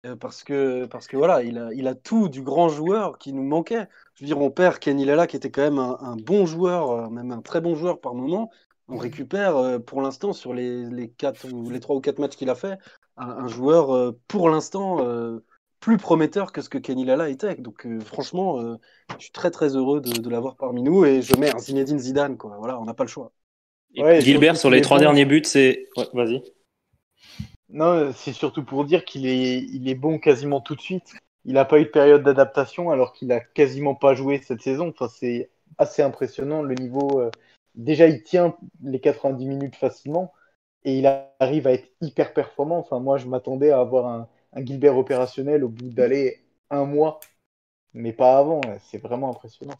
euh, 0.06 0.16
parce 0.16 0.44
que 0.44 0.86
parce 0.86 1.06
que 1.06 1.16
voilà, 1.16 1.42
il 1.42 1.58
a, 1.58 1.72
il 1.74 1.86
a 1.88 1.94
tout 1.94 2.28
du 2.28 2.42
grand 2.42 2.68
joueur 2.68 3.18
qui 3.18 3.32
nous 3.32 3.42
manquait. 3.42 3.86
Je 4.14 4.24
veux 4.24 4.26
dire, 4.26 4.40
on 4.40 4.50
perd 4.50 4.78
Kenny 4.78 5.04
Lala 5.04 5.26
qui 5.26 5.36
était 5.36 5.50
quand 5.50 5.62
même 5.62 5.78
un, 5.78 5.98
un 6.00 6.16
bon 6.16 6.46
joueur, 6.46 6.90
euh, 6.90 7.08
même 7.08 7.32
un 7.32 7.42
très 7.42 7.60
bon 7.60 7.74
joueur 7.74 8.00
par 8.00 8.14
moment. 8.14 8.50
On 8.88 8.96
récupère 8.96 9.56
euh, 9.56 9.78
pour 9.78 10.00
l'instant 10.02 10.32
sur 10.32 10.54
les, 10.54 10.84
les 10.90 11.10
quatre 11.10 11.46
ou 11.52 11.70
les 11.70 11.80
trois 11.80 11.96
ou 11.96 12.00
quatre 12.00 12.18
matchs 12.18 12.36
qu'il 12.36 12.50
a 12.50 12.54
fait 12.54 12.78
un, 13.16 13.28
un 13.28 13.48
joueur 13.48 14.14
pour 14.28 14.48
l'instant 14.48 15.04
plus 15.80 15.96
prometteur 15.96 16.52
que 16.52 16.60
ce 16.62 16.68
que 16.68 16.78
Kenny 16.78 17.04
Lala 17.04 17.28
était. 17.28 17.56
Donc 17.56 17.86
franchement, 18.04 18.60
je 19.18 19.24
suis 19.24 19.32
très 19.32 19.50
très 19.50 19.76
heureux 19.76 20.00
de, 20.00 20.12
de 20.12 20.30
l'avoir 20.30 20.56
parmi 20.56 20.82
nous 20.82 21.04
et 21.04 21.22
je 21.22 21.36
mets 21.36 21.54
un 21.54 21.58
Zinedine 21.58 21.98
Zidane 21.98 22.36
quoi. 22.36 22.56
Voilà, 22.58 22.80
on 22.80 22.84
n'a 22.84 22.94
pas 22.94 23.04
le 23.04 23.08
choix. 23.08 23.32
Ouais, 23.96 24.20
Gilbert, 24.20 24.56
sur 24.56 24.70
les 24.70 24.80
trois 24.80 24.98
derniers 24.98 25.24
buts, 25.24 25.42
c'est. 25.44 25.86
Ouais, 25.96 26.06
vas-y. 26.12 26.42
Non, 27.70 28.12
c'est 28.14 28.32
surtout 28.32 28.64
pour 28.64 28.84
dire 28.84 29.04
qu'il 29.04 29.26
est, 29.26 29.58
il 29.58 29.88
est 29.88 29.94
bon 29.94 30.18
quasiment 30.18 30.60
tout 30.60 30.74
de 30.74 30.80
suite. 30.80 31.14
Il 31.44 31.54
n'a 31.54 31.64
pas 31.64 31.80
eu 31.80 31.84
de 31.84 31.90
période 31.90 32.22
d'adaptation 32.22 32.90
alors 32.90 33.12
qu'il 33.12 33.30
a 33.32 33.40
quasiment 33.40 33.94
pas 33.94 34.14
joué 34.14 34.40
cette 34.42 34.62
saison. 34.62 34.88
Enfin, 34.88 35.08
c'est 35.08 35.50
assez 35.78 36.02
impressionnant 36.02 36.62
le 36.62 36.74
niveau. 36.74 37.20
euh, 37.20 37.30
Déjà, 37.74 38.06
il 38.08 38.22
tient 38.22 38.56
les 38.82 39.00
90 39.00 39.46
minutes 39.46 39.76
facilement 39.76 40.32
et 40.84 40.98
il 40.98 41.06
arrive 41.40 41.66
à 41.66 41.72
être 41.72 41.88
hyper 42.00 42.32
performant. 42.34 42.78
Enfin, 42.78 43.00
moi, 43.00 43.18
je 43.18 43.26
m'attendais 43.26 43.70
à 43.70 43.80
avoir 43.80 44.06
un, 44.06 44.28
un 44.54 44.64
Gilbert 44.64 44.96
opérationnel 44.96 45.62
au 45.64 45.68
bout 45.68 45.90
d'aller 45.90 46.42
un 46.70 46.84
mois, 46.84 47.20
mais 47.94 48.12
pas 48.14 48.38
avant. 48.38 48.60
C'est 48.90 48.98
vraiment 49.02 49.30
impressionnant. 49.30 49.76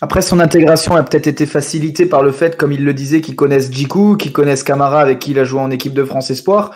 Après, 0.00 0.22
son 0.22 0.38
intégration 0.40 0.94
a 0.94 1.02
peut-être 1.02 1.26
été 1.26 1.46
facilitée 1.46 2.06
par 2.06 2.22
le 2.22 2.30
fait, 2.32 2.56
comme 2.56 2.72
il 2.72 2.84
le 2.84 2.94
disait, 2.94 3.20
qu'ils 3.20 3.36
connaissent 3.36 3.72
Djikou, 3.72 4.16
qu'ils 4.16 4.32
connaissent 4.32 4.62
Camara 4.62 5.00
avec 5.00 5.18
qui 5.18 5.32
il 5.32 5.38
a 5.38 5.44
joué 5.44 5.60
en 5.60 5.70
équipe 5.72 5.94
de 5.94 6.04
France 6.04 6.30
Espoir. 6.30 6.74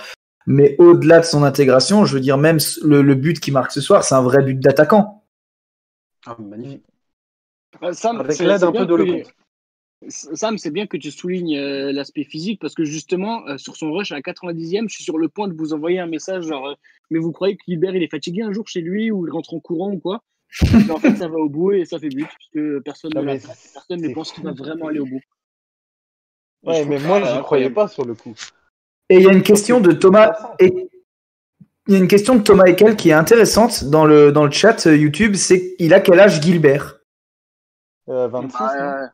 Mais 0.49 0.75
au-delà 0.79 1.21
de 1.21 1.25
son 1.25 1.43
intégration, 1.45 2.05
je 2.07 2.15
veux 2.15 2.21
dire, 2.21 2.39
même 2.39 2.59
le, 2.83 3.03
le 3.03 3.15
but 3.15 3.39
qu'il 3.39 3.53
marque 3.53 3.71
ce 3.71 3.81
soir, 3.83 4.03
c'est 4.03 4.15
un 4.15 4.23
vrai 4.23 4.43
but 4.43 4.59
d'attaquant. 4.59 5.25
Ah, 6.27 6.37
magnifique. 6.41 6.83
Euh, 7.83 7.93
Sam, 7.93 8.19
Avec 8.21 8.33
c'est- 8.37 8.45
l'aide 8.47 8.65
un 8.65 8.71
bien 8.71 8.87
peu 8.87 8.97
de 8.97 9.23
que-. 9.23 9.29
Sam, 10.09 10.57
c'est 10.59 10.71
bien 10.71 10.87
que 10.87 10.97
tu 10.97 11.11
soulignes 11.11 11.57
euh, 11.59 11.93
l'aspect 11.93 12.25
physique 12.25 12.61
parce 12.61 12.75
que 12.75 12.85
justement, 12.85 13.47
euh, 13.49 13.59
sur 13.59 13.77
son 13.77 13.93
rush 13.93 14.13
à 14.13 14.15
la 14.15 14.23
90e, 14.23 14.89
je 14.89 14.95
suis 14.95 15.05
sur 15.05 15.19
le 15.19 15.29
point 15.29 15.49
de 15.49 15.55
vous 15.55 15.73
envoyer 15.75 15.99
un 15.99 16.07
message 16.07 16.45
genre, 16.47 16.69
euh, 16.69 16.75
mais 17.11 17.19
vous 17.19 17.33
croyez 17.33 17.57
que 17.57 17.63
Gilbert 17.69 17.95
il 17.95 18.03
est 18.03 18.11
fatigué 18.11 18.43
un 18.43 18.53
jour 18.53 18.69
chez 18.69 18.81
lui 18.81 19.11
ou 19.11 19.27
il 19.27 19.31
rentre 19.31 19.53
en 19.55 19.61
courant 19.61 19.91
ou 19.93 19.99
quoi? 19.99 20.23
Mais 20.73 20.91
En 20.93 20.99
fait, 20.99 21.17
ça 21.17 21.29
va 21.29 21.37
au 21.37 21.49
bout 21.51 21.73
et 21.73 21.85
ça 21.85 21.99
fait 21.99 22.09
but 22.09 22.27
puisque 22.39 22.83
personne 22.85 23.11
Non, 23.15 23.23
ne 23.23 23.37
personne 23.75 24.01
ne 24.01 24.15
pense 24.15 24.33
qu'il 24.33 24.45
va 24.45 24.53
vraiment 24.53 24.87
aller 24.87 25.01
au 25.01 25.05
bout. 25.07 25.21
Je 26.63 26.69
Ouais, 26.71 26.85
mais 26.87 26.99
moi, 27.01 27.17
incroyable. 27.17 27.43
croyais 27.45 27.71
pas 27.71 27.89
sur 27.89 28.05
le 28.05 28.15
coup. 28.15 28.35
Et 29.11 29.17
il 29.17 29.23
y 29.23 29.29
a 29.29 29.33
une 29.33 29.43
question 29.43 29.81
de 29.81 29.93
Thomas. 29.93 30.33
Et 30.59 30.89
il 31.87 31.95
y 31.95 31.97
a 31.97 31.99
une 31.99 32.09
question 32.09 32.35
de 32.35 32.43
Thomas 32.43 32.65
Ekel 32.67 32.97
qui 32.97 33.11
est 33.11 33.15
intéressante 33.15 33.85
dans 33.85 34.05
le, 34.05 34.31
dans 34.31 34.45
le 34.45 34.51
chat 34.51 34.87
euh, 34.87 34.97
YouTube. 34.97 35.35
C'est 35.35 35.75
il 35.79 35.95
a 35.95 36.01
quel 36.01 36.21
âge 36.21 36.43
Gilbert? 36.43 36.99
Euh, 38.09 38.29
26, 38.29 38.53
non 38.53 38.59
Bah, 38.59 39.03
euh, 39.03 39.07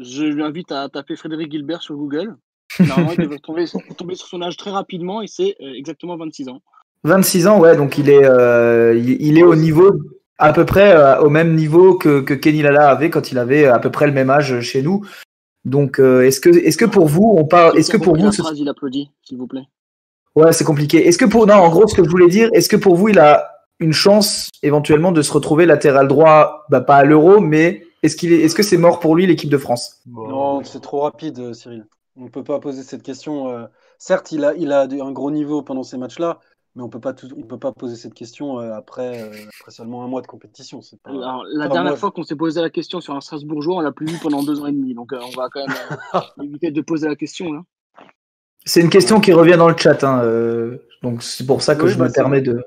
je 0.00 0.24
lui 0.24 0.42
invite 0.42 0.72
à 0.72 0.88
taper 0.88 1.16
Frédéric 1.16 1.50
Gilbert 1.50 1.82
sur 1.82 1.96
Google. 1.96 2.36
Normalement, 2.80 3.12
il 3.12 3.24
devrait 3.24 3.38
tomber, 3.38 3.64
tomber 3.96 4.14
sur 4.14 4.28
son 4.28 4.40
âge 4.40 4.56
très 4.56 4.70
rapidement 4.70 5.20
et 5.20 5.26
c'est 5.26 5.56
euh, 5.60 5.74
exactement 5.74 6.16
26 6.16 6.48
ans. 6.48 6.62
26 7.04 7.46
ans, 7.46 7.60
ouais. 7.60 7.76
Donc 7.76 7.98
il 7.98 8.08
est, 8.08 8.24
euh, 8.24 8.94
il, 8.96 9.20
il 9.20 9.38
est 9.38 9.42
au 9.42 9.54
niveau 9.54 9.92
à 10.38 10.52
peu 10.52 10.64
près 10.64 10.94
euh, 10.94 11.20
au 11.20 11.30
même 11.30 11.54
niveau 11.54 11.94
que, 11.94 12.20
que 12.20 12.34
Kenny 12.34 12.62
Lala 12.62 12.88
avait 12.88 13.10
quand 13.10 13.30
il 13.30 13.38
avait 13.38 13.66
à 13.66 13.78
peu 13.78 13.90
près 13.90 14.06
le 14.06 14.12
même 14.12 14.30
âge 14.30 14.60
chez 14.60 14.82
nous. 14.82 15.04
Donc 15.64 16.00
euh, 16.00 16.22
est-ce 16.22 16.40
que, 16.40 16.48
est-ce 16.50 16.76
que 16.76 16.84
pour 16.84 17.06
vous, 17.06 17.34
on 17.36 17.44
parle, 17.44 17.78
est-ce 17.78 17.90
que 17.90 17.96
pour 17.96 18.16
vous, 18.16 18.24
la 18.24 18.32
ce- 18.32 18.42
phrase, 18.42 18.58
il 18.58 18.68
applaudit, 18.68 19.10
s'il 19.22 19.38
vous 19.38 19.46
plaît? 19.46 19.68
Ouais, 20.34 20.52
c'est 20.52 20.64
compliqué. 20.64 21.06
Est-ce 21.06 21.18
que 21.18 21.24
pour 21.26 21.46
non, 21.46 21.54
en 21.54 21.68
gros, 21.70 21.86
ce 21.86 21.94
que 21.94 22.02
je 22.02 22.08
voulais 22.08 22.28
dire, 22.28 22.48
est-ce 22.52 22.68
que 22.68 22.76
pour 22.76 22.96
vous, 22.96 23.08
il 23.08 23.18
a 23.18 23.48
une 23.80 23.92
chance 23.92 24.48
éventuellement 24.62 25.12
de 25.12 25.22
se 25.22 25.32
retrouver 25.32 25.66
latéral 25.66 26.08
droit, 26.08 26.64
bah, 26.70 26.80
pas 26.80 26.96
à 26.96 27.04
l'Euro, 27.04 27.40
mais 27.40 27.84
est-ce 28.02 28.16
qu'il 28.16 28.32
est, 28.32 28.40
est-ce 28.40 28.54
que 28.54 28.62
c'est 28.62 28.76
mort 28.78 28.98
pour 29.00 29.14
lui 29.14 29.26
l'équipe 29.26 29.50
de 29.50 29.58
France? 29.58 30.00
Non, 30.06 30.62
c'est 30.64 30.80
trop 30.80 31.00
rapide, 31.00 31.38
euh, 31.38 31.52
Cyril. 31.52 31.86
On 32.16 32.24
ne 32.24 32.28
peut 32.28 32.44
pas 32.44 32.60
poser 32.60 32.82
cette 32.82 33.02
question. 33.02 33.50
euh, 33.50 33.66
Certes, 33.98 34.32
il 34.32 34.44
a, 34.44 34.54
il 34.54 34.72
a 34.72 34.82
un 34.82 35.12
gros 35.12 35.30
niveau 35.30 35.62
pendant 35.62 35.82
ces 35.82 35.96
matchs-là, 35.98 36.40
mais 36.74 36.82
on 36.82 36.88
peut 36.88 37.00
pas 37.00 37.12
tout- 37.12 37.28
on 37.36 37.42
peut 37.42 37.58
pas 37.58 37.72
poser 37.72 37.96
cette 37.96 38.14
question 38.14 38.58
euh, 38.58 38.72
après, 38.72 39.22
euh, 39.22 39.48
après 39.60 39.70
seulement 39.70 40.04
un 40.04 40.08
mois 40.08 40.22
de 40.22 40.26
compétition. 40.26 40.80
Pas... 41.02 41.10
Alors, 41.10 41.44
la 41.52 41.68
dernière 41.68 41.92
moi, 41.92 41.96
fois 41.96 42.10
qu'on 42.10 42.22
s'est 42.22 42.36
posé 42.36 42.60
la 42.60 42.70
question 42.70 43.00
sur 43.00 43.14
un 43.14 43.20
Strasbourgeois, 43.20 43.76
on 43.76 43.80
l'a 43.80 43.92
plus 43.92 44.06
vu 44.06 44.18
pendant 44.18 44.42
deux 44.42 44.60
ans 44.60 44.66
et 44.66 44.72
demi. 44.72 44.94
Donc, 44.94 45.12
euh, 45.12 45.20
on 45.22 45.36
va 45.36 45.48
quand 45.50 45.66
même 45.66 45.76
euh, 46.14 46.20
éviter 46.42 46.70
de 46.70 46.80
poser 46.80 47.08
la 47.08 47.16
question. 47.16 47.52
Là. 47.52 47.62
C'est 48.64 48.80
une 48.80 48.90
question 48.90 49.20
qui 49.20 49.32
revient 49.32 49.56
dans 49.58 49.68
le 49.68 49.76
chat, 49.76 50.02
hein, 50.04 50.22
euh, 50.22 50.78
donc 51.02 51.22
c'est 51.22 51.46
pour 51.46 51.62
ça 51.62 51.74
que 51.74 51.84
Oui, 51.84 51.90
je 51.90 51.98
bah, 51.98 52.08
me 52.08 52.12
permets 52.12 52.40
de. 52.40 52.64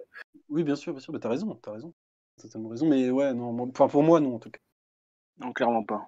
Oui, 0.49 0.63
bien 0.63 0.75
sûr, 0.75 0.93
bien 0.93 1.01
sûr. 1.01 1.11
Bah, 1.13 1.19
t'as 1.21 1.29
raison, 1.29 1.57
t'as 1.61 1.71
raison. 1.71 1.93
T'as 2.37 2.43
totalement 2.43 2.69
raison. 2.69 2.87
Mais 2.87 3.09
ouais, 3.09 3.33
non, 3.33 3.53
moi- 3.53 3.67
enfin 3.71 3.87
pour 3.87 4.03
moi, 4.03 4.19
non, 4.19 4.35
en 4.35 4.39
tout 4.39 4.51
cas. 4.51 4.59
Non, 5.39 5.51
clairement 5.51 5.83
pas. 5.83 6.07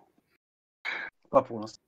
Pas 1.30 1.42
pour 1.42 1.60
l'instant. 1.60 1.82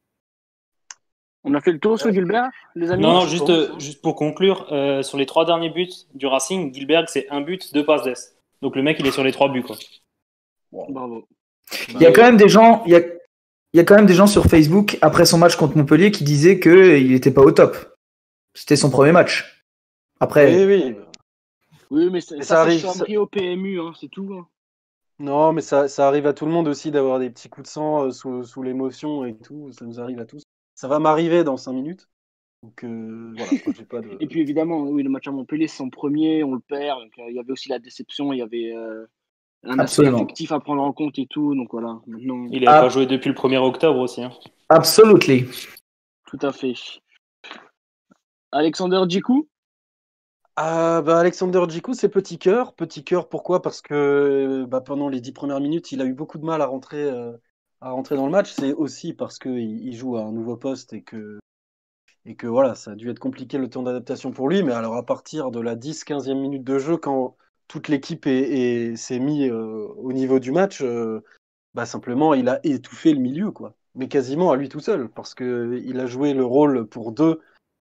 On 1.43 1.53
a 1.53 1.61
fait 1.61 1.71
le 1.71 1.79
tour 1.79 1.97
sur 1.97 2.11
Gilbert, 2.11 2.49
les 2.75 2.91
amis 2.91 3.01
Non, 3.01 3.13
non, 3.13 3.25
juste, 3.25 3.49
euh, 3.49 3.69
juste 3.79 4.01
pour 4.01 4.15
conclure, 4.15 4.67
euh, 4.71 5.01
sur 5.03 5.17
les 5.17 5.25
trois 5.25 5.45
derniers 5.45 5.69
buts 5.69 5.89
du 6.13 6.27
Racing, 6.27 6.73
Gilbert, 6.73 7.05
c'est 7.07 7.29
un 7.29 7.41
but, 7.41 7.73
deux 7.73 7.85
passes 7.85 8.03
d'ess. 8.03 8.35
Donc 8.61 8.75
le 8.75 8.81
mec, 8.83 8.97
il 8.99 9.07
est 9.07 9.11
sur 9.11 9.23
les 9.23 9.31
trois 9.31 9.47
buts, 9.49 9.63
quoi. 9.63 9.77
Bravo. 10.71 11.25
Il 11.89 12.01
y 12.01 12.05
a 12.05 12.11
quand 12.11 12.23
même 12.23 12.37
des 12.37 12.49
gens, 12.49 12.83
il 12.85 12.91
y 12.91 12.95
a, 12.95 12.99
il 12.99 13.77
y 13.77 13.79
a 13.79 13.83
quand 13.83 13.95
même 13.95 14.05
des 14.05 14.13
gens 14.15 14.27
sur 14.27 14.45
Facebook 14.45 14.97
après 15.01 15.25
son 15.25 15.37
match 15.37 15.55
contre 15.55 15.77
Montpellier 15.77 16.11
qui 16.11 16.23
disaient 16.23 16.59
que 16.59 16.97
il 16.97 17.13
était 17.13 17.31
pas 17.31 17.41
au 17.41 17.51
top. 17.51 17.77
C'était 18.53 18.75
son 18.75 18.89
premier 18.89 19.11
match. 19.11 19.65
Après, 20.19 20.53
Oui, 20.53 20.65
oui. 20.65 20.95
Oui, 21.91 22.09
mais, 22.11 22.21
ça, 22.21 22.35
Mais 22.35 22.43
ça, 22.43 22.55
ça 22.55 22.61
arrive, 22.61 23.19
au 23.19 23.25
PMU, 23.25 23.79
hein, 23.79 23.93
c'est 23.99 24.09
tout. 24.09 24.29
hein. 24.33 24.47
Non, 25.17 25.53
mais 25.53 25.61
ça, 25.61 25.87
ça 25.87 26.07
arrive 26.07 26.27
à 26.27 26.33
tout 26.33 26.45
le 26.45 26.51
monde 26.51 26.67
aussi 26.67 26.91
d'avoir 26.91 27.19
des 27.19 27.29
petits 27.29 27.49
coups 27.49 27.67
de 27.67 27.71
sang 27.71 28.05
euh, 28.05 28.11
sous, 28.11 28.43
sous 28.43 28.61
l'émotion 28.61 29.25
et 29.25 29.35
tout. 29.35 29.71
Ça 29.71 29.85
nous 29.85 29.99
arrive 29.99 30.19
à 30.19 30.25
tous. 30.25 30.43
Ça 30.79 30.87
va 30.87 30.99
m'arriver 30.99 31.43
dans 31.43 31.57
5 31.57 31.73
minutes. 31.73 32.07
Donc 32.63 32.85
euh, 32.85 33.33
voilà, 33.35 33.51
moi, 33.65 33.73
pas 33.89 33.99
de. 33.99 34.15
Et 34.21 34.27
puis 34.27 34.39
évidemment, 34.39 34.83
oui, 34.83 35.03
le 35.03 35.09
match 35.09 35.27
à 35.27 35.31
Montpellier, 35.31 35.67
c'est 35.67 35.75
son 35.75 35.89
premier, 35.89 36.41
on 36.45 36.53
le 36.53 36.61
perd. 36.61 37.01
Donc, 37.01 37.11
euh, 37.19 37.29
il 37.29 37.35
y 37.35 37.39
avait 37.39 37.51
aussi 37.51 37.67
la 37.67 37.79
déception, 37.79 38.31
il 38.31 38.39
y 38.39 38.41
avait, 38.41 38.71
euh, 38.73 39.05
un 39.63 39.77
aspect 39.79 40.07
affectif 40.07 40.53
à 40.53 40.61
prendre 40.61 40.81
en 40.81 40.93
compte 40.93 41.19
et 41.19 41.27
tout. 41.27 41.53
Donc 41.53 41.67
voilà, 41.73 41.99
maintenant, 42.07 42.47
Il 42.49 42.63
n'a 42.63 42.79
pas 42.79 42.87
joué 42.87 43.07
depuis 43.07 43.27
le 43.27 43.35
1er 43.35 43.57
octobre 43.57 43.99
aussi. 43.99 44.23
hein. 44.23 44.31
Absolutely. 44.69 45.47
tout 46.27 46.39
à 46.41 46.53
fait. 46.53 46.75
Alexander 48.53 49.01
Djikou? 49.09 49.49
Ah, 50.55 51.01
bah, 51.05 51.19
Alexander 51.19 51.61
Djikou, 51.67 51.93
c'est 51.93 52.07
petit 52.07 52.37
cœur. 52.39 52.73
Petit 52.73 53.03
cœur, 53.03 53.27
pourquoi? 53.27 53.61
Parce 53.61 53.81
que 53.81 54.63
bah, 54.69 54.79
pendant 54.79 55.09
les 55.09 55.19
dix 55.19 55.33
premières 55.33 55.59
minutes, 55.59 55.91
il 55.91 56.01
a 56.01 56.05
eu 56.05 56.13
beaucoup 56.13 56.37
de 56.37 56.45
mal 56.45 56.61
à 56.61 56.67
rentrer, 56.67 57.03
euh, 57.03 57.33
à 57.81 57.91
rentrer 57.91 58.15
dans 58.15 58.25
le 58.25 58.31
match. 58.31 58.51
C'est 58.51 58.73
aussi 58.73 59.13
parce 59.13 59.39
qu'il 59.39 59.85
il 59.87 59.95
joue 59.95 60.17
à 60.17 60.21
un 60.23 60.31
nouveau 60.31 60.57
poste 60.57 60.93
et 60.93 61.01
que, 61.01 61.39
et 62.25 62.35
que 62.35 62.47
voilà, 62.47 62.75
ça 62.75 62.91
a 62.91 62.95
dû 62.95 63.09
être 63.09 63.19
compliqué 63.19 63.57
le 63.57 63.69
temps 63.69 63.83
d'adaptation 63.83 64.31
pour 64.31 64.49
lui. 64.49 64.63
Mais 64.63 64.73
alors, 64.73 64.95
à 64.95 65.05
partir 65.05 65.51
de 65.51 65.59
la 65.59 65.75
10-15e 65.75 66.39
minute 66.39 66.63
de 66.63 66.79
jeu, 66.79 66.97
quand 66.97 67.35
toute 67.67 67.87
l'équipe 67.87 68.25
est, 68.27 68.31
est- 68.91 68.95
s'est 68.95 69.19
mis 69.19 69.47
euh, 69.49 69.87
au 69.97 70.11
niveau 70.13 70.39
du 70.39 70.51
match, 70.51 70.81
euh, 70.81 71.21
bah, 71.73 71.85
simplement, 71.85 72.33
il 72.33 72.49
a 72.49 72.59
étouffé 72.65 73.13
le 73.13 73.19
milieu, 73.19 73.51
quoi. 73.51 73.75
Mais 73.95 74.07
quasiment 74.07 74.51
à 74.51 74.55
lui 74.55 74.69
tout 74.69 74.79
seul, 74.79 75.09
parce 75.09 75.33
que 75.33 75.81
il 75.83 75.99
a 75.99 76.05
joué 76.05 76.33
le 76.33 76.45
rôle 76.45 76.87
pour 76.87 77.11
deux. 77.11 77.41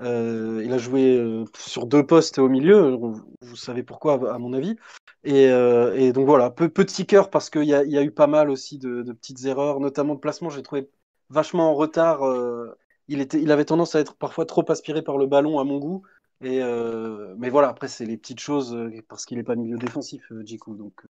Euh, 0.03 0.62
il 0.64 0.73
a 0.73 0.79
joué 0.79 1.45
sur 1.59 1.87
deux 1.87 2.07
postes 2.07 2.38
au 2.38 2.49
milieu, 2.49 2.97
vous 3.43 3.57
savez 3.57 3.83
pourquoi 3.83 4.33
à 4.33 4.38
mon 4.38 4.55
avis. 4.55 4.77
Et, 5.24 5.48
euh, 5.48 5.94
et 5.96 6.12
donc 6.12 6.26
voilà, 6.26 6.50
peu, 6.50 6.68
petit 6.68 7.06
cœur 7.06 7.30
parce 7.30 7.50
qu'il 7.50 7.64
y 7.64 7.74
a, 7.74 8.02
eu 8.02 8.11
pas 8.11 8.26
mal 8.26 8.50
aussi 8.50 8.78
de, 8.78 9.02
petites 9.12 9.44
erreurs, 9.44 9.80
notamment 9.80 10.14
de 10.14 10.20
placement. 10.20 10.48
J'ai 10.50 10.62
trouvé 10.62 10.88
vachement 11.28 11.70
en 11.70 11.74
retard. 11.74 12.22
euh, 12.24 12.74
il, 13.09 13.20
était, 13.20 13.40
il 13.40 13.52
avait 13.52 13.64
tendance 13.64 13.94
à 13.94 14.00
être 14.00 14.14
parfois 14.16 14.46
trop 14.46 14.64
aspiré 14.70 15.02
par 15.02 15.18
le 15.18 15.26
ballon 15.26 15.59
à 15.59 15.64
mon 15.64 15.78
goût. 15.78 16.02
Et 16.42 16.62
euh, 16.62 17.35
mais 17.37 17.50
voilà, 17.50 17.68
après 17.68 17.88
c'est 17.88 18.06
les 18.06 18.16
petites 18.16 18.40
choses 18.40 18.74
parce 19.09 19.26
qu'il 19.26 19.37
n'est 19.37 19.44
pas 19.44 19.56
milieu 19.56 19.76
défensif, 19.76 20.22
Djikou. 20.42 20.74
Donc 20.74 21.04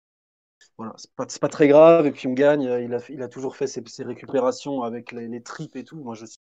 voilà, 0.78 0.94
c'est 0.96 1.12
pas, 1.14 1.26
pas 1.40 1.48
très 1.48 1.66
grave. 1.66 2.06
Et 2.06 2.12
puis 2.12 2.28
on 2.28 2.32
gagne. 2.32 2.62
Il 3.08 3.22
a, 3.22 3.28
toujours 3.28 3.56
fait 3.56 3.66
ses, 3.66 3.82
récupérations 4.04 4.82
avec 4.82 5.10
les, 5.10 5.26
les 5.26 5.42
tripes 5.42 5.74
et 5.74 5.84
tout. 5.84 5.96
Moi 5.96 6.14
je 6.14 6.26
suis 6.26 6.38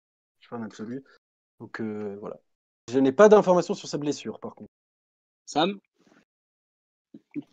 fan 0.48 0.64
absolu. 0.64 1.04
Donc 1.60 1.80
voilà. 1.80 2.40
Je 2.90 2.98
n'ai 2.98 3.12
pas 3.12 3.28
d'informations 3.28 3.74
sur 3.74 3.88
sa 3.88 3.98
blessure, 3.98 4.40
par 4.40 4.56
contre. 4.56 4.72
Sam? 5.46 5.78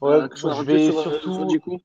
Ouais, 0.01 0.11
Euh, 0.11 0.27
je 0.33 0.63
vais 0.63 0.85
sur, 0.91 0.97
euh, 0.99 1.19
surtout- 1.19 1.79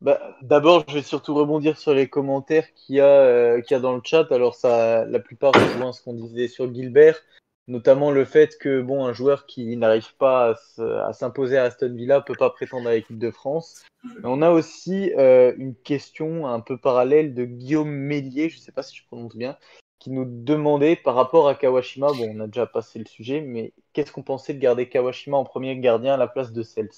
Bah, 0.00 0.36
D'abord, 0.40 0.84
je 0.88 0.94
vais 0.94 1.02
surtout 1.02 1.34
rebondir 1.34 1.76
sur 1.76 1.92
les 1.92 2.08
commentaires 2.08 2.72
qu'il 2.74 2.96
y, 2.96 3.00
a, 3.00 3.06
euh, 3.06 3.60
qu'il 3.60 3.74
y 3.74 3.78
a 3.78 3.80
dans 3.80 3.94
le 3.94 4.00
chat. 4.02 4.26
Alors, 4.32 4.54
ça, 4.54 5.04
la 5.04 5.18
plupart 5.18 5.52
rejoint 5.52 5.92
ce 5.92 6.02
qu'on 6.02 6.14
disait 6.14 6.48
sur 6.48 6.72
Gilbert, 6.72 7.20
notamment 7.68 8.10
le 8.10 8.24
fait 8.24 8.56
que 8.58 8.80
bon, 8.80 9.04
un 9.04 9.12
joueur 9.12 9.44
qui 9.44 9.76
n'arrive 9.76 10.14
pas 10.16 10.50
à 10.50 10.54
se- 10.56 10.80
à 10.80 11.12
s'imposer 11.12 11.58
à 11.58 11.64
Aston 11.64 11.94
Villa 11.94 12.22
peut 12.22 12.34
pas 12.38 12.48
prétendre 12.48 12.88
à 12.88 12.92
l'équipe 12.94 13.18
de 13.18 13.30
France. 13.30 13.82
Mais 14.04 14.24
on 14.24 14.40
a 14.40 14.50
aussi 14.50 15.12
euh, 15.18 15.52
une 15.58 15.74
question 15.74 16.46
un 16.46 16.60
peu 16.60 16.78
parallèle 16.78 17.34
de 17.34 17.44
Guillaume 17.44 17.90
Mélier, 17.90 18.48
je 18.48 18.56
ne 18.56 18.60
sais 18.62 18.72
pas 18.72 18.82
si 18.82 18.96
je 18.96 19.04
prononce 19.06 19.36
bien, 19.36 19.58
qui 19.98 20.10
nous 20.10 20.24
demandait 20.26 20.96
par 20.96 21.14
rapport 21.14 21.46
à 21.46 21.54
Kawashima. 21.54 22.06
Bon, 22.14 22.32
on 22.34 22.40
a 22.40 22.46
déjà 22.46 22.64
passé 22.66 22.98
le 22.98 23.04
sujet, 23.04 23.42
mais 23.42 23.74
qu'est-ce 23.92 24.12
qu'on 24.12 24.22
pensait 24.22 24.54
de 24.54 24.58
garder 24.58 24.88
Kawashima 24.88 25.36
en 25.36 25.44
premier 25.44 25.76
gardien 25.78 26.14
à 26.14 26.16
la 26.16 26.28
place 26.28 26.52
de 26.52 26.62
Cels? 26.62 26.88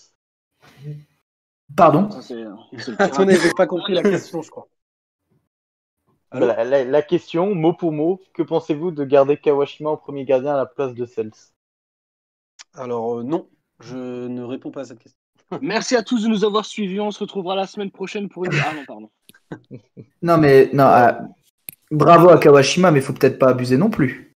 Pardon? 1.76 2.08
Pirate. 2.08 3.30
j'ai 3.40 3.52
pas 3.56 3.66
compris 3.66 3.94
la 3.94 4.02
question, 4.02 4.42
je 4.42 4.50
crois. 4.50 4.68
La, 6.32 6.84
la 6.84 7.02
question, 7.02 7.54
mot 7.54 7.74
pour 7.74 7.92
mot, 7.92 8.20
que 8.32 8.42
pensez-vous 8.42 8.90
de 8.90 9.04
garder 9.04 9.36
Kawashima 9.36 9.90
en 9.90 9.96
premier 9.96 10.24
gardien 10.24 10.54
à 10.54 10.56
la 10.56 10.66
place 10.66 10.94
de 10.94 11.04
Cels? 11.04 11.32
Alors 12.74 13.18
euh, 13.18 13.22
non, 13.22 13.48
je 13.80 14.26
ne 14.28 14.42
réponds 14.42 14.70
pas 14.70 14.82
à 14.82 14.84
cette 14.84 14.98
question. 14.98 15.18
Merci 15.60 15.96
à 15.96 16.02
tous 16.02 16.22
de 16.22 16.28
nous 16.28 16.44
avoir 16.44 16.64
suivis. 16.64 17.00
On 17.00 17.10
se 17.10 17.18
retrouvera 17.18 17.54
la 17.54 17.66
semaine 17.66 17.90
prochaine 17.90 18.28
pour 18.28 18.46
une. 18.46 18.52
Ah 18.54 18.74
non, 18.74 18.84
pardon. 18.86 19.10
Non, 20.22 20.38
mais 20.38 20.70
non, 20.72 20.84
ah, 20.86 21.20
bravo 21.90 22.30
à 22.30 22.38
Kawashima, 22.38 22.90
mais 22.90 23.02
faut 23.02 23.12
peut-être 23.12 23.38
pas 23.38 23.50
abuser 23.50 23.76
non 23.76 23.90
plus. 23.90 24.31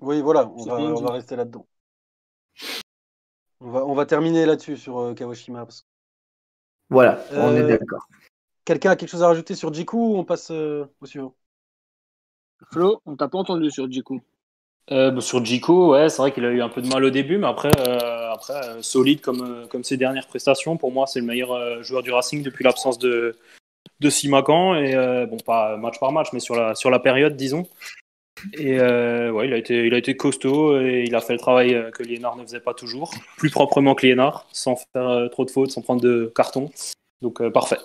Oui, 0.00 0.20
voilà, 0.20 0.50
on 0.56 0.64
va, 0.64 0.74
on 0.74 1.06
rester 1.12 1.36
là-dedans. 1.36 1.66
On 3.60 3.70
va, 3.70 3.84
on 3.84 3.94
va 3.94 4.06
terminer 4.06 4.46
là-dessus 4.46 4.76
sur 4.76 4.98
euh, 4.98 5.14
Kawashima. 5.14 5.64
parce 5.66 5.86
Voilà, 6.88 7.22
on 7.32 7.54
Euh, 7.54 7.68
est 7.68 7.78
d'accord. 7.78 8.06
Quelqu'un 8.64 8.90
a 8.90 8.96
quelque 8.96 9.08
chose 9.08 9.22
à 9.22 9.28
rajouter 9.28 9.54
sur 9.54 9.72
Jiku 9.72 9.96
ou 9.96 10.16
on 10.16 10.24
passe 10.24 10.50
euh, 10.50 10.86
au 11.00 11.06
suivant? 11.06 11.34
Flo, 12.72 13.00
on 13.06 13.16
t'a 13.16 13.28
pas 13.28 13.38
entendu 13.38 13.70
sur. 13.70 13.88
Euh, 14.90 15.10
bah, 15.10 15.20
sur 15.20 15.44
Jico, 15.44 15.92
ouais, 15.92 16.08
c'est 16.08 16.18
vrai 16.18 16.32
qu'il 16.32 16.44
a 16.44 16.50
eu 16.50 16.62
un 16.62 16.68
peu 16.68 16.82
de 16.82 16.88
mal 16.88 17.04
au 17.04 17.10
début, 17.10 17.38
mais 17.38 17.46
après, 17.46 17.70
euh, 17.86 18.30
après 18.32 18.54
euh, 18.54 18.82
solide 18.82 19.20
comme, 19.20 19.42
euh, 19.42 19.66
comme 19.66 19.84
ses 19.84 19.96
dernières 19.96 20.26
prestations. 20.26 20.76
Pour 20.76 20.92
moi, 20.92 21.06
c'est 21.06 21.20
le 21.20 21.26
meilleur 21.26 21.52
euh, 21.52 21.82
joueur 21.82 22.02
du 22.02 22.12
Racing 22.12 22.42
depuis 22.42 22.64
l'absence 22.64 22.98
de, 22.98 23.36
de 24.00 24.10
Simakan. 24.10 24.74
Et 24.76 24.94
euh, 24.94 25.26
bon, 25.26 25.36
pas 25.38 25.76
match 25.76 25.98
par 26.00 26.12
match, 26.12 26.28
mais 26.32 26.40
sur 26.40 26.54
la, 26.54 26.74
sur 26.74 26.90
la 26.90 26.98
période, 26.98 27.36
disons. 27.36 27.66
Et 28.54 28.78
euh, 28.78 29.30
ouais, 29.30 29.46
il 29.46 29.52
a, 29.52 29.56
été, 29.56 29.86
il 29.86 29.94
a 29.94 29.98
été 29.98 30.16
costaud 30.16 30.78
et 30.80 31.04
il 31.06 31.14
a 31.14 31.20
fait 31.20 31.32
le 31.32 31.38
travail 31.38 31.74
euh, 31.74 31.90
que 31.90 32.02
Liénard 32.02 32.36
ne 32.36 32.42
faisait 32.42 32.60
pas 32.60 32.74
toujours. 32.74 33.12
Plus 33.36 33.50
proprement 33.50 33.94
que 33.94 34.06
Liénard, 34.06 34.46
sans 34.52 34.76
faire 34.76 35.08
euh, 35.08 35.28
trop 35.28 35.44
de 35.44 35.50
fautes, 35.50 35.70
sans 35.70 35.82
prendre 35.82 36.00
de 36.00 36.32
cartons. 36.34 36.70
Donc, 37.20 37.40
euh, 37.40 37.50
parfait. 37.50 37.78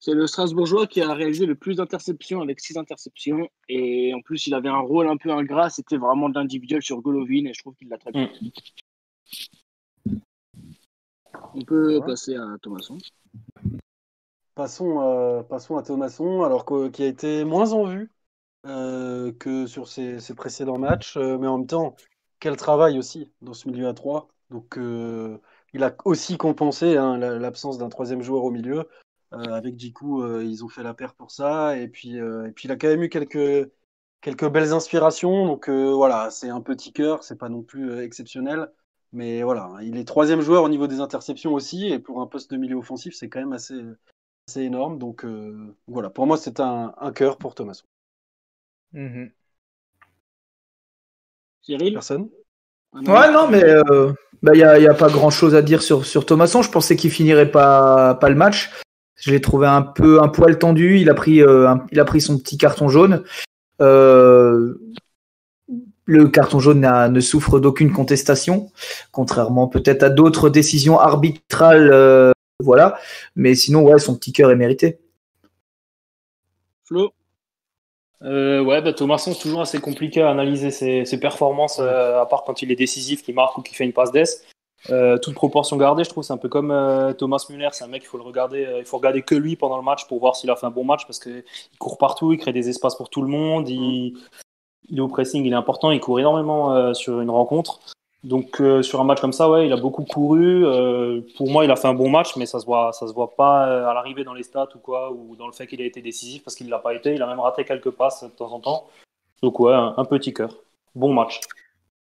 C'est 0.00 0.14
le 0.14 0.26
Strasbourgeois 0.26 0.86
qui 0.86 1.00
a 1.00 1.12
réalisé 1.12 1.46
le 1.46 1.56
plus 1.56 1.76
d'interceptions 1.76 2.40
avec 2.40 2.60
6 2.60 2.76
interceptions. 2.76 3.48
Et 3.68 4.14
en 4.14 4.20
plus, 4.20 4.46
il 4.46 4.54
avait 4.54 4.68
un 4.68 4.78
rôle 4.78 5.08
un 5.08 5.16
peu 5.16 5.30
ingrat. 5.30 5.68
C'était 5.70 5.96
vraiment 5.96 6.28
de 6.28 6.34
l'individuel 6.38 6.82
sur 6.82 7.00
Golovin. 7.00 7.46
Et 7.46 7.52
je 7.52 7.60
trouve 7.60 7.74
qu'il 7.74 7.88
l'a 7.88 7.98
très 7.98 8.12
bien. 8.12 8.30
On 11.54 11.62
peut 11.62 12.00
passer 12.06 12.36
à 12.36 12.56
Thomasson. 12.62 12.98
Passons, 14.54 15.00
euh, 15.00 15.42
passons 15.42 15.76
à 15.76 15.82
Thomasson, 15.82 16.42
alors 16.44 16.64
qui 16.92 17.02
a 17.02 17.06
été 17.06 17.44
moins 17.44 17.72
en 17.72 17.84
vue 17.84 18.10
euh, 18.66 19.32
que 19.32 19.66
sur 19.66 19.88
ses, 19.88 20.18
précédents 20.36 20.78
matchs, 20.78 21.16
euh, 21.16 21.38
mais 21.38 21.46
en 21.46 21.58
même 21.58 21.66
temps, 21.66 21.96
quel 22.40 22.56
travail 22.56 22.98
aussi 22.98 23.30
dans 23.42 23.54
ce 23.54 23.68
milieu 23.68 23.88
à 23.88 23.94
3. 23.94 24.28
Donc, 24.50 24.78
euh, 24.78 25.38
il 25.72 25.82
a 25.84 25.94
aussi 26.04 26.36
compensé 26.36 26.96
hein, 26.96 27.16
la- 27.18 27.38
l'absence 27.38 27.78
d'un 27.78 27.88
troisième 27.88 28.22
joueur 28.22 28.44
au 28.44 28.50
milieu. 28.50 28.88
Avec 29.32 29.78
Jiku, 29.78 30.24
ils 30.42 30.64
ont 30.64 30.68
fait 30.68 30.82
la 30.82 30.94
paire 30.94 31.14
pour 31.14 31.30
ça. 31.30 31.76
Et 31.76 31.88
puis, 31.88 32.16
et 32.16 32.52
puis 32.54 32.68
il 32.68 32.72
a 32.72 32.76
quand 32.76 32.88
même 32.88 33.02
eu 33.02 33.08
quelques, 33.10 33.70
quelques 34.22 34.48
belles 34.48 34.72
inspirations. 34.72 35.46
Donc 35.46 35.68
voilà, 35.68 36.30
c'est 36.30 36.48
un 36.48 36.60
petit 36.62 36.92
cœur, 36.92 37.22
c'est 37.24 37.36
pas 37.36 37.48
non 37.50 37.62
plus 37.62 38.00
exceptionnel. 38.00 38.70
Mais 39.12 39.42
voilà, 39.42 39.72
il 39.82 39.96
est 39.98 40.04
troisième 40.06 40.40
joueur 40.40 40.62
au 40.64 40.68
niveau 40.68 40.86
des 40.86 41.00
interceptions 41.00 41.52
aussi. 41.54 41.88
Et 41.88 41.98
pour 41.98 42.20
un 42.22 42.26
poste 42.26 42.50
de 42.52 42.56
milieu 42.56 42.76
offensif, 42.76 43.14
c'est 43.14 43.28
quand 43.28 43.40
même 43.40 43.52
assez, 43.52 43.80
assez 44.48 44.62
énorme. 44.62 44.98
Donc 44.98 45.26
voilà, 45.88 46.08
pour 46.08 46.26
moi, 46.26 46.38
c'est 46.38 46.60
un, 46.60 46.94
un 46.98 47.12
cœur 47.12 47.36
pour 47.36 47.54
Thomas. 47.54 47.82
Mhm. 48.92 49.32
Cyril 51.62 51.94
Personne? 51.94 52.28
Ouais, 52.94 53.30
non, 53.32 53.48
mais 53.48 53.58
il 53.60 53.82
euh, 53.90 54.12
bah, 54.42 54.54
y, 54.54 54.62
a, 54.62 54.78
y 54.78 54.86
a 54.86 54.94
pas 54.94 55.08
grand 55.08 55.30
chose 55.30 55.54
à 55.54 55.62
dire 55.62 55.82
sur, 55.82 56.06
sur 56.06 56.24
Thomasson. 56.24 56.62
Je 56.62 56.70
pensais 56.70 56.96
qu'il 56.96 57.10
finirait 57.10 57.50
pas, 57.50 58.14
pas 58.14 58.28
le 58.28 58.34
match. 58.36 58.70
Je 59.16 59.30
l'ai 59.30 59.40
trouvé 59.40 59.66
un 59.66 59.82
peu 59.82 60.22
un 60.22 60.28
poil 60.28 60.58
tendu. 60.58 60.98
Il 60.98 61.10
a 61.10 61.14
pris, 61.14 61.42
euh, 61.42 61.68
un- 61.68 61.86
il 61.90 62.00
a 62.00 62.04
pris 62.04 62.20
son 62.20 62.38
petit 62.38 62.56
carton 62.58 62.88
jaune. 62.88 63.24
Euh, 63.82 64.74
le 66.04 66.28
carton 66.28 66.60
jaune 66.60 66.80
ne 66.80 67.20
souffre 67.20 67.58
d'aucune 67.58 67.92
contestation, 67.92 68.70
contrairement 69.10 69.66
peut-être 69.66 70.04
à 70.04 70.08
d'autres 70.10 70.48
décisions 70.48 70.98
arbitrales. 71.00 71.90
euh, 71.92 72.30
voilà. 72.62 72.98
Mais 73.34 73.54
sinon, 73.54 73.82
ouais, 73.82 73.98
son 73.98 74.14
petit 74.16 74.32
cœur 74.32 74.50
est 74.50 74.56
mérité. 74.56 74.98
Flo 76.84 77.12
Euh, 78.22 78.62
ouais, 78.62 78.80
bah, 78.82 78.92
Thomasson, 78.92 79.32
c'est 79.32 79.42
toujours 79.42 79.60
assez 79.60 79.80
compliqué 79.80 80.22
à 80.22 80.30
analyser 80.30 80.70
ses, 80.70 81.04
ses 81.04 81.20
performances, 81.20 81.78
euh, 81.80 82.20
à 82.20 82.26
part 82.26 82.44
quand 82.44 82.62
il 82.62 82.72
est 82.72 82.76
décisif, 82.76 83.22
qu'il 83.22 83.34
marque 83.34 83.58
ou 83.58 83.62
qu'il 83.62 83.76
fait 83.76 83.84
une 83.84 83.92
passe 83.92 84.12
d'ess. 84.12 84.44
Euh, 84.90 85.18
toute 85.18 85.34
proportion 85.34 85.76
gardée, 85.76 86.04
je 86.04 86.10
trouve, 86.10 86.22
c'est 86.22 86.32
un 86.32 86.38
peu 86.38 86.48
comme 86.48 86.68
Thomas 87.18 87.44
Müller, 87.50 87.68
c'est 87.72 87.84
un 87.84 87.88
mec, 87.88 88.02
il 88.04 88.06
faut 88.06 88.18
le 88.18 88.22
regarder, 88.22 88.76
il 88.78 88.84
faut 88.84 88.98
regarder 88.98 89.22
que 89.22 89.34
lui 89.34 89.56
pendant 89.56 89.76
le 89.76 89.82
match 89.82 90.06
pour 90.06 90.20
voir 90.20 90.36
s'il 90.36 90.50
a 90.50 90.56
fait 90.56 90.66
un 90.66 90.70
bon 90.70 90.84
match 90.84 91.06
parce 91.06 91.18
qu'il 91.18 91.44
court 91.78 91.98
partout, 91.98 92.32
il 92.32 92.38
crée 92.38 92.52
des 92.52 92.68
espaces 92.68 92.94
pour 92.94 93.10
tout 93.10 93.22
le 93.22 93.28
monde, 93.28 93.68
il, 93.68 94.16
il 94.88 94.98
est 94.98 95.00
au 95.00 95.08
pressing, 95.08 95.44
il 95.44 95.52
est 95.52 95.56
important, 95.56 95.90
il 95.90 95.98
court 95.98 96.20
énormément 96.20 96.94
sur 96.94 97.20
une 97.20 97.30
rencontre. 97.30 97.80
Donc 98.26 98.60
euh, 98.60 98.82
sur 98.82 99.00
un 99.00 99.04
match 99.04 99.20
comme 99.20 99.32
ça, 99.32 99.48
ouais, 99.48 99.66
il 99.68 99.72
a 99.72 99.76
beaucoup 99.76 100.04
couru. 100.04 100.66
euh, 100.66 101.20
pour 101.36 101.48
moi, 101.48 101.64
il 101.64 101.70
a 101.70 101.76
fait 101.76 101.86
un 101.86 101.94
bon 101.94 102.10
match, 102.10 102.34
mais 102.36 102.44
ça 102.44 102.58
se 102.58 102.66
voit, 102.66 102.92
ça 102.92 103.06
se 103.06 103.12
voit 103.12 103.36
pas 103.36 103.68
euh, 103.68 103.86
à 103.86 103.94
l'arrivée 103.94 104.24
dans 104.24 104.34
les 104.34 104.42
stats 104.42 104.68
ou 104.74 104.80
quoi, 104.80 105.12
ou 105.12 105.36
dans 105.36 105.46
le 105.46 105.52
fait 105.52 105.68
qu'il 105.68 105.80
a 105.80 105.84
été 105.84 106.02
décisif 106.02 106.42
parce 106.42 106.56
qu'il 106.56 106.68
l'a 106.68 106.80
pas 106.80 106.92
été. 106.92 107.14
Il 107.14 107.22
a 107.22 107.26
même 107.28 107.38
raté 107.38 107.64
quelques 107.64 107.90
passes 107.90 108.24
de 108.24 108.28
temps 108.30 108.52
en 108.52 108.58
temps. 108.58 108.88
Donc 109.42 109.60
ouais, 109.60 109.72
un, 109.72 109.94
un 109.96 110.04
petit 110.04 110.34
cœur. 110.34 110.50
Bon 110.96 111.12
match. 111.12 111.40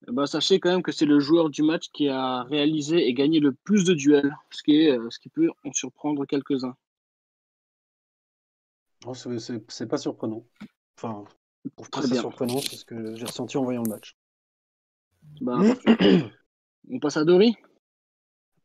Eh 0.09 0.13
ben, 0.13 0.25
sachez 0.25 0.61
quand 0.61 0.71
même 0.71 0.83
que 0.83 0.93
c'est 0.93 1.05
le 1.05 1.21
joueur 1.21 1.51
du 1.51 1.63
match 1.63 1.91
qui 1.93 2.09
a 2.09 2.43
réalisé 2.45 3.07
et 3.07 3.13
gagné 3.13 3.39
le 3.39 3.53
plus 3.53 3.85
de 3.85 3.93
duels, 3.93 4.35
ce 4.51 4.63
qui, 4.63 4.81
est, 4.81 4.99
ce 5.11 5.19
qui 5.19 5.29
peut 5.29 5.51
en 5.67 5.73
surprendre 5.73 6.25
quelques-uns. 6.25 6.75
Non, 9.05 9.13
c'est- 9.13 9.87
pas 9.87 9.99
surprenant. 9.99 10.43
Enfin, 10.99 11.25
je 11.65 11.71
trouve 11.71 11.91
pas 11.91 12.03
ça 12.03 12.15
surprenant, 12.15 12.59
c'est 12.59 12.77
ce 12.77 12.85
que 12.87 13.15
j'ai 13.15 13.27
ressenti 13.27 13.59
en 13.59 13.65
voyant 13.65 13.83
le 13.83 13.91
match. 13.91 14.17
Bah. 15.41 15.65
On 16.91 16.99
passe 16.99 17.19
à 17.19 17.25
Dory 17.27 17.55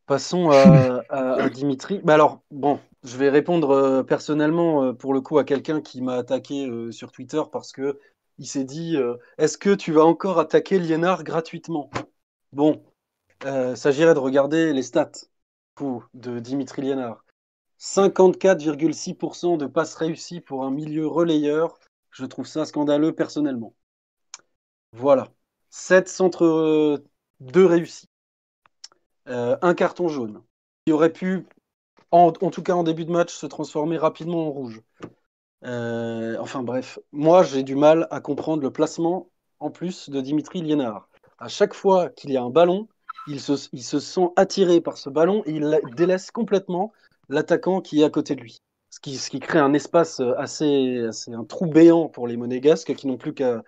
Passons 0.06 0.50
à, 0.52 1.06
à- 1.10 1.44
à 1.44 1.50
Dimitri. 1.50 2.00
Bah 2.04 2.16
alors, 2.16 2.42
bon, 2.52 2.80
je 3.04 3.16
vais 3.18 3.30
répondre 3.30 3.70
euh, 3.72 4.04
personnellement 4.04 4.84
euh, 4.86 4.94
pour 4.94 5.14
le 5.14 5.22
coup 5.22 5.38
à 5.38 5.44
quelqu'un 5.44 5.82
qui 5.82 6.02
m'a 6.02 6.16
attaqué 6.16 6.66
euh, 6.68 6.92
sur 6.92 7.12
Twitter 7.12 7.42
parce 7.52 7.72
que 7.72 8.00
il 8.40 8.48
s'est 8.48 8.64
dit 8.64 8.98
euh, 8.98 9.18
Est-ce 9.38 9.58
que 9.58 9.76
tu 9.76 9.92
vas 9.92 10.04
encore 10.06 10.40
attaquer 10.40 10.80
Liénard 10.80 11.24
gratuitement? 11.24 11.92
Bon, 12.54 12.84
euh, 13.46 13.76
s'agirait 13.76 14.16
de 14.16 14.20
regarder 14.20 14.74
les 14.74 14.84
stats 14.84 15.12
fou, 15.78 16.04
de 16.16 16.40
Dimitri 16.40 16.84
Liénard. 16.84 17.26
54,6% 17.78 19.58
de 19.58 19.68
passes 19.68 19.96
réussies 19.96 20.42
pour 20.42 20.66
un 20.66 20.72
milieu 20.72 21.08
relayeur. 21.08 21.80
Je 22.12 22.26
trouve 22.26 22.48
ça 22.48 22.66
scandaleux 22.66 23.14
personnellement. 23.16 23.76
Voilà. 24.92 25.32
7 25.70 26.08
centres 26.08 26.46
euh, 26.46 26.98
2 27.40 27.66
réussis. 27.66 28.08
Euh, 29.28 29.58
un 29.62 29.74
carton 29.74 30.08
jaune. 30.08 30.42
Qui 30.86 30.94
aurait 30.94 31.14
pu, 31.14 31.46
en, 32.12 32.32
tout 32.32 32.64
cas 32.64 32.74
en 32.74 32.84
début 32.84 33.06
de 33.06 33.12
match, 33.12 33.34
se 33.34 33.46
transformer 33.46 33.98
rapidement 33.98 34.48
en 34.48 34.52
rouge. 34.52 34.82
Euh, 35.66 36.38
enfin 36.40 36.64
bref, 36.64 37.00
moi 37.12 37.44
j'ai 37.44 37.64
du 37.64 37.76
mal 37.76 38.08
à 38.12 38.22
comprendre 38.22 38.64
le 38.64 38.72
placement 38.72 39.30
en 39.60 39.70
plus 39.70 40.10
de 40.10 40.22
Dimitri 40.22 40.62
Liénard. 40.62 41.10
À 41.38 41.50
chaque 41.50 41.74
fois 41.74 42.10
qu'il 42.10 42.32
y 42.32 42.38
a 42.38 42.42
un 42.42 42.50
ballon, 42.50 42.88
il 43.28 43.42
se, 43.42 43.56
sent 44.00 44.30
attiré 44.36 44.82
par 44.82 44.98
ce 44.98 45.10
ballon 45.10 45.44
et 45.46 45.52
il 45.52 45.64
la- 45.64 45.82
délaisse 45.96 46.32
complètement 46.32 46.94
l'attaquant 47.28 47.82
qui 47.82 48.02
est 48.02 48.06
à 48.06 48.10
côté 48.10 48.36
de 48.36 48.42
lui. 48.42 48.62
Ce 48.90 49.00
qui, 49.00 49.40
crée 49.40 49.60
un 49.60 49.74
espace 49.74 50.20
euh, 50.20 50.34
assez, 50.38 51.06
assez- 51.08 51.34
un 51.34 51.44
trou 51.44 51.68
béant 51.68 52.08
pour 52.08 52.28
les 52.28 52.38
monégasques 52.38 52.96
qui 52.96 53.08
n'ont 53.08 53.18
plus 53.18 53.34
qu'à 53.34 53.64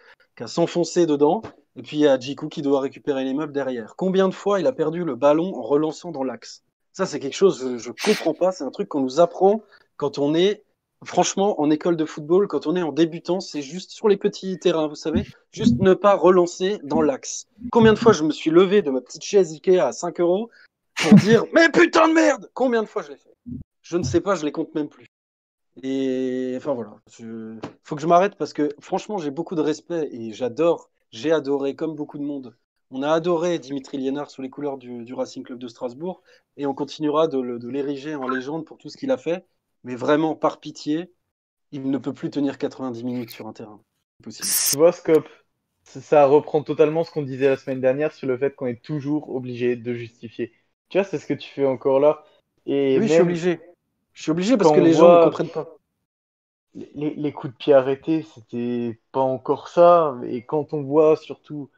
s'enfoncer 0.47 1.05
dedans. 1.05 1.41
Et 1.75 1.83
puis 1.83 1.97
il 1.97 2.01
y 2.01 2.07
a 2.07 2.19
Djikou 2.19 2.49
qui 2.49 2.61
doit 2.61 2.81
récupérer 2.81 3.23
les 3.23 3.33
meubles 3.33 3.53
derrière. 3.53 3.95
Combien 3.95 4.27
de 4.27 4.33
fois 4.33 4.59
il 4.59 4.67
a 4.67 4.73
perdu 4.73 5.03
le 5.03 5.15
ballon 5.15 5.55
en 5.55 5.61
relançant 5.61 6.11
dans 6.11 6.23
l'axe? 6.23 6.63
Ça, 6.93 7.05
c'est 7.05 7.19
quelque 7.19 7.35
chose 7.35 7.77
je 7.77 7.89
ne 7.89 7.95
comprends 8.03 8.33
pas. 8.33 8.51
C'est 8.51 8.65
un 8.65 8.71
truc 8.71 8.89
qu'on 8.89 8.99
nous 8.99 9.19
apprend 9.19 9.61
quand 9.95 10.17
on 10.17 10.35
est, 10.35 10.63
franchement, 11.05 11.61
en 11.61 11.69
école 11.69 11.95
de 11.95 12.05
football, 12.05 12.47
quand 12.47 12.67
on 12.67 12.75
est 12.75 12.81
en 12.81 12.91
débutant. 12.91 13.39
C'est 13.39 13.61
juste 13.61 13.91
sur 13.91 14.09
les 14.09 14.17
petits 14.17 14.59
terrains, 14.59 14.87
vous 14.87 14.95
savez, 14.95 15.25
juste 15.51 15.79
ne 15.79 15.93
pas 15.93 16.15
relancer 16.15 16.79
dans 16.83 17.01
l'axe. 17.01 17.47
Combien 17.71 17.93
de 17.93 17.99
fois 17.99 18.11
je 18.11 18.23
me 18.23 18.31
suis 18.31 18.51
levé 18.51 18.81
de 18.81 18.91
ma 18.91 18.99
petite 18.99 19.23
chaise 19.23 19.53
Ikea 19.53 19.79
à 19.79 19.93
5 19.93 20.19
euros 20.19 20.49
pour 20.95 21.13
dire 21.13 21.45
Mais 21.53 21.69
putain 21.69 22.09
de 22.09 22.13
merde 22.13 22.49
Combien 22.53 22.83
de 22.83 22.87
fois 22.87 23.01
je 23.03 23.11
l'ai 23.11 23.17
fait? 23.17 23.33
Je 23.81 23.97
ne 23.97 24.03
sais 24.03 24.21
pas, 24.21 24.35
je 24.35 24.45
les 24.45 24.51
compte 24.51 24.75
même 24.75 24.89
plus. 24.89 25.05
Et 25.83 26.53
enfin 26.57 26.73
voilà, 26.73 26.95
il 27.19 27.59
faut 27.83 27.95
que 27.95 28.01
je 28.01 28.07
m'arrête 28.07 28.35
parce 28.35 28.51
que 28.51 28.69
franchement 28.79 29.17
j'ai 29.17 29.31
beaucoup 29.31 29.55
de 29.55 29.61
respect 29.61 30.09
et 30.11 30.33
j'adore, 30.33 30.90
j'ai 31.11 31.31
adoré 31.31 31.75
comme 31.75 31.95
beaucoup 31.95 32.17
de 32.17 32.23
monde. 32.23 32.55
On 32.89 33.03
a 33.03 33.11
adoré 33.11 33.59
Dimitri 33.59 33.97
Liénard 33.97 34.29
sous 34.29 34.41
les 34.41 34.49
couleurs 34.49 34.77
du, 34.77 35.05
du 35.05 35.13
Racing 35.13 35.43
Club 35.43 35.59
de 35.59 35.67
Strasbourg 35.67 36.21
et 36.57 36.65
on 36.65 36.73
continuera 36.73 37.27
de, 37.27 37.39
l'ériger 37.67 38.15
en 38.15 38.27
légende 38.27 38.65
pour 38.65 38.77
tout 38.77 38.89
ce 38.89 38.97
qu'il 38.97 39.11
a 39.11 39.17
fait. 39.17 39.45
Mais 39.83 39.95
vraiment, 39.95 40.35
par 40.35 40.59
pitié, 40.59 41.11
il 41.71 41.89
ne 41.89 41.97
peut 41.97 42.13
plus 42.13 42.29
tenir 42.29 42.57
90 42.57 43.03
minutes 43.03 43.31
sur 43.31 43.47
un 43.47 43.53
terrain. 43.53 43.81
Tu 44.23 44.77
vois, 44.77 44.91
Scope, 44.91 45.29
ça- 45.83 46.25
reprend 46.25 46.63
totalement 46.63 47.03
ce 47.03 47.11
qu'on 47.11 47.23
disait 47.23 47.47
la 47.47 47.57
semaine 47.57 47.81
dernière 47.81 48.11
sur 48.11 48.27
le 48.27 48.37
fait 48.37 48.53
qu'on 48.53 48.67
est 48.67 48.83
toujours 48.83 49.29
obligé 49.29 49.75
de 49.75 49.93
justifier. 49.93 50.53
Tu 50.89 50.97
vois, 50.97 51.05
c'est 51.05 51.17
ce 51.17 51.25
que 51.25 51.33
tu 51.33 51.49
fais 51.49 51.65
encore 51.65 51.99
là. 51.99 52.23
Et 52.65 52.97
oui, 52.99 53.07
je 53.07 53.13
suis 53.13 53.21
obligé. 53.21 53.59
Je 54.13 54.23
suis 54.23 54.31
obligé 54.31 54.57
parce 54.57 54.69
quand 54.69 54.75
que 54.75 54.81
les 54.81 54.93
gens 54.93 55.17
ne 55.17 55.23
comprennent 55.23 55.49
pas. 55.49 55.77
Les, 56.75 57.33
coups 57.33 57.53
de 57.53 57.57
pied 57.57 57.73
arrêtés, 57.73 58.23
c'était 58.23 58.99
pas 59.11 59.21
encore 59.21 59.67
ça. 59.67 60.17
Et 60.25 60.43
quand 60.45 60.73
on 60.73 60.83
voit 60.83 61.15
surtout 61.17 61.69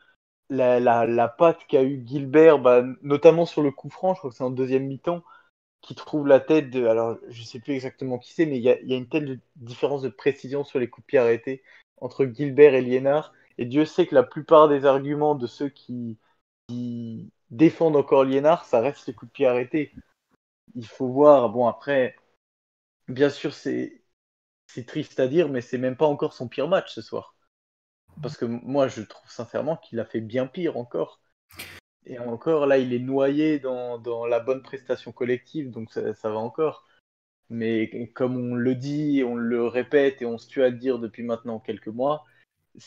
la, 0.49 0.79
la, 0.79 1.27
patte 1.27 1.65
qu'a 1.67 1.83
eu 1.83 2.03
Gilbert, 2.05 2.59
bah, 2.59 2.83
notamment 3.01 3.45
sur 3.45 3.63
le 3.63 3.71
coup 3.71 3.89
franc, 3.89 4.13
je 4.13 4.19
crois 4.19 4.31
que 4.31 4.35
c'est 4.35 4.43
en 4.43 4.51
deuxième 4.51 4.87
mi-temps, 4.87 5.23
qui 5.81 5.95
trouve 5.95 6.27
la 6.27 6.39
tête 6.39 6.69
de. 6.71 6.85
Alors, 6.87 7.17
je 7.29 7.43
sais 7.43 7.59
plus 7.59 7.73
exactement 7.73 8.19
qui 8.19 8.33
c'est, 8.33 8.45
mais 8.45 8.57
il 8.57 8.63
y 8.63 8.69
a, 8.69 8.97
une 8.97 9.09
telle 9.09 9.39
différence 9.57 10.01
de 10.01 10.09
précision 10.09 10.63
sur 10.63 10.79
les 10.79 10.89
coups 10.89 11.05
de 11.05 11.07
pied 11.07 11.19
arrêtés 11.19 11.63
entre 12.01 12.25
Gilbert 12.25 12.75
et 12.75 12.81
Liénard. 12.81 13.33
Et 13.57 13.65
Dieu 13.65 13.85
sait 13.85 14.07
que 14.07 14.15
la 14.15 14.23
plupart 14.23 14.69
des 14.69 14.85
arguments 14.85 15.35
de 15.35 15.47
ceux 15.47 15.69
qui, 15.69 16.17
qui 16.67 17.31
défendent 17.51 17.95
encore 17.95 18.23
Liénard, 18.25 18.65
ça 18.65 18.81
reste 18.81 19.07
les 19.07 19.13
coups 19.13 19.31
de 19.31 19.33
pied 19.33 19.47
arrêtés. 19.47 19.93
Il 20.75 20.87
faut 20.87 21.07
voir. 21.07 21.49
Bon, 21.49 21.67
après, 21.67 22.15
bien 23.07 23.29
sûr, 23.29 23.53
c'est 23.53 24.02
c'est 24.73 24.85
triste 24.85 25.19
à 25.19 25.27
dire, 25.27 25.49
mais 25.49 25.61
c'est 25.61 25.77
même 25.77 25.95
pas 25.95 26.07
encore 26.07 26.33
son 26.33 26.47
pire 26.47 26.67
match 26.67 26.93
ce 26.93 27.01
soir. 27.01 27.35
Parce 28.21 28.37
que 28.37 28.45
moi, 28.45 28.87
je 28.87 29.03
trouve 29.03 29.29
sincèrement 29.29 29.77
qu'il 29.77 29.99
a 29.99 30.05
fait 30.05 30.21
bien 30.21 30.47
pire 30.47 30.77
encore. 30.77 31.21
Et 32.05 32.19
encore, 32.19 32.65
là, 32.65 32.79
il 32.79 32.93
est 32.93 32.99
noyé 32.99 33.59
dans, 33.59 34.25
la 34.25 34.39
bonne 34.39 34.63
prestation 34.63 35.11
collective, 35.11 35.69
donc 35.69 35.91
ça, 35.91 36.01
va 36.23 36.37
encore. 36.37 36.87
Mais 37.49 38.09
comme 38.15 38.35
on 38.37 38.55
le 38.55 38.75
dit, 38.75 39.23
on 39.25 39.35
le 39.35 39.67
répète 39.67 40.21
et 40.21 40.25
on 40.25 40.37
se 40.39 40.47
tue 40.47 40.63
à 40.63 40.69
le 40.69 40.77
dire 40.77 40.99
depuis 40.99 41.23
maintenant 41.23 41.59
quelques 41.59 41.87
mois, 41.87 42.25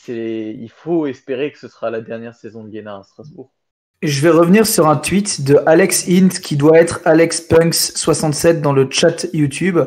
il 0.09 0.70
faut 0.70 1.07
espérer 1.07 1.53
que 1.53 1.59
ce 1.59 1.68
sera 1.68 1.90
la 1.90 2.01
dernière 2.01 2.35
saison 2.35 2.64
de 2.64 2.70
Liénard 2.70 3.01
à 3.01 3.05
Strasbourg. 3.05 3.53
Je 4.02 4.20
vais 4.20 4.28
revenir 4.28 4.66
sur 4.66 4.88
un 4.88 4.96
tweet 4.96 5.42
de 5.42 5.59
Alex 5.64 6.06
Int 6.11 6.28
qui 6.28 6.56
doit 6.56 6.78
être 6.78 7.00
Alex 7.06 7.40
Punks67 7.48 8.61
dans 8.61 8.74
le 8.74 8.87
chat 8.90 9.26
YouTube 9.32 9.78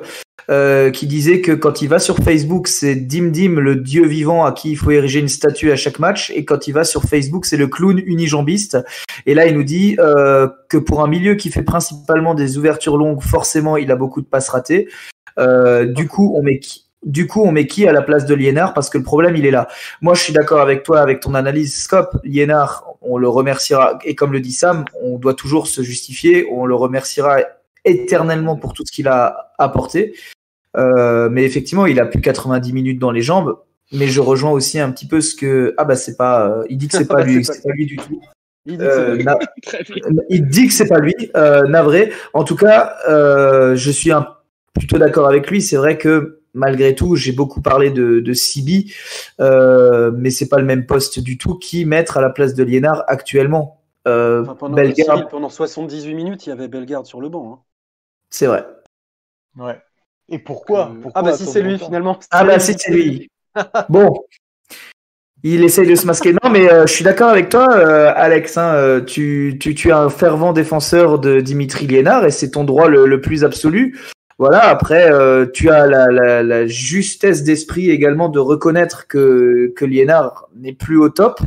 euh, 0.49 0.89
qui 0.89 1.05
disait 1.05 1.41
que 1.41 1.51
quand 1.51 1.83
il 1.83 1.89
va 1.89 1.99
sur 1.99 2.17
Facebook 2.17 2.67
c'est 2.67 2.95
Dim 2.95 3.27
Dim 3.27 3.59
le 3.59 3.75
dieu 3.75 4.07
vivant 4.07 4.45
à 4.45 4.51
qui 4.51 4.71
il 4.71 4.77
faut 4.77 4.89
ériger 4.89 5.19
une 5.19 5.27
statue 5.27 5.71
à 5.71 5.75
chaque 5.75 5.99
match 5.99 6.31
et 6.31 6.43
quand 6.43 6.67
il 6.67 6.71
va 6.71 6.83
sur 6.83 7.03
Facebook 7.03 7.45
c'est 7.45 7.55
le 7.55 7.67
clown 7.67 8.01
unijambiste. 8.03 8.79
Et 9.27 9.35
là 9.35 9.45
il 9.45 9.53
nous 9.53 9.63
dit 9.63 9.95
euh, 9.99 10.47
que 10.69 10.77
pour 10.77 11.03
un 11.03 11.07
milieu 11.07 11.35
qui 11.35 11.51
fait 11.51 11.61
principalement 11.61 12.33
des 12.33 12.57
ouvertures 12.57 12.97
longues 12.97 13.21
forcément 13.21 13.77
il 13.77 13.91
a 13.91 13.95
beaucoup 13.95 14.21
de 14.21 14.27
passes 14.27 14.49
ratées. 14.49 14.89
Euh, 15.37 15.85
du 15.85 16.07
coup 16.07 16.33
on 16.35 16.41
met 16.41 16.57
qui? 16.57 16.88
Du 17.05 17.27
coup, 17.27 17.43
on 17.43 17.51
met 17.51 17.65
qui 17.67 17.87
à 17.87 17.91
la 17.93 18.01
place 18.01 18.25
de 18.25 18.33
Liénard 18.35 18.73
Parce 18.73 18.89
que 18.89 18.97
le 18.97 19.03
problème, 19.03 19.35
il 19.37 19.45
est 19.45 19.51
là. 19.51 19.67
Moi, 20.01 20.13
je 20.15 20.21
suis 20.21 20.33
d'accord 20.33 20.59
avec 20.61 20.83
toi, 20.83 20.99
avec 20.99 21.19
ton 21.21 21.33
analyse, 21.33 21.75
Scope. 21.83 22.17
Liénard, 22.23 22.85
on 23.01 23.17
le 23.17 23.29
remerciera. 23.29 23.97
Et 24.03 24.15
comme 24.15 24.33
le 24.33 24.41
dit 24.41 24.51
Sam, 24.51 24.85
on 25.01 25.17
doit 25.17 25.33
toujours 25.33 25.67
se 25.67 25.81
justifier. 25.81 26.47
On 26.51 26.65
le 26.65 26.75
remerciera 26.75 27.37
éternellement 27.85 28.57
pour 28.57 28.73
tout 28.73 28.83
ce 28.85 28.91
qu'il 28.91 29.07
a 29.07 29.53
apporté. 29.57 30.13
Euh, 30.77 31.29
mais 31.31 31.43
effectivement, 31.45 31.85
il 31.85 31.99
a 31.99 32.05
plus 32.05 32.21
90 32.21 32.73
minutes 32.73 32.99
dans 32.99 33.11
les 33.11 33.21
jambes. 33.21 33.57
Mais 33.91 34.07
je 34.07 34.21
rejoins 34.21 34.51
aussi 34.51 34.79
un 34.79 34.91
petit 34.91 35.07
peu 35.07 35.19
ce 35.21 35.35
que. 35.35 35.73
Ah, 35.77 35.85
bah, 35.85 35.95
c'est 35.95 36.15
pas. 36.17 36.47
euh, 36.47 36.63
il 36.69 36.77
dit 36.77 36.87
que 36.89 36.97
c'est 36.97 37.07
pas 37.07 37.23
lui. 37.23 37.43
C'est 37.45 37.63
pas- 37.63 37.71
lui 37.73 37.85
du 37.85 37.95
tout. 37.95 38.21
Il 38.65 38.73
dit 38.77 38.77
que 38.77 38.83
c'est 38.91 38.99
Euh, 38.99 39.13
vrai. 39.15 39.23
na- 39.23 39.37
Très 39.63 39.83
bien. 39.83 39.95
il 40.29 40.45
dit 40.47 40.67
que 40.67 40.73
c'est 40.73 40.87
pas 40.87 40.99
lui, 40.99 41.15
euh, 41.35 41.63
navré. 41.63 42.11
En 42.33 42.43
tout 42.43 42.55
cas, 42.57 42.93
euh, 43.09 43.75
je 43.75 43.89
suis 43.89 44.11
un, 44.11 44.27
plutôt 44.77 44.97
d'accord 44.99 45.27
avec 45.27 45.49
lui. 45.49 45.61
C'est 45.61 45.77
vrai 45.77 45.97
que 45.97 46.38
malgré 46.53 46.95
tout, 46.95 47.15
j'ai 47.15 47.31
beaucoup 47.31 47.61
parlé 47.61 47.91
de, 47.91 48.19
de 48.19 48.33
Sibi, 48.33 48.93
euh, 49.39 50.11
mais 50.15 50.29
c'est 50.29 50.49
pas 50.49 50.57
le 50.57 50.65
même 50.65 50.85
poste 50.85 51.19
du 51.19 51.37
tout. 51.37 51.55
Qui 51.55 51.85
mettre 51.85 52.17
à 52.17 52.21
la 52.21 52.29
place 52.29 52.53
de 52.55 52.63
Liénard 52.63 53.03
actuellement 53.07 53.81
euh, 54.07 54.41
Enfin, 54.43 54.55
pendant, 54.55 54.75
Bellegarde, 54.75 55.17
Cyril, 55.19 55.27
pendant 55.29 55.49
78 55.49 56.13
minutes, 56.13 56.45
il 56.45 56.49
y 56.49 56.51
avait 56.53 56.67
Bellegarde 56.67 57.05
sur 57.05 57.21
le 57.21 57.29
banc. 57.29 57.53
hein. 57.53 57.59
c'est 58.29 58.47
vrai. 58.47 58.65
Ouais. 59.57 59.77
Et 60.29 60.39
pourquoi, 60.39 60.91
Euh, 60.91 61.01
Pourquoi 61.01 61.21
ah 61.21 61.23
bah 61.23 61.33
si 61.33 61.45
c'est 61.45 61.61
lui 61.61 61.77
finalement. 61.79 62.19
Ah 62.31 62.43
bah 62.43 62.59
si, 62.59 62.75
c'est 62.77 62.91
lui. 62.91 63.29
Bon. 63.89 64.13
Il 65.41 65.63
essaye 65.63 65.87
de 65.87 65.95
se 65.95 66.05
masquer. 66.05 66.33
Non, 66.43 66.49
mais 66.49 66.69
euh, 66.71 66.85
je 66.85 66.91
suis 66.93 67.03
d'accord 67.03 67.29
avec 67.29 67.47
toi, 67.49 67.65
euh, 67.73 68.11
Alex. 68.15 68.57
hein, 68.57 68.73
euh, 68.75 69.01
tu, 69.01 69.57
tu, 69.59 69.73
tu 69.73 69.87
es 69.87 69.91
un 69.93 70.09
fervent 70.09 70.51
défenseur 70.51 71.17
de 71.17 71.39
Dimitri 71.39 71.87
Liénard 71.87 72.25
et 72.25 72.31
c'est 72.31 72.51
ton 72.51 72.65
droit 72.65 72.89
le, 72.89 73.05
le 73.05 73.21
plus 73.21 73.45
absolu. 73.45 73.97
Voilà, 74.39 74.69
après, 74.69 75.11
euh, 75.11 75.45
tu 75.45 75.69
as 75.69 75.85
la, 75.85 76.07
la, 76.07 76.41
la 76.41 76.65
justesse 76.65 77.43
d'esprit 77.43 77.89
également 77.89 78.29
de 78.29 78.39
reconnaître 78.39 79.05
que, 79.05 79.73
que 79.75 79.83
Liénard 79.83 80.47
n'est 80.55 80.73
plus 80.73 80.97
au 80.97 81.09
top. 81.09 81.41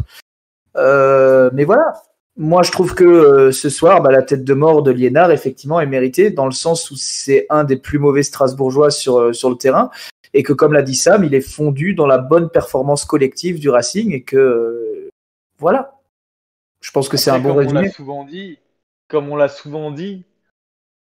Euh, 0.76 1.48
mais 1.54 1.64
voilà, 1.64 1.94
moi 2.36 2.62
je 2.62 2.70
trouve 2.70 2.94
que 2.94 3.04
euh, 3.04 3.50
ce 3.50 3.70
soir, 3.70 4.02
bah, 4.02 4.12
la 4.12 4.22
tête 4.22 4.44
de 4.44 4.52
mort 4.52 4.82
de 4.82 4.90
Liénard, 4.90 5.30
effectivement, 5.30 5.80
est 5.80 5.86
méritée 5.86 6.30
dans 6.30 6.44
le 6.44 6.52
sens 6.52 6.90
où 6.90 6.94
c'est 6.96 7.46
un 7.48 7.64
des 7.64 7.78
plus 7.78 7.98
mauvais 7.98 8.22
Strasbourgeois 8.22 8.90
sur, 8.90 9.34
sur 9.34 9.48
le 9.48 9.56
terrain 9.56 9.90
et 10.34 10.42
que 10.42 10.52
comme 10.52 10.74
l'a 10.74 10.82
dit 10.82 10.94
Sam, 10.94 11.24
il 11.24 11.34
est 11.34 11.40
fondu 11.40 11.94
dans 11.94 12.06
la 12.06 12.18
bonne 12.18 12.50
performance 12.50 13.06
collective 13.06 13.58
du 13.58 13.70
Racing 13.70 14.12
et 14.12 14.22
que 14.22 15.08
voilà. 15.58 15.98
Je 16.82 16.90
pense 16.90 17.08
que 17.08 17.16
c'est 17.16 17.30
un 17.30 17.38
bon 17.38 17.52
on 17.52 17.56
résumé. 17.56 17.88
souvent 17.88 18.24
dit, 18.24 18.58
comme 19.08 19.30
on 19.30 19.36
l'a 19.36 19.48
souvent 19.48 19.92
dit, 19.92 20.24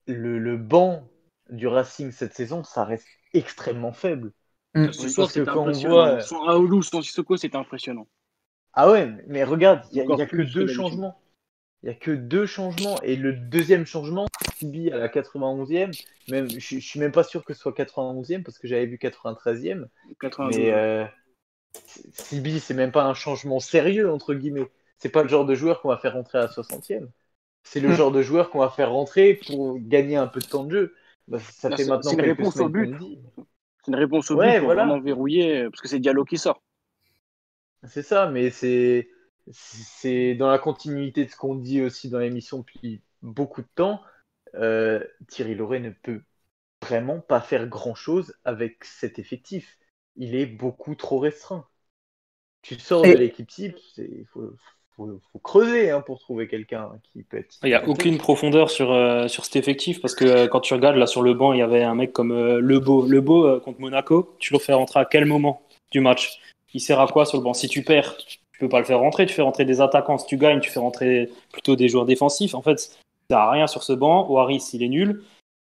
le, 0.07 0.39
le 0.39 0.55
banc 0.55 1.03
du 1.49 1.67
Racing 1.67 2.11
cette 2.11 2.33
saison, 2.33 2.63
ça 2.63 2.83
reste 2.85 3.07
extrêmement 3.33 3.93
faible. 3.93 4.31
Mm. 4.73 4.91
Ce 4.91 5.09
soir, 5.09 5.27
parce 5.27 5.33
que 5.33 5.39
c'était 5.39 5.51
quand 5.51 5.61
on 5.61 5.61
impressionnant. 5.61 5.95
voit- 5.95 6.21
Sans 6.21 6.47
Aoulou, 6.47 6.81
sans 6.81 7.01
Sissoko, 7.01 7.37
c'était 7.37 7.57
impressionnant. 7.57 8.07
Ah 8.73 8.91
ouais, 8.91 9.09
mais 9.27 9.43
regarde, 9.43 9.83
il 9.91 9.97
y 9.97 10.01
a, 10.01 10.05
y 10.05 10.21
a 10.21 10.25
que 10.25 10.37
deux 10.37 10.67
changements. 10.67 11.17
Il 11.83 11.89
y 11.89 11.91
a 11.91 11.95
que 11.95 12.11
deux 12.11 12.45
changements 12.45 12.99
et 13.01 13.15
le 13.15 13.33
deuxième 13.33 13.85
changement, 13.85 14.25
Sibi 14.57 14.91
à 14.91 14.97
la 14.97 15.07
91e, 15.07 15.91
même 16.29 16.49
je, 16.49 16.57
je 16.59 16.79
suis 16.79 16.99
même 16.99 17.11
pas 17.11 17.23
sûr 17.23 17.45
que 17.45 17.53
ce 17.53 17.61
soit 17.61 17.73
91e 17.73 18.43
parce 18.43 18.57
que 18.57 18.67
j'avais 18.67 18.87
vu 18.87 18.97
93e, 18.97 19.87
92. 20.19 20.57
mais 20.57 20.73
euh, 20.73 21.05
Sibi 22.13 22.59
c'est 22.59 22.73
même 22.73 22.91
pas 22.91 23.03
un 23.05 23.13
changement 23.13 23.59
sérieux 23.59 24.11
entre 24.11 24.33
guillemets. 24.33 24.69
C'est 24.97 25.09
pas 25.09 25.23
le 25.23 25.29
genre 25.29 25.45
de 25.45 25.55
joueur 25.55 25.81
qu'on 25.81 25.89
va 25.89 25.97
faire 25.97 26.13
rentrer 26.13 26.37
à 26.37 26.41
la 26.41 26.47
60e. 26.47 27.09
c'est 27.63 27.79
le 27.79 27.93
genre 27.93 28.11
de 28.11 28.21
joueur 28.21 28.49
qu'on 28.49 28.59
va 28.59 28.69
faire 28.69 28.91
rentrer 28.91 29.35
pour 29.35 29.77
gagner 29.79 30.15
un 30.15 30.27
peu 30.27 30.39
de 30.39 30.45
temps 30.47 30.63
de 30.63 30.71
jeu. 30.71 30.95
Bah, 31.27 31.39
ça 31.39 31.69
Là, 31.69 31.77
fait 31.77 31.85
c'est- 31.85 31.85
maintenant 31.85 31.95
c'est 32.01 32.15
une 32.15 32.21
réponse 32.23 32.59
au 32.59 32.69
but. 32.69 32.91
C'est 33.83 33.91
une 33.91 33.97
réponse 33.97 34.31
au 34.31 34.37
Ouais, 34.37 34.37
but 34.37 34.59
pour 34.59 34.69
voilà. 34.69 34.73
vraiment 34.73 34.99
verrouiller, 34.99 35.61
euh, 35.63 35.69
parce 35.71 35.81
que 35.81 35.87
c'est 35.87 35.99
Diallo 35.99 36.25
qui 36.25 36.37
sort. 36.37 36.61
C'est 37.83 38.03
ça, 38.03 38.29
mais 38.29 38.49
c'est 38.51 39.09
c'est 39.51 40.33
dans 40.35 40.49
la 40.49 40.57
continuité 40.59 41.25
de 41.25 41.29
ce 41.31 41.35
qu'on 41.37 41.55
dit 41.55 41.81
aussi 41.81 42.09
dans 42.09 42.17
l'émission 42.19 42.59
depuis 42.59 43.03
beaucoup 43.21 43.61
de 43.61 43.67
temps. 43.75 44.01
Euh, 44.55 45.03
Thierry 45.27 45.53
Loret 45.55 45.79
ne 45.79 45.91
peut 45.91 46.23
vraiment 46.83 47.21
pas 47.21 47.41
faire 47.41 47.67
grand-chose 47.67 48.35
avec 48.45 48.83
cet 48.85 49.19
effectif. 49.19 49.77
Il 50.17 50.35
est 50.35 50.45
beaucoup 50.47 50.95
trop 50.95 51.19
restreint. 51.19 51.67
Tu 52.63 52.79
sors 52.79 53.07
Et- 53.09 53.15
de 53.15 53.17
l'équipe 53.17 53.47
type, 53.49 53.77
il 53.97 54.25
faut, 54.27 54.55
faut- 54.95 55.19
faut 55.31 55.39
creuser 55.39 55.91
hein, 55.91 56.01
pour 56.01 56.19
trouver 56.19 56.47
quelqu'un 56.47 56.89
qui 57.11 57.23
peut 57.23 57.37
être. 57.37 57.55
Il 57.63 57.67
n'y 57.67 57.73
a 57.73 57.87
aucune 57.87 58.17
profondeur 58.17 58.69
sur, 58.69 58.91
euh, 58.91 59.27
sur 59.27 59.45
cet 59.45 59.55
effectif 59.55 60.01
parce 60.01 60.15
que 60.15 60.25
euh, 60.25 60.47
quand 60.47 60.61
tu 60.61 60.73
regardes 60.73 60.95
là 60.97 61.07
sur 61.07 61.21
le 61.21 61.33
banc, 61.33 61.53
il 61.53 61.59
y 61.59 61.61
avait 61.61 61.83
un 61.83 61.95
mec 61.95 62.13
comme 62.13 62.31
euh, 62.31 62.59
Lebeau. 62.59 63.05
Lebeau 63.05 63.45
euh, 63.45 63.59
contre 63.59 63.79
Monaco, 63.79 64.35
tu 64.39 64.53
le 64.53 64.59
fais 64.59 64.73
rentrer 64.73 64.99
à 64.99 65.05
quel 65.05 65.25
moment 65.25 65.61
du 65.91 65.99
match? 65.99 66.39
Il 66.73 66.79
sert 66.81 66.99
à 66.99 67.07
quoi 67.07 67.25
sur 67.25 67.37
le 67.37 67.43
banc? 67.43 67.53
Si 67.53 67.67
tu 67.67 67.83
perds, 67.83 68.17
tu 68.17 68.39
peux 68.59 68.69
pas 68.69 68.79
le 68.79 68.85
faire 68.85 68.99
rentrer, 68.99 69.25
tu 69.25 69.33
fais 69.33 69.41
rentrer 69.41 69.65
des 69.65 69.81
attaquants. 69.81 70.17
Si 70.17 70.27
tu 70.27 70.37
gagnes, 70.37 70.59
tu 70.59 70.69
fais 70.69 70.79
rentrer 70.79 71.29
plutôt 71.51 71.75
des 71.75 71.87
joueurs 71.89 72.05
défensifs. 72.05 72.53
En 72.53 72.61
fait, 72.61 72.79
ça 72.79 72.89
sert 73.29 73.39
à 73.39 73.51
rien 73.51 73.67
sur 73.67 73.83
ce 73.83 73.93
banc. 73.93 74.27
Waris, 74.29 74.71
il 74.73 74.83
est 74.83 74.89
nul. 74.89 75.23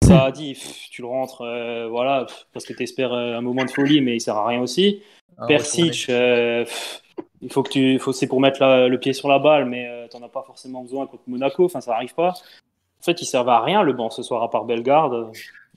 Ça 0.02 0.24
a 0.24 0.30
dit, 0.30 0.52
pff, 0.52 0.90
tu 0.90 1.00
le 1.00 1.08
rentres, 1.08 1.40
euh, 1.40 1.88
voilà, 1.88 2.26
pff, 2.26 2.46
parce 2.52 2.66
que 2.66 2.74
tu 2.74 2.82
espères 2.82 3.14
un 3.14 3.40
moment 3.40 3.64
de 3.64 3.70
folie, 3.70 4.02
mais 4.02 4.16
il 4.16 4.20
sert 4.20 4.36
à 4.36 4.46
rien 4.46 4.60
aussi. 4.60 5.02
un 5.38 5.46
Persic, 5.46 6.06
euh, 6.10 6.64
pff, 6.64 7.02
il 7.44 7.52
faut 7.52 7.62
que 7.62 7.68
tu, 7.70 7.98
faut, 7.98 8.12
c'est 8.12 8.26
pour 8.26 8.40
mettre 8.40 8.60
la- 8.60 8.88
le 8.88 8.98
pied 8.98 9.12
sur 9.12 9.28
la 9.28 9.38
balle, 9.38 9.66
mais 9.66 9.86
euh, 9.88 10.06
t'en 10.10 10.22
as 10.24 10.28
pas 10.28 10.42
forcément 10.46 10.82
besoin 10.82 11.06
contre 11.06 11.22
Monaco. 11.28 11.66
Enfin, 11.66 11.80
ça 11.80 11.94
arrive 11.94 12.14
pas. 12.14 12.30
En 12.30 13.04
fait, 13.04 13.20
il 13.22 13.26
servait 13.26 13.52
à 13.52 13.60
rien 13.60 13.82
le 13.82 13.92
banc 13.92 14.10
ce 14.10 14.22
soir 14.22 14.42
à 14.42 14.50
part 14.50 14.64
Bellegarde. 14.64 15.28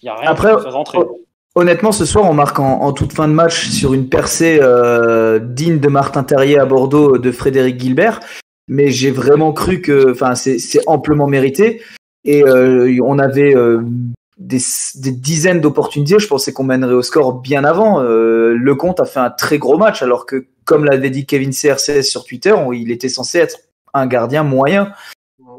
Il 0.01 0.05
y 0.05 0.09
a 0.09 0.15
rien 0.15 0.29
Après, 0.31 0.53
pour 0.53 0.61
faire 0.63 0.73
rentrer. 0.73 0.99
Honnêtement, 1.55 1.91
ce 1.91 2.05
soir, 2.05 2.29
on 2.29 2.33
marque 2.33 2.59
en, 2.59 2.81
en 2.81 2.93
toute 2.93 3.13
fin 3.13 3.27
de 3.27 3.33
match 3.33 3.67
sur 3.69 3.93
une 3.93 4.07
percée 4.09 4.59
euh, 4.61 5.39
digne 5.39 5.79
de 5.79 5.87
Martin 5.87 6.23
Terrier 6.23 6.59
à 6.59 6.65
Bordeaux 6.65 7.17
de 7.17 7.31
Frédéric 7.31 7.79
Gilbert. 7.79 8.19
Mais 8.67 8.89
j'ai 8.89 9.11
vraiment 9.11 9.53
cru 9.53 9.81
que, 9.81 10.11
enfin, 10.11 10.35
c'est 10.35 10.59
c'est 10.59 10.81
amplement 10.87 11.27
mérité. 11.27 11.81
Et 12.25 12.43
euh, 12.43 12.99
on 13.03 13.17
avait 13.17 13.55
euh, 13.55 13.81
des, 14.37 14.59
des 14.95 15.11
dizaines 15.11 15.61
d'opportunités. 15.61 16.19
Je 16.19 16.27
pensais 16.27 16.53
qu'on 16.53 16.63
mènerait 16.63 16.93
au 16.93 17.01
score 17.01 17.33
bien 17.39 17.63
avant. 17.63 18.01
Euh, 18.01 18.53
le 18.53 18.75
Comte 18.75 18.99
a 18.99 19.05
fait 19.05 19.19
un 19.19 19.29
très 19.29 19.57
gros 19.57 19.77
match, 19.77 20.01
alors 20.01 20.25
que, 20.25 20.47
comme 20.65 20.85
l'avait 20.85 21.09
dit 21.09 21.25
Kevin 21.25 21.51
CRCS 21.51 22.03
sur 22.03 22.23
Twitter, 22.25 22.51
on- 22.53 22.73
il 22.73 22.91
était 22.91 23.09
censé 23.09 23.39
être 23.39 23.57
un 23.93 24.05
gardien 24.07 24.43
moyen. 24.43 24.93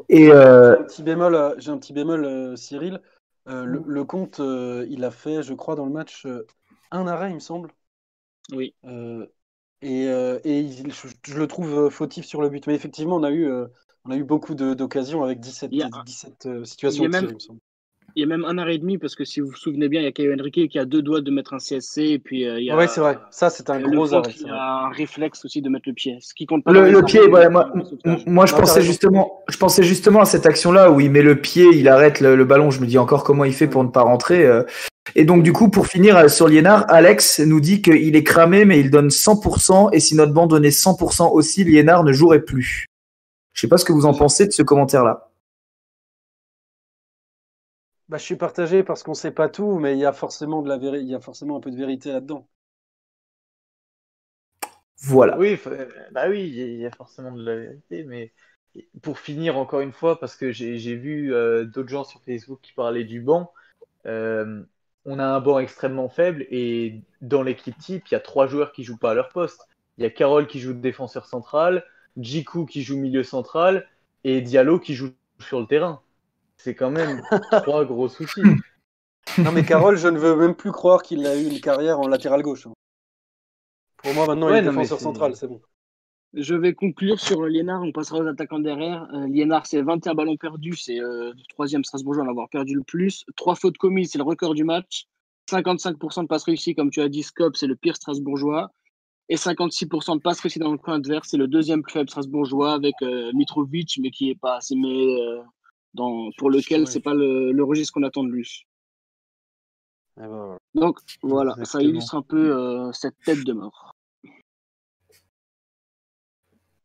Et 0.07 0.31
euh, 0.31 0.75
J'ai 0.75 0.81
un 0.81 0.83
petit 0.85 1.03
bémol, 1.03 1.35
euh, 1.35 1.55
j'ai 1.57 1.71
un 1.71 1.77
petit 1.77 1.93
bémol 1.93 2.25
euh, 2.25 2.55
Cyril. 2.55 3.01
Euh, 3.47 3.63
le, 3.65 3.81
le 3.85 4.03
compte, 4.03 4.39
euh, 4.39 4.85
il 4.89 5.03
a 5.03 5.11
fait, 5.11 5.43
je 5.43 5.53
crois, 5.53 5.75
dans 5.75 5.85
le 5.85 5.91
match, 5.91 6.25
euh, 6.25 6.45
un 6.91 7.07
arrêt, 7.07 7.29
il 7.31 7.35
me 7.35 7.39
semble. 7.39 7.69
Oui. 8.51 8.73
Euh, 8.85 9.25
et 9.81 10.07
euh, 10.07 10.39
et 10.43 10.59
il- 10.59 10.91
je, 10.93 11.07
je 11.23 11.37
le 11.37 11.47
trouve 11.47 11.89
fautif 11.89 12.25
sur 12.25 12.41
le 12.41 12.49
but. 12.49 12.65
Mais 12.67 12.75
effectivement, 12.75 13.15
on 13.15 13.23
a 13.23 13.31
eu, 13.31 13.47
euh, 13.49 13.67
on 14.05 14.11
a 14.11 14.15
eu 14.17 14.23
beaucoup 14.23 14.55
de- 14.55 14.73
d'occasions 14.73 15.23
avec 15.23 15.39
17, 15.39 15.69
Il 15.71 15.79
y 15.79 15.83
a- 15.83 15.89
17 16.05 16.45
euh, 16.45 16.65
situations 16.65 17.03
il 17.05 17.11
y 17.11 17.15
a 17.15 17.19
il 17.21 17.33
me 17.33 17.39
semble. 17.39 17.59
Il 18.19 18.23
y 18.23 18.25
a 18.25 18.27
même 18.27 18.43
un 18.43 18.57
arrêt 18.57 18.75
et 18.75 18.77
demi, 18.79 18.97
parce 18.97 19.15
que 19.15 19.23
si 19.23 19.39
vous 19.39 19.47
vous 19.47 19.55
souvenez 19.55 19.87
bien, 19.87 20.01
il 20.01 20.03
y 20.03 20.07
a 20.07 20.11
Caio 20.11 20.33
Henrique 20.37 20.69
qui 20.69 20.77
a 20.77 20.83
deux 20.83 21.01
doigts 21.01 21.21
de 21.21 21.31
mettre 21.31 21.53
un 21.53 21.57
CSC, 21.57 21.99
et 21.99 22.19
puis 22.19 22.45
euh, 22.45 22.59
il 22.59 22.65
y 22.65 22.69
a 22.69 22.75
Ouais, 22.75 22.87
c'est 22.89 22.99
vrai. 22.99 23.17
Ça, 23.31 23.49
c'est 23.49 23.69
un 23.69 23.79
gros 23.79 24.13
arrêt. 24.13 24.33
a 24.49 24.87
un 24.87 24.89
réflexe 24.89 25.45
aussi 25.45 25.61
de 25.61 25.69
mettre 25.69 25.87
le 25.87 25.93
pied. 25.93 26.17
Ce 26.19 26.33
qui 26.33 26.45
compte 26.45 26.65
pas 26.65 26.73
Le, 26.73 27.01
pied, 27.03 27.21
voilà, 27.29 27.49
moi, 27.49 27.71
moi 28.27 28.45
je 28.45 28.53
Non, 28.53 28.59
pensais 28.59 28.81
justement, 28.81 29.41
je 29.47 29.55
pensais 29.57 29.83
justement 29.83 30.19
à 30.19 30.25
cette 30.25 30.45
action-là 30.45 30.91
où 30.91 30.99
il 30.99 31.09
met 31.11 31.21
le 31.21 31.39
pied, 31.39 31.65
il 31.73 31.87
arrête 31.87 32.19
le, 32.19 32.35
le 32.35 32.43
ballon. 32.43 32.71
Je 32.71 32.81
me 32.81 32.87
dis 32.87 32.97
encore 32.97 33.23
comment 33.23 33.45
il 33.45 33.53
fait 33.53 33.67
pour 33.67 33.85
ne 33.85 33.89
pas 33.89 34.01
rentrer. 34.01 34.45
euh. 34.45 34.63
Et 35.15 35.23
donc 35.23 35.41
du 35.41 35.53
coup, 35.53 35.69
pour 35.69 35.87
finir 35.87 36.17
euh, 36.17 36.27
sur 36.27 36.49
Liénard, 36.49 36.85
Alex 36.89 37.39
nous 37.39 37.61
dit 37.61 37.81
qu'il 37.81 38.17
est 38.17 38.23
cramé, 38.23 38.65
mais 38.65 38.81
il 38.81 38.91
donne 38.91 39.07
100%. 39.07 39.91
Et 39.93 40.01
si 40.01 40.15
notre 40.15 40.33
banc 40.33 40.45
donnait 40.45 40.69
100% 40.71 41.31
aussi, 41.31 41.63
Liénard 41.63 42.03
ne 42.03 42.11
jouerait 42.11 42.41
plus. 42.41 42.85
Je 43.53 43.61
sais 43.61 43.69
pas 43.69 43.77
ce 43.77 43.85
que 43.85 43.93
vous 43.93 44.05
en 44.05 44.13
pensez 44.13 44.45
de 44.45 44.51
ce 44.51 44.61
commentaire-là. 44.61 45.28
Bah, 48.09 48.17
je 48.17 48.23
suis 48.25 48.35
partagé 48.35 48.83
parce 48.83 49.03
qu'on 49.03 49.13
sait 49.13 49.31
pas 49.31 49.47
tout, 49.47 49.79
mais 49.79 49.93
il 49.93 49.99
y 49.99 50.05
a 50.05 50.11
forcément 50.11 50.61
de 50.61 50.67
la 50.67 50.77
véri- 50.77 50.99
il 50.99 51.07
y 51.07 51.15
a 51.15 51.21
forcément 51.21 51.55
un 51.55 51.59
peu 51.61 51.71
de 51.71 51.77
vérité 51.77 52.11
là-dedans. 52.11 52.45
Voilà. 55.01 55.37
Oui, 55.39 55.57
bah 56.11 56.27
oui, 56.29 56.41
il 56.49 56.55
y 56.55 56.61
a- 56.61 56.65
il 56.65 56.79
y 56.79 56.85
a 56.85 56.91
forcément 56.91 57.31
de 57.31 57.43
la 57.43 57.55
vérité, 57.55 58.03
mais 58.03 58.33
pour 59.01 59.19
finir 59.19 59.57
encore 59.57 59.79
une 59.81 59.93
fois, 59.93 60.19
parce 60.19 60.35
que 60.35 60.51
j'ai 60.51 60.77
j'ai 60.79 60.95
vu 60.95 61.33
euh, 61.33 61.65
d'autres 61.65 61.89
gens 61.89 62.03
sur 62.03 62.21
Facebook 62.23 62.59
qui 62.61 62.73
parlaient 62.73 63.03
du 63.05 63.21
banc, 63.21 63.51
euh, 64.07 64.63
on 65.05 65.19
a 65.19 65.25
un 65.25 65.39
banc 65.41 65.59
extrêmement 65.59 66.09
faible 66.09 66.45
et 66.51 67.01
dans 67.21 67.43
l'équipe 67.43 67.77
type, 67.77 68.07
il 68.09 68.13
y 68.13 68.17
a 68.17 68.21
trois 68.21 68.47
joueurs 68.47 68.71
qui 68.73 68.83
jouent 68.85 68.97
pas 68.97 69.11
à 69.11 69.13
leur 69.15 69.29
poste. 69.29 69.67
Il 69.97 70.03
y 70.03 70.07
a 70.07 70.11
Carole 70.11 70.47
qui 70.47 70.59
joue 70.61 70.73
défenseur 70.73 71.25
central, 71.27 71.85
Jiku 72.17 72.65
qui 72.65 72.83
joue 72.83 72.97
milieu 72.97 73.23
central 73.23 73.87
et 74.25 74.41
Diallo 74.41 74.79
qui 74.79 74.95
joue 74.95 75.11
sur 75.41 75.59
le 75.61 75.67
terrain. 75.67 76.01
C'est 76.61 76.75
quand 76.75 76.91
même 76.91 77.21
trois 77.63 77.85
gros 77.85 78.07
soucis. 78.09 78.41
Non, 79.37 79.51
mais 79.51 79.63
Carole, 79.63 79.97
je 79.97 80.07
ne 80.07 80.17
veux 80.19 80.35
même 80.35 80.55
plus 80.55 80.71
croire 80.71 81.01
qu'il 81.03 81.25
a 81.25 81.35
eu 81.37 81.47
une 81.47 81.61
carrière 81.61 81.99
en 81.99 82.07
latéral 82.07 82.41
gauche. 82.41 82.67
hein. 82.67 82.73
Pour 83.97 84.13
moi, 84.13 84.27
maintenant, 84.27 84.49
il 84.49 84.55
est 84.57 84.61
défenseur 84.61 84.97
c'est- 84.97 85.03
central, 85.03 85.35
c'est 85.35 85.47
bon. 85.47 85.61
Je 86.33 86.53
vais 86.53 86.73
conclure 86.73 87.19
sur 87.19 87.43
Liénard, 87.45 87.81
on 87.81 87.91
passera 87.91 88.19
aux 88.19 88.27
attaquants 88.27 88.59
derrière. 88.59 89.07
Euh, 89.15 89.27
Liénard, 89.27 89.65
c'est 89.65 89.81
21 89.81 90.13
ballons 90.13 90.37
perdus, 90.37 90.75
c'est 90.75 90.99
euh, 90.99 91.33
le 91.35 91.43
troisième 91.49 91.83
Strasbourgeois 91.83 92.23
à 92.23 92.27
en 92.27 92.29
avoir 92.29 92.49
perdu 92.49 92.75
le 92.75 92.83
plus. 92.83 93.25
Trois 93.35 93.55
fautes 93.55 93.77
commises, 93.79 94.11
c'est 94.11 94.19
le 94.19 94.23
record 94.23 94.53
du 94.53 94.63
match. 94.63 95.05
55% 95.49 96.21
de 96.23 96.27
passes 96.27 96.43
réussies, 96.43 96.75
comme 96.75 96.91
tu 96.91 97.01
as 97.01 97.09
dit, 97.09 97.23
Scope, 97.23 97.55
c'est 97.57 97.65
le 97.65 97.75
pire 97.75 97.95
Strasbourgeois. 97.95 98.69
Et 99.29 99.37
56% 99.37 100.17
de 100.17 100.21
passes 100.21 100.39
réussies 100.39 100.59
dans 100.59 100.71
le 100.71 100.77
coin 100.77 100.95
adverse, 100.97 101.29
c'est 101.29 101.37
le 101.37 101.47
deuxième 101.47 101.81
plus 101.81 101.93
faible 101.93 102.09
Strasbourgeois 102.09 102.73
avec 102.73 102.93
euh, 103.01 103.31
Mitrovic, 103.33 103.97
mais 104.01 104.11
qui 104.11 104.29
est 104.29 104.39
pas 104.39 104.57
assez, 104.57 104.75
mais 104.75 105.19
euh, 105.21 105.39
dans, 105.93 106.29
pour 106.37 106.49
lequel 106.49 106.87
c'est 106.87 106.99
pas 106.99 107.13
le, 107.13 107.51
le 107.51 107.63
registre 107.63 107.93
qu'on 107.93 108.03
attend 108.03 108.23
de 108.23 108.31
lui. 108.31 108.65
Ben, 110.17 110.27
voilà. 110.27 110.57
Donc 110.75 110.99
voilà, 111.21 111.55
ça 111.63 111.81
illustre 111.81 112.15
un 112.15 112.21
peu 112.21 112.55
euh, 112.55 112.91
cette 112.91 113.15
tête 113.25 113.43
de 113.43 113.53
mort. 113.53 113.93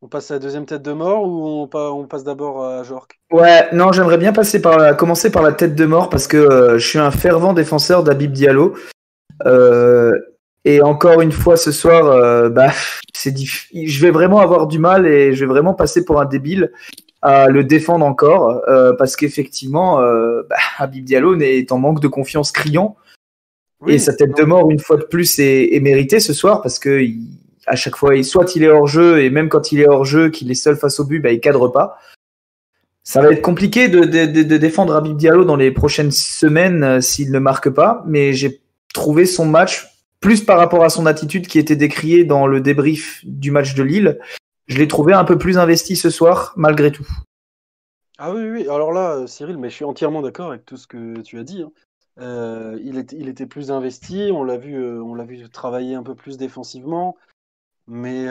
On 0.03 0.09
passe 0.09 0.31
à 0.31 0.35
la 0.35 0.41
deuxième 0.41 0.67
tête 0.67 0.83
de 0.83 0.93
mort 0.93 1.27
ou 1.27 1.63
on, 1.63 1.67
pa- 1.67 1.91
on 1.91 2.07
passe 2.07 2.25
d'abord 2.25 2.63
à 2.63 2.83
Jork? 2.83 3.19
Ouais, 3.33 3.75
non, 3.75 3.91
j'aimerais 3.91 4.19
bien 4.19 4.35
passer 4.35 4.61
par 4.61 4.77
la, 4.77 4.93
commencer 4.93 5.33
par 5.33 5.43
la 5.43 5.53
tête 5.53 5.75
de 5.75 5.87
mort 5.87 6.11
parce 6.11 6.27
que 6.27 6.37
euh, 6.37 6.79
je 6.79 6.87
suis 6.87 6.99
un 6.99 7.11
fervent 7.11 7.55
défenseur 7.55 8.05
d'Abib 8.05 8.31
Diallo. 8.31 8.77
Euh, 9.47 10.13
et 10.67 10.83
encore 10.83 11.23
une 11.23 11.33
fois 11.33 11.57
ce 11.57 11.73
soir, 11.73 12.07
euh, 12.07 12.51
bah, 12.51 12.71
c'est 13.15 13.35
je 13.37 14.01
vais 14.03 14.11
vraiment 14.11 14.41
avoir 14.41 14.67
du 14.67 14.79
mal 14.79 15.07
et 15.07 15.33
je 15.33 15.41
vais 15.45 15.51
vraiment 15.51 15.75
passer 15.75 16.05
pour 16.05 16.21
un 16.21 16.27
débile 16.27 16.71
à 17.25 17.49
le 17.49 17.65
défendre 17.65 18.05
encore 18.05 18.63
euh, 18.69 18.93
parce 18.93 19.17
qu'effectivement, 19.17 20.01
euh, 20.01 20.43
bah, 20.49 20.57
Habib 20.79 21.05
Diallo 21.05 21.35
est 21.41 21.73
en 21.73 21.79
manque 21.79 22.01
de 22.01 22.09
confiance 22.09 22.53
criant 22.53 22.97
et 23.89 23.99
sa 23.99 24.13
tête 24.15 24.37
de 24.37 24.45
mort 24.45 24.71
une 24.71 24.79
fois 24.79 24.97
de 24.99 25.05
plus 25.05 25.39
est, 25.39 25.75
est 25.75 25.81
méritée 25.81 26.21
ce 26.21 26.33
soir 26.35 26.61
parce 26.63 26.79
que 26.79 27.01
il- 27.03 27.39
à 27.67 27.77
chaque 27.77 27.97
fois, 27.97 28.15
il- 28.15 28.25
soit 28.25 28.55
il 28.57 28.63
est 28.63 28.69
hors 28.69 28.87
jeu 28.87 29.23
et 29.23 29.31
même 29.31 29.49
quand 29.49 29.73
il 29.73 29.81
est 29.81 29.89
hors 29.89 30.05
jeu, 30.05 30.29
qu'il 30.29 30.51
est 30.51 30.55
seul 30.55 30.77
face 30.77 31.01
au 31.01 31.05
but, 31.05 31.21
bah, 31.21 31.33
il 31.33 31.41
cadre 31.41 31.69
pas. 31.69 31.97
Ça 33.03 33.21
va 33.21 33.29
être 33.33 33.43
compliqué 33.43 33.89
de, 33.89 34.01
de, 34.01 34.27
de- 34.27 34.43
de 34.43 34.57
défendre 34.59 34.95
Habib 34.95 35.17
Diallo 35.17 35.45
dans 35.45 35.57
les 35.57 35.71
prochaines 35.71 36.11
semaines 36.11 36.83
euh, 36.85 37.01
s'il 37.01 37.31
ne 37.33 37.39
marque 37.39 37.71
pas, 37.71 38.03
mais 38.07 38.33
j'ai 38.35 38.61
trouvé 38.93 39.25
son 39.27 39.47
match 39.47 39.87
plus 40.21 40.43
par 40.43 40.59
rapport 40.59 40.85
à 40.85 40.89
son 40.91 41.05
attitude 41.07 41.47
qui 41.47 41.59
était 41.59 41.77
décriée 41.77 42.25
dans 42.25 42.47
le 42.47 42.61
débrief 42.61 43.21
du 43.25 43.51
match 43.51 43.75
de 43.75 43.83
Lille. 43.83 44.19
Je 44.67 44.79
l'ai 44.79 44.89
trouvé 44.89 45.13
un 45.13 45.25
peu 45.25 45.37
plus 45.39 45.59
investi 45.59 45.97
ce 45.97 46.11
soir, 46.11 46.55
malgré 46.57 46.91
tout. 46.91 47.07
Ah 48.19 48.33
oui, 48.33 48.49
oui, 48.49 48.63
alors 48.69 48.93
là, 48.93 49.17
euh, 49.17 49.27
Cyril, 49.27 49.59
mais 49.59 49.71
je 49.71 49.75
suis 49.75 49.85
entièrement 49.85 50.23
d'accord 50.23 50.51
avec 50.51 50.65
tout 50.65 50.77
ce 50.77 50.87
que 50.87 51.21
tu 51.21 51.39
as 51.39 51.45
dit. 51.45 51.63
hein. 51.63 51.73
Euh, 52.21 52.79
il, 52.85 52.97
était, 52.97 53.47
plus 53.47 53.73
investi, 53.73 54.31
on 54.33 54.45
l'a 54.45 54.57
vu, 54.57 54.77
euh, 54.77 55.03
on 55.03 55.17
l'a 55.17 55.25
vu 55.25 55.49
travailler 55.51 55.97
un 55.97 56.05
peu 56.05 56.15
plus 56.15 56.37
défensivement, 56.37 57.17
mais 57.89 58.27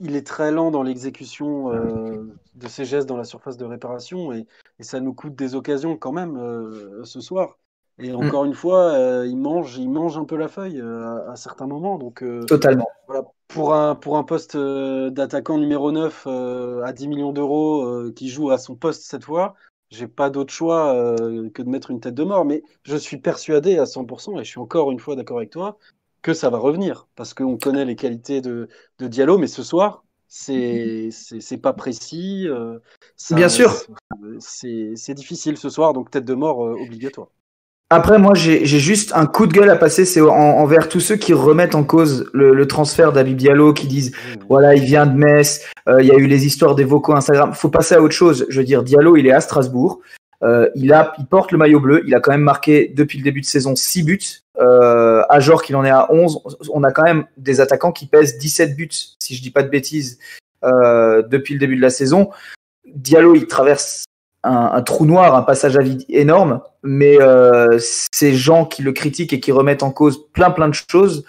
il, 0.00 0.16
est 0.16 0.26
très 0.26 0.50
lent 0.50 0.72
dans 0.72 0.82
l'exécution 0.82 1.70
de 1.70 2.68
ses 2.68 2.84
gestes 2.84 3.08
dans 3.08 3.16
la 3.16 3.24
surface 3.24 3.56
de 3.56 3.64
réparation 3.64 4.32
et, 4.32 4.46
ça 4.80 4.98
nous 4.98 5.14
coûte 5.14 5.36
des 5.36 5.54
occasions 5.54 5.96
quand 5.96 6.12
même 6.12 6.36
ce 7.04 7.20
soir. 7.20 7.58
Et 8.02 8.12
encore 8.12 8.44
une 8.44 8.54
fois, 8.54 8.92
euh, 8.92 9.26
il 9.26 9.36
mange, 9.36 9.76
il 9.78 9.90
mange 9.90 10.16
un 10.18 10.24
peu 10.24 10.36
la 10.36 10.48
feuille 10.48 10.80
euh, 10.80 11.26
à, 11.28 11.32
à 11.32 11.36
certains 11.36 11.66
moments. 11.66 11.98
Donc, 11.98 12.22
euh, 12.22 12.40
Totalement. 12.46 12.88
voilà, 13.06 13.24
pour 13.48 13.74
un, 13.74 13.94
pour 13.94 14.16
un 14.16 14.24
poste 14.24 14.56
d'attaquant 14.56 15.58
numéro 15.58 15.92
9 15.92 16.24
euh, 16.26 16.82
à 16.82 16.92
10 16.92 17.08
millions 17.08 17.32
d'euros 17.32 18.10
qui 18.12 18.28
joue 18.28 18.50
à 18.50 18.58
son 18.58 18.74
poste 18.76 19.02
cette 19.02 19.24
fois, 19.24 19.54
j'ai 19.90 20.06
pas 20.06 20.30
d'autre 20.30 20.52
choix 20.52 20.94
que 21.52 21.62
de 21.62 21.68
mettre 21.68 21.90
une 21.90 22.00
tête 22.00 22.14
de 22.14 22.24
mort. 22.24 22.44
Mais 22.44 22.62
je 22.84 22.96
suis 22.96 23.18
persuadé 23.18 23.78
à 23.78 23.86
100%, 23.86 24.38
et 24.38 24.44
je 24.44 24.50
suis 24.50 24.60
encore 24.60 24.90
une 24.92 25.00
fois 25.00 25.16
d'accord 25.16 25.38
avec 25.38 25.50
toi, 25.50 25.78
que 26.22 26.32
ça 26.32 26.48
va 26.50 26.58
revenir. 26.58 27.08
Parce 27.16 27.34
qu'on 27.34 27.58
connaît 27.58 27.84
les 27.84 27.96
qualités 27.96 28.40
de, 28.40 28.68
de 28.98 29.06
Diallo, 29.08 29.36
mais 29.36 29.46
ce 29.48 29.62
soir, 29.62 30.04
c'est 30.28 31.10
c'est 31.10 31.58
pas 31.58 31.72
précis. 31.72 32.46
ça- 33.16 33.34
Bien 33.36 33.48
sûr. 33.48 33.72
C'est 34.38 34.92
c'est 34.96 35.14
difficile 35.14 35.56
ce 35.56 35.68
soir, 35.68 35.92
donc 35.92 36.10
tête 36.10 36.24
de 36.24 36.34
mort 36.34 36.58
obligatoire. 36.58 37.28
Après, 37.92 38.20
moi, 38.20 38.34
j'ai 38.34 38.64
juste 38.64 39.10
un 39.16 39.26
coup 39.26 39.48
de 39.48 39.52
gueule 39.52 39.68
à 39.68 39.74
passer, 39.74 40.04
c'est 40.04 40.20
en- 40.20 40.28
envers 40.28 40.88
tous 40.88 41.00
ceux 41.00 41.16
qui 41.16 41.32
remettent 41.34 41.74
en 41.74 41.82
cause 41.82 42.30
le, 42.32 42.54
le 42.54 42.66
transfert 42.68 43.12
d'Abib 43.12 43.36
Diallo, 43.36 43.72
qui 43.72 43.88
disent 43.88 44.12
voilà, 44.48 44.76
il 44.76 44.84
vient 44.84 45.06
de 45.06 45.16
Metz, 45.16 45.64
euh, 45.88 46.00
il 46.00 46.06
y 46.06 46.12
a 46.12 46.14
eu 46.14 46.26
les 46.28 46.46
histoires 46.46 46.76
des 46.76 46.84
vocaux 46.84 47.14
Instagram. 47.16 47.52
Faut 47.52 47.68
passer 47.68 47.96
à 47.96 48.00
autre 48.00 48.14
chose. 48.14 48.46
Je 48.48 48.58
veux 48.60 48.64
dire, 48.64 48.84
Diallo, 48.84 49.16
il 49.16 49.26
est 49.26 49.32
à 49.32 49.40
Strasbourg, 49.40 50.00
euh, 50.44 50.68
il 50.76 50.92
a, 50.92 51.12
il 51.18 51.26
porte 51.26 51.50
le 51.50 51.58
maillot 51.58 51.80
bleu, 51.80 52.02
il 52.06 52.14
a 52.14 52.20
quand 52.20 52.30
même 52.30 52.42
marqué 52.42 52.92
depuis 52.96 53.18
le 53.18 53.24
début 53.24 53.40
de 53.40 53.46
saison 53.46 53.74
6 53.74 54.04
buts. 54.04 54.20
Euh, 54.60 55.22
à 55.28 55.40
genre 55.40 55.62
qu'il 55.62 55.74
en 55.74 55.84
est 55.84 55.90
à 55.90 56.12
11, 56.12 56.42
on 56.72 56.84
a 56.84 56.92
quand 56.92 57.02
même 57.02 57.24
des 57.38 57.60
attaquants 57.60 57.90
qui 57.92 58.06
pèsent 58.06 58.38
17 58.38 58.76
buts, 58.76 58.88
si 59.18 59.34
je 59.34 59.42
dis 59.42 59.50
pas 59.50 59.62
de 59.64 59.68
bêtises, 59.68 60.18
euh, 60.64 61.22
depuis 61.22 61.54
le 61.54 61.60
début 61.60 61.76
de 61.76 61.82
la 61.82 61.90
saison. 61.90 62.30
Diallo, 62.86 63.34
il 63.34 63.46
traverse 63.46 64.04
un, 64.42 64.70
un 64.72 64.82
trou 64.82 65.06
noir, 65.06 65.34
un 65.34 65.42
passage 65.42 65.76
à 65.76 65.80
vide 65.80 66.04
énorme, 66.08 66.60
mais 66.82 67.20
euh, 67.20 67.78
ces 67.78 68.34
gens 68.34 68.64
qui 68.64 68.82
le 68.82 68.92
critiquent 68.92 69.32
et 69.32 69.40
qui 69.40 69.52
remettent 69.52 69.82
en 69.82 69.90
cause 69.90 70.26
plein 70.32 70.50
plein 70.50 70.68
de 70.68 70.74
choses 70.74 71.24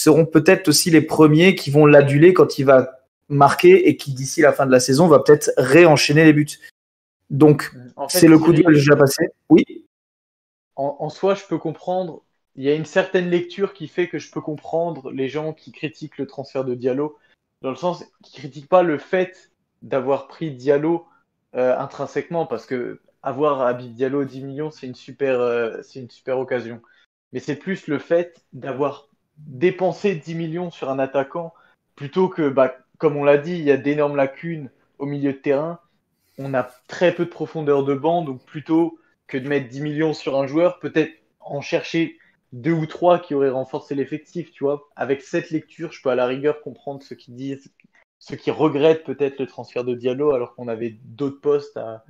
seront 0.00 0.26
peut-être 0.26 0.68
aussi 0.68 0.90
les 0.90 1.00
premiers 1.00 1.54
qui 1.54 1.70
vont 1.70 1.86
l'aduler 1.86 2.34
quand 2.34 2.58
il 2.58 2.64
va 2.64 3.00
marquer 3.28 3.88
et 3.88 3.96
qui 3.96 4.12
d'ici 4.12 4.40
la 4.40 4.52
fin 4.52 4.66
de 4.66 4.72
la 4.72 4.80
saison 4.80 5.08
va 5.08 5.20
peut-être 5.20 5.50
réenchaîner 5.56 6.24
les 6.24 6.32
buts. 6.32 6.58
Donc 7.30 7.72
En 7.96 8.08
fait, 8.08 8.18
c'est 8.18 8.28
le 8.28 8.38
coup 8.38 8.52
de 8.52 8.62
gueule 8.62 8.76
j'ai 8.76 8.94
passé. 8.96 9.28
Oui. 9.48 9.64
en, 10.76 10.96
en 11.00 11.08
soi, 11.08 11.34
je 11.34 11.44
peux 11.48 11.58
comprendre. 11.58 12.22
Il 12.54 12.64
y 12.64 12.70
a 12.70 12.74
une 12.74 12.86
certaine 12.86 13.28
lecture 13.28 13.74
qui 13.74 13.86
fait 13.86 14.08
que 14.08 14.18
je 14.18 14.30
peux 14.30 14.40
comprendre 14.40 15.10
les 15.10 15.28
gens 15.28 15.52
qui 15.52 15.72
critiquent 15.72 16.18
le 16.18 16.26
transfert 16.26 16.64
de 16.64 16.74
Diallo, 16.74 17.18
dans 17.62 17.70
le 17.70 17.76
sens 17.76 18.04
qui 18.22 18.38
critiquent 18.38 18.68
pas 18.68 18.82
le 18.82 18.98
fait 18.98 19.50
d'avoir 19.82 20.26
pris 20.26 20.52
Diallo 20.52 21.06
euh, 21.56 21.78
intrinsèquement, 21.78 22.46
parce 22.46 22.66
que 22.66 23.00
avoir 23.22 23.62
Habib 23.62 23.94
Diallo 23.94 24.24
10 24.24 24.42
millions, 24.44 24.70
c'est 24.70 24.86
une 24.86 24.94
super, 24.94 25.40
euh, 25.40 25.80
c'est 25.82 26.00
une 26.00 26.10
super 26.10 26.38
occasion. 26.38 26.80
Mais 27.32 27.40
c'est 27.40 27.56
plus 27.56 27.88
le 27.88 27.98
fait 27.98 28.44
d'avoir 28.52 29.08
dépensé 29.38 30.14
10 30.14 30.34
millions 30.34 30.70
sur 30.70 30.90
un 30.90 30.98
attaquant 30.98 31.52
plutôt 31.96 32.28
que, 32.28 32.48
bah, 32.48 32.76
comme 32.98 33.16
on 33.16 33.24
l'a 33.24 33.38
dit, 33.38 33.54
il 33.54 33.64
y 33.64 33.70
a 33.70 33.76
d'énormes 33.76 34.16
lacunes 34.16 34.70
au 34.98 35.06
milieu 35.06 35.32
de 35.32 35.38
terrain. 35.38 35.80
On 36.38 36.54
a 36.54 36.70
très 36.88 37.14
peu 37.14 37.24
de 37.24 37.30
profondeur 37.30 37.84
de 37.84 37.94
banc, 37.94 38.22
donc 38.22 38.44
plutôt 38.44 38.98
que 39.26 39.38
de 39.38 39.48
mettre 39.48 39.68
10 39.68 39.80
millions 39.80 40.14
sur 40.14 40.38
un 40.38 40.46
joueur, 40.46 40.78
peut-être 40.78 41.12
en 41.40 41.60
chercher 41.60 42.18
deux 42.52 42.72
ou 42.72 42.86
trois 42.86 43.18
qui 43.18 43.34
auraient 43.34 43.50
renforcé 43.50 43.94
l'effectif, 43.94 44.52
tu 44.52 44.64
vois. 44.64 44.88
Avec 44.94 45.22
cette 45.22 45.50
lecture, 45.50 45.92
je 45.92 46.00
peux 46.02 46.10
à 46.10 46.14
la 46.14 46.26
rigueur 46.26 46.60
comprendre 46.60 47.02
ceux 47.02 47.16
qui 47.16 47.32
disent, 47.32 47.72
ceux 48.18 48.36
qui 48.36 48.50
regrettent 48.50 49.04
peut-être 49.04 49.38
le 49.38 49.46
transfert 49.46 49.84
de 49.84 49.94
Diallo 49.94 50.32
alors 50.32 50.54
qu'on 50.54 50.68
avait 50.68 50.96
d'autres 51.04 51.40
postes 51.40 51.76
à, 51.76 52.04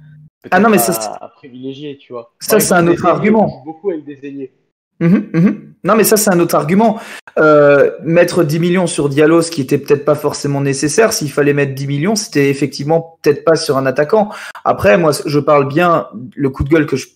Ah 0.51 0.61
non, 0.61 0.69
mais 0.69 0.79
ça, 0.79 0.93
à 1.21 1.29
privilégier, 1.29 1.99
tu 1.99 2.13
vois. 2.13 2.33
Ça, 2.41 2.61
c'est 2.61 2.75
un 2.75 2.87
autre 2.87 3.05
ailiers, 3.05 3.13
argument. 3.13 3.63
Beaucoup 3.65 3.91
avec 3.91 4.05
des 4.05 4.25
ailiers. 4.25 4.53
Mhm, 5.01 5.31
mhm. 5.35 5.75
Non, 5.85 5.95
mais 5.95 6.05
ça, 6.05 6.17
c'est 6.17 6.31
un 6.31 6.41
autre 6.41 6.55
argument. 6.55 6.99
Euh, 7.39 7.91
mettre 8.03 8.45
10 8.45 8.59
millions 8.59 8.87
sur 8.87 9.09
Diallo, 9.09 9.43
ce 9.43 9.51
qui 9.51 9.61
était 9.61 9.79
peut-être 9.79 10.05
pas 10.05 10.15
forcément 10.15 10.61
nécessaire. 10.61 11.13
S'il 11.13 11.31
fallait 11.31 11.53
mettre 11.53 11.75
10 11.75 11.87
millions, 11.87 12.17
c'était 12.17 12.49
effectivement 12.49 13.19
peut-être 13.23 13.45
pas 13.45 13.57
sur 13.57 13.77
un 13.77 13.87
attaquant. 13.87 14.31
Après, 14.65 14.97
moi, 14.97 15.13
je 15.25 15.39
parle 15.39 15.69
bien, 15.69 16.09
le 16.35 16.51
coup 16.51 16.65
de 16.65 16.71
gueule 16.71 16.87
que 16.87 16.97
je, 16.97 17.09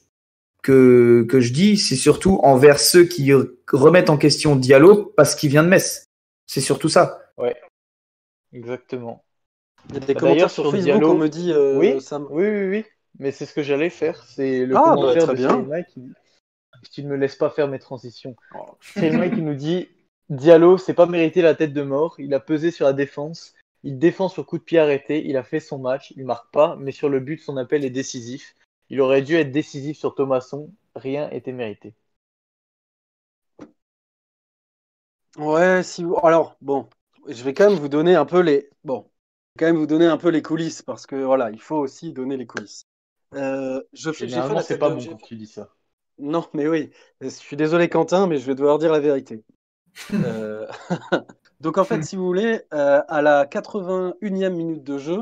que, 0.63 1.27
que 1.29 1.41
je 1.41 1.53
dis, 1.53 1.79
c'est 1.79 1.97
surtout 1.97 2.39
envers 2.43 2.79
ceux 2.79 3.05
qui 3.05 3.33
remettent 3.73 4.11
en 4.11 4.19
question 4.19 4.57
Diallo 4.57 5.13
parce 5.17 5.35
qu'il 5.35 5.49
vient 5.51 5.65
de 5.65 5.69
Metz. 5.69 6.07
C'est 6.47 6.61
surtout 6.61 6.89
ça. 6.89 7.19
Exactement. 8.53 9.25
Il 9.89 9.95
y 9.95 9.97
a 9.97 10.01
des 10.01 10.07
D'ailleurs, 10.07 10.21
commentaires 10.21 10.51
sur 10.51 10.65
sur 10.65 10.73
Facebook, 10.73 10.95
Diallo- 10.95 11.11
on 11.11 11.19
me 11.19 11.29
dit 11.29 11.53
euh, 11.53 11.79
Oui. 11.79 12.01
Sam. 12.01 12.27
Oui, 12.31 12.45
oui, 12.49 12.69
oui. 12.69 12.85
Mais 13.19 13.33
c'est 13.33 13.47
ce 13.47 13.55
que 13.55 13.63
j'allais 13.63 13.91
faire. 13.91 14.23
C'est 14.25 14.67
le 14.67 14.77
Ah, 14.77 14.81
bah, 14.81 14.95
commentaire 14.95 15.25
très 15.25 15.33
de 15.33 15.39
bien. 15.39 15.51
Selma 15.51 15.83
qui... 15.83 16.13
Si 16.83 16.91
tu 16.91 17.03
ne 17.05 17.09
me 17.09 17.17
laisses 17.17 17.37
pas 17.37 17.51
faire 17.51 17.69
mes 17.69 17.79
transitions. 17.79 18.37
Selma 18.81 19.29
qui 19.29 19.43
nous 19.43 19.55
dit 19.55 19.89
Diallo, 20.31 20.79
c'est 20.79 20.95
pas 20.95 21.07
mérité 21.07 21.43
la 21.43 21.55
tête 21.55 21.73
de 21.73 21.83
mort. 21.83 22.15
Il 22.19 22.33
a 22.35 22.41
pesé 22.41 22.71
sur 22.71 22.87
la 22.87 22.93
défense. 22.93 23.55
Il 23.83 23.99
défend 23.99 24.29
sur 24.29 24.47
coup 24.47 24.59
de 24.59 24.63
pied 24.63 24.79
arrêté. 24.79 25.27
Il 25.27 25.37
a 25.37 25.43
fait 25.43 25.61
son 25.61 25.79
match. 25.79 26.13
Il 26.17 26.25
marque 26.25 26.51
pas, 26.53 26.77
mais 26.77 26.93
sur 26.93 27.09
le 27.09 27.21
but, 27.21 27.39
son 27.39 27.57
appel 27.57 27.85
est 27.85 27.91
décisif. 27.91 28.55
Il 28.89 29.01
aurait 29.01 29.23
dû 29.23 29.37
être 29.37 29.51
décisif 29.51 29.99
sur 29.99 30.15
Thomasson. 30.15 30.71
Rien 30.95 31.29
était 31.31 31.53
mérité. 31.53 31.95
Ouais, 35.37 35.83
si 35.83 36.03
vous... 36.05 36.17
Alors, 36.23 36.57
bon, 36.61 36.89
je 37.29 37.43
vais 37.43 37.55
quand 37.55 37.69
même 37.71 37.79
vous 37.79 37.89
donner 37.89 38.15
un 38.15 38.25
peu 38.25 38.41
les... 38.41 38.69
Bon, 38.85 39.11
quand 39.59 39.67
même 39.67 39.77
vous 39.77 39.87
donner 39.87 40.07
un 40.07 40.17
peu 40.17 40.29
les 40.29 40.43
coulisses, 40.43 40.83
parce 40.83 41.07
que, 41.07 41.17
voilà, 41.17 41.51
il 41.51 41.61
faut 41.61 41.77
aussi 41.77 42.13
donner 42.13 42.37
les 42.37 42.47
coulisses. 42.47 42.85
Euh, 43.35 43.83
je 43.93 44.13
Généralement, 44.13 44.61
c'est 44.61 44.79
pas 44.79 44.91
bon 44.91 45.05
quand 45.05 45.17
tu 45.17 45.37
dis 45.37 45.47
ça. 45.47 45.69
Non, 46.19 46.47
mais 46.53 46.69
oui, 46.69 46.91
je 47.21 47.29
suis 47.29 47.57
désolé 47.57 47.89
Quentin, 47.89 48.27
mais 48.27 48.39
je 48.39 48.47
vais 48.47 48.55
devoir 48.55 48.79
dire 48.79 48.93
la 48.93 49.01
vérité. 49.01 49.45
Euh, 50.15 50.69
Donc 51.61 51.77
en 51.77 51.85
fait, 51.85 52.03
si 52.05 52.15
vous 52.17 52.25
voulez, 52.25 52.63
euh, 52.73 53.03
à 53.09 53.23
la 53.23 53.45
81e 53.45 54.55
minute 54.55 54.85
de 54.85 54.99
jeu, 54.99 55.19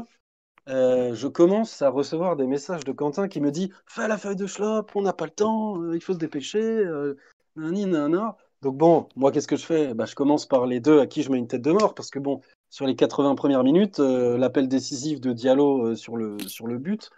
euh, 0.68 1.14
je 1.14 1.26
commence 1.26 1.80
à 1.82 1.88
recevoir 1.88 2.36
des 2.36 2.46
messages 2.46 2.84
de 2.84 2.92
Quentin 2.92 3.28
qui 3.28 3.40
me 3.40 3.50
dit 3.50 3.72
Fais 3.86 4.06
la 4.06 4.18
feuille 4.18 4.36
de 4.36 4.46
schlop, 4.46 4.94
on 4.94 5.02
n'a 5.02 5.14
pas 5.14 5.24
le 5.24 5.30
temps, 5.30 5.92
il 5.92 6.00
faut 6.02 6.12
se 6.12 6.18
dépêcher. 6.18 6.60
euh, 6.60 7.16
nani, 7.56 7.86
nana. 7.86 8.36
Donc 8.62 8.76
bon, 8.76 9.08
moi 9.14 9.30
qu'est-ce 9.30 9.46
que 9.46 9.56
je 9.56 9.64
fais? 9.64 9.94
Bah, 9.94 10.04
Je 10.04 10.14
commence 10.14 10.46
par 10.46 10.66
les 10.66 10.80
deux 10.80 11.00
à 11.00 11.06
qui 11.06 11.22
je 11.22 11.30
mets 11.30 11.38
une 11.38 11.46
tête 11.46 11.62
de 11.62 11.70
mort, 11.70 11.94
parce 11.94 12.10
que 12.10 12.18
bon, 12.18 12.40
sur 12.70 12.86
les 12.86 12.96
80 12.96 13.34
premières 13.36 13.62
minutes, 13.62 14.00
euh, 14.00 14.36
l'appel 14.36 14.68
décisif 14.68 15.20
de 15.20 15.32
Diallo 15.32 15.88
euh, 15.88 15.94
sur, 15.94 16.16
le, 16.16 16.38
sur 16.40 16.66
le 16.66 16.78
but, 16.78 17.10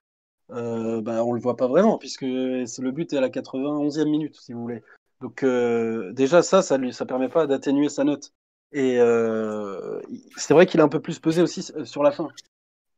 euh, 0.51 1.01
bah, 1.01 1.24
on 1.24 1.32
le 1.32 1.41
voit 1.41 1.57
pas 1.57 1.66
vraiment, 1.66 1.97
puisque 1.97 2.22
le 2.22 2.91
but 2.91 3.12
est 3.12 3.16
à 3.16 3.20
la 3.20 3.30
91e 3.30 4.11
minute, 4.11 4.36
si 4.36 4.53
vous 4.53 4.61
voulez. 4.61 4.82
Donc 5.20 5.43
euh, 5.43 6.12
déjà 6.12 6.43
ça, 6.43 6.62
ça 6.62 6.76
lui, 6.76 6.93
ça 6.93 7.07
permet 7.07 7.28
pas 7.28 7.47
d'atténuer 7.47 7.88
sa 7.88 8.05
note. 8.05 8.32
Et 8.72 8.99
c'est 10.36 10.55
vrai 10.55 10.66
qu'il 10.66 10.80
a 10.80 10.84
un 10.84 10.88
peu 10.88 11.01
plus 11.01 11.18
pesé 11.18 11.43
aussi 11.43 11.72
sur 11.84 12.03
la 12.05 12.12
fin. 12.12 12.28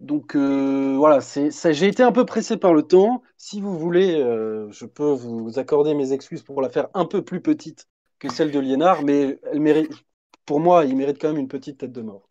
Donc 0.01 0.37
voilà, 0.37 1.21
j'ai 1.21 1.87
été 1.87 2.03
un 2.03 2.13
peu 2.13 2.27
pressé 2.27 2.59
par 2.59 2.75
le 2.75 2.83
temps. 2.83 3.23
Si 3.39 3.63
vous 3.63 3.79
voulez, 3.79 4.19
je 4.71 4.85
peux 4.85 5.11
vous 5.11 5.59
accorder 5.59 5.95
mes 5.95 6.13
excuses 6.13 6.43
pour 6.43 6.61
la 6.61 6.69
faire 6.69 6.89
un 6.93 7.07
peu 7.07 7.23
plus 7.23 7.41
petite 7.41 7.87
que 8.23 8.29
celle 8.31 8.53
de 8.53 8.61
Liénard, 8.61 9.03
mais 9.03 9.41
elle 9.51 9.61
mérite, 9.61 9.93
pour 10.47 10.61
moi, 10.61 10.85
il 10.85 10.97
mérite 10.97 11.21
quand 11.21 11.29
même 11.29 11.41
une 11.41 11.49
petite 11.49 11.79
tête 11.79 11.93
de 11.93 12.03
mort. 12.03 12.29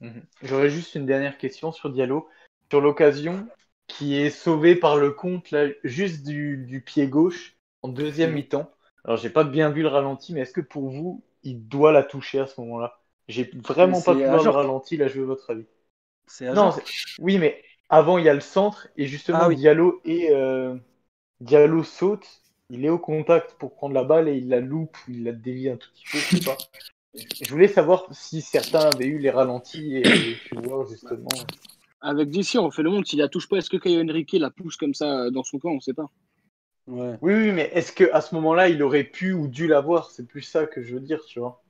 Mhm. 0.00 0.22
J'aurais 0.42 0.70
juste 0.70 0.94
une 0.94 1.06
dernière 1.06 1.38
question 1.38 1.72
sur 1.72 1.90
Diallo. 1.90 2.28
Sur 2.70 2.80
l'occasion 2.80 3.48
qui 3.86 4.16
est 4.16 4.30
sauvée 4.30 4.76
par 4.76 4.96
le 4.96 5.10
compte 5.10 5.50
là, 5.50 5.66
juste 5.82 6.26
du, 6.26 6.58
du 6.58 6.82
pied 6.82 7.08
gauche 7.08 7.56
en 7.82 7.88
deuxième 7.88 8.32
mi-temps. 8.32 8.70
Alors 9.04 9.16
j'ai 9.16 9.30
pas 9.30 9.44
bien 9.44 9.70
vu 9.70 9.82
le 9.82 9.88
ralenti, 9.88 10.34
mais 10.34 10.40
est-ce 10.40 10.52
que 10.52 10.60
pour 10.60 10.90
vous, 10.90 11.22
il 11.42 11.66
doit 11.66 11.92
la 11.92 12.02
toucher 12.02 12.40
à 12.40 12.46
ce 12.46 12.60
moment-là? 12.60 13.00
J'ai 13.28 13.50
vraiment 13.66 14.00
pas 14.02 14.14
pu 14.14 14.28
voir 14.28 14.44
le 14.44 14.50
ralenti, 14.50 14.96
là 14.96 15.08
je 15.08 15.20
veux 15.20 15.24
votre 15.26 15.50
avis. 15.50 15.64
C'est 16.26 16.52
Non, 16.54 16.74
oui, 17.20 17.38
mais 17.38 17.62
avant 17.88 18.18
il 18.18 18.24
y 18.24 18.28
a 18.28 18.34
le 18.34 18.40
centre 18.40 18.88
et 18.96 19.06
justement 19.06 19.38
Ah 19.38 19.48
oui. 19.48 19.56
Diallo 19.56 20.00
et 20.04 20.30
euh, 20.30 20.76
Diallo 21.40 21.84
saute, 21.84 22.26
il 22.70 22.84
est 22.84 22.90
au 22.90 22.98
contact 22.98 23.54
pour 23.58 23.74
prendre 23.74 23.94
la 23.94 24.04
balle 24.04 24.28
et 24.28 24.36
il 24.36 24.48
la 24.48 24.60
loupe, 24.60 24.96
ou 25.08 25.12
il 25.12 25.24
la 25.24 25.32
dévie 25.32 25.70
un 25.70 25.76
tout 25.76 25.88
petit 25.92 26.04
peu, 26.12 26.18
je 26.18 26.36
sais 26.36 26.44
pas. 26.44 26.56
Je 27.40 27.50
voulais 27.50 27.68
savoir 27.68 28.06
si 28.12 28.42
certains 28.42 28.90
avaient 28.90 29.06
eu 29.06 29.18
les 29.18 29.30
ralentis 29.30 29.96
et 29.96 30.06
avaient 30.06 30.34
pu 30.34 30.56
voir 30.62 30.86
justement. 30.86 31.28
Avec 32.00 32.28
d'ici, 32.28 32.58
on 32.58 32.70
fait 32.70 32.82
le 32.82 32.90
monde. 32.90 33.06
S'il 33.06 33.18
la 33.18 33.28
touche 33.28 33.48
pas, 33.48 33.56
est-ce 33.56 33.70
que 33.70 33.76
Caio 33.76 34.00
Henrique 34.00 34.32
la 34.32 34.50
pousse 34.50 34.76
comme 34.76 34.94
ça 34.94 35.22
euh, 35.22 35.30
dans 35.30 35.42
son 35.42 35.58
camp? 35.58 35.70
On 35.70 35.80
sait 35.80 35.94
pas. 35.94 36.06
Ouais. 36.86 37.18
Oui, 37.20 37.34
oui, 37.34 37.52
mais 37.52 37.70
est-ce 37.74 37.92
que 37.92 38.10
à 38.12 38.20
ce 38.20 38.34
moment-là 38.36 38.68
il 38.68 38.82
aurait 38.82 39.04
pu 39.04 39.32
ou 39.32 39.48
dû 39.48 39.66
l'avoir? 39.66 40.10
C'est 40.10 40.26
plus 40.26 40.42
ça 40.42 40.66
que 40.66 40.82
je 40.82 40.94
veux 40.94 41.00
dire, 41.00 41.24
tu 41.26 41.40
vois. 41.40 41.62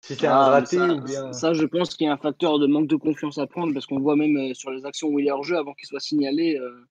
Si 0.00 0.16
c'est 0.16 0.26
un 0.26 0.32
Ah, 0.32 0.50
raté 0.50 0.76
ça, 0.76 0.92
ou 0.94 1.00
bien. 1.00 1.32
ça, 1.32 1.54
je 1.54 1.64
pense 1.64 1.94
qu'il 1.94 2.06
y 2.06 2.10
a 2.10 2.12
un 2.12 2.18
facteur 2.18 2.58
de 2.58 2.66
manque 2.66 2.88
de 2.88 2.96
confiance 2.96 3.38
à 3.38 3.46
prendre 3.46 3.72
parce 3.72 3.86
qu'on 3.86 4.00
voit 4.00 4.16
même 4.16 4.36
euh, 4.36 4.54
sur 4.54 4.70
les 4.70 4.84
actions 4.84 5.08
où 5.08 5.20
il 5.20 5.28
est 5.28 5.30
hors 5.30 5.44
jeu 5.44 5.56
avant 5.56 5.74
qu'il 5.74 5.86
soit 5.86 6.00
signalé, 6.00 6.56
euh, 6.56 6.84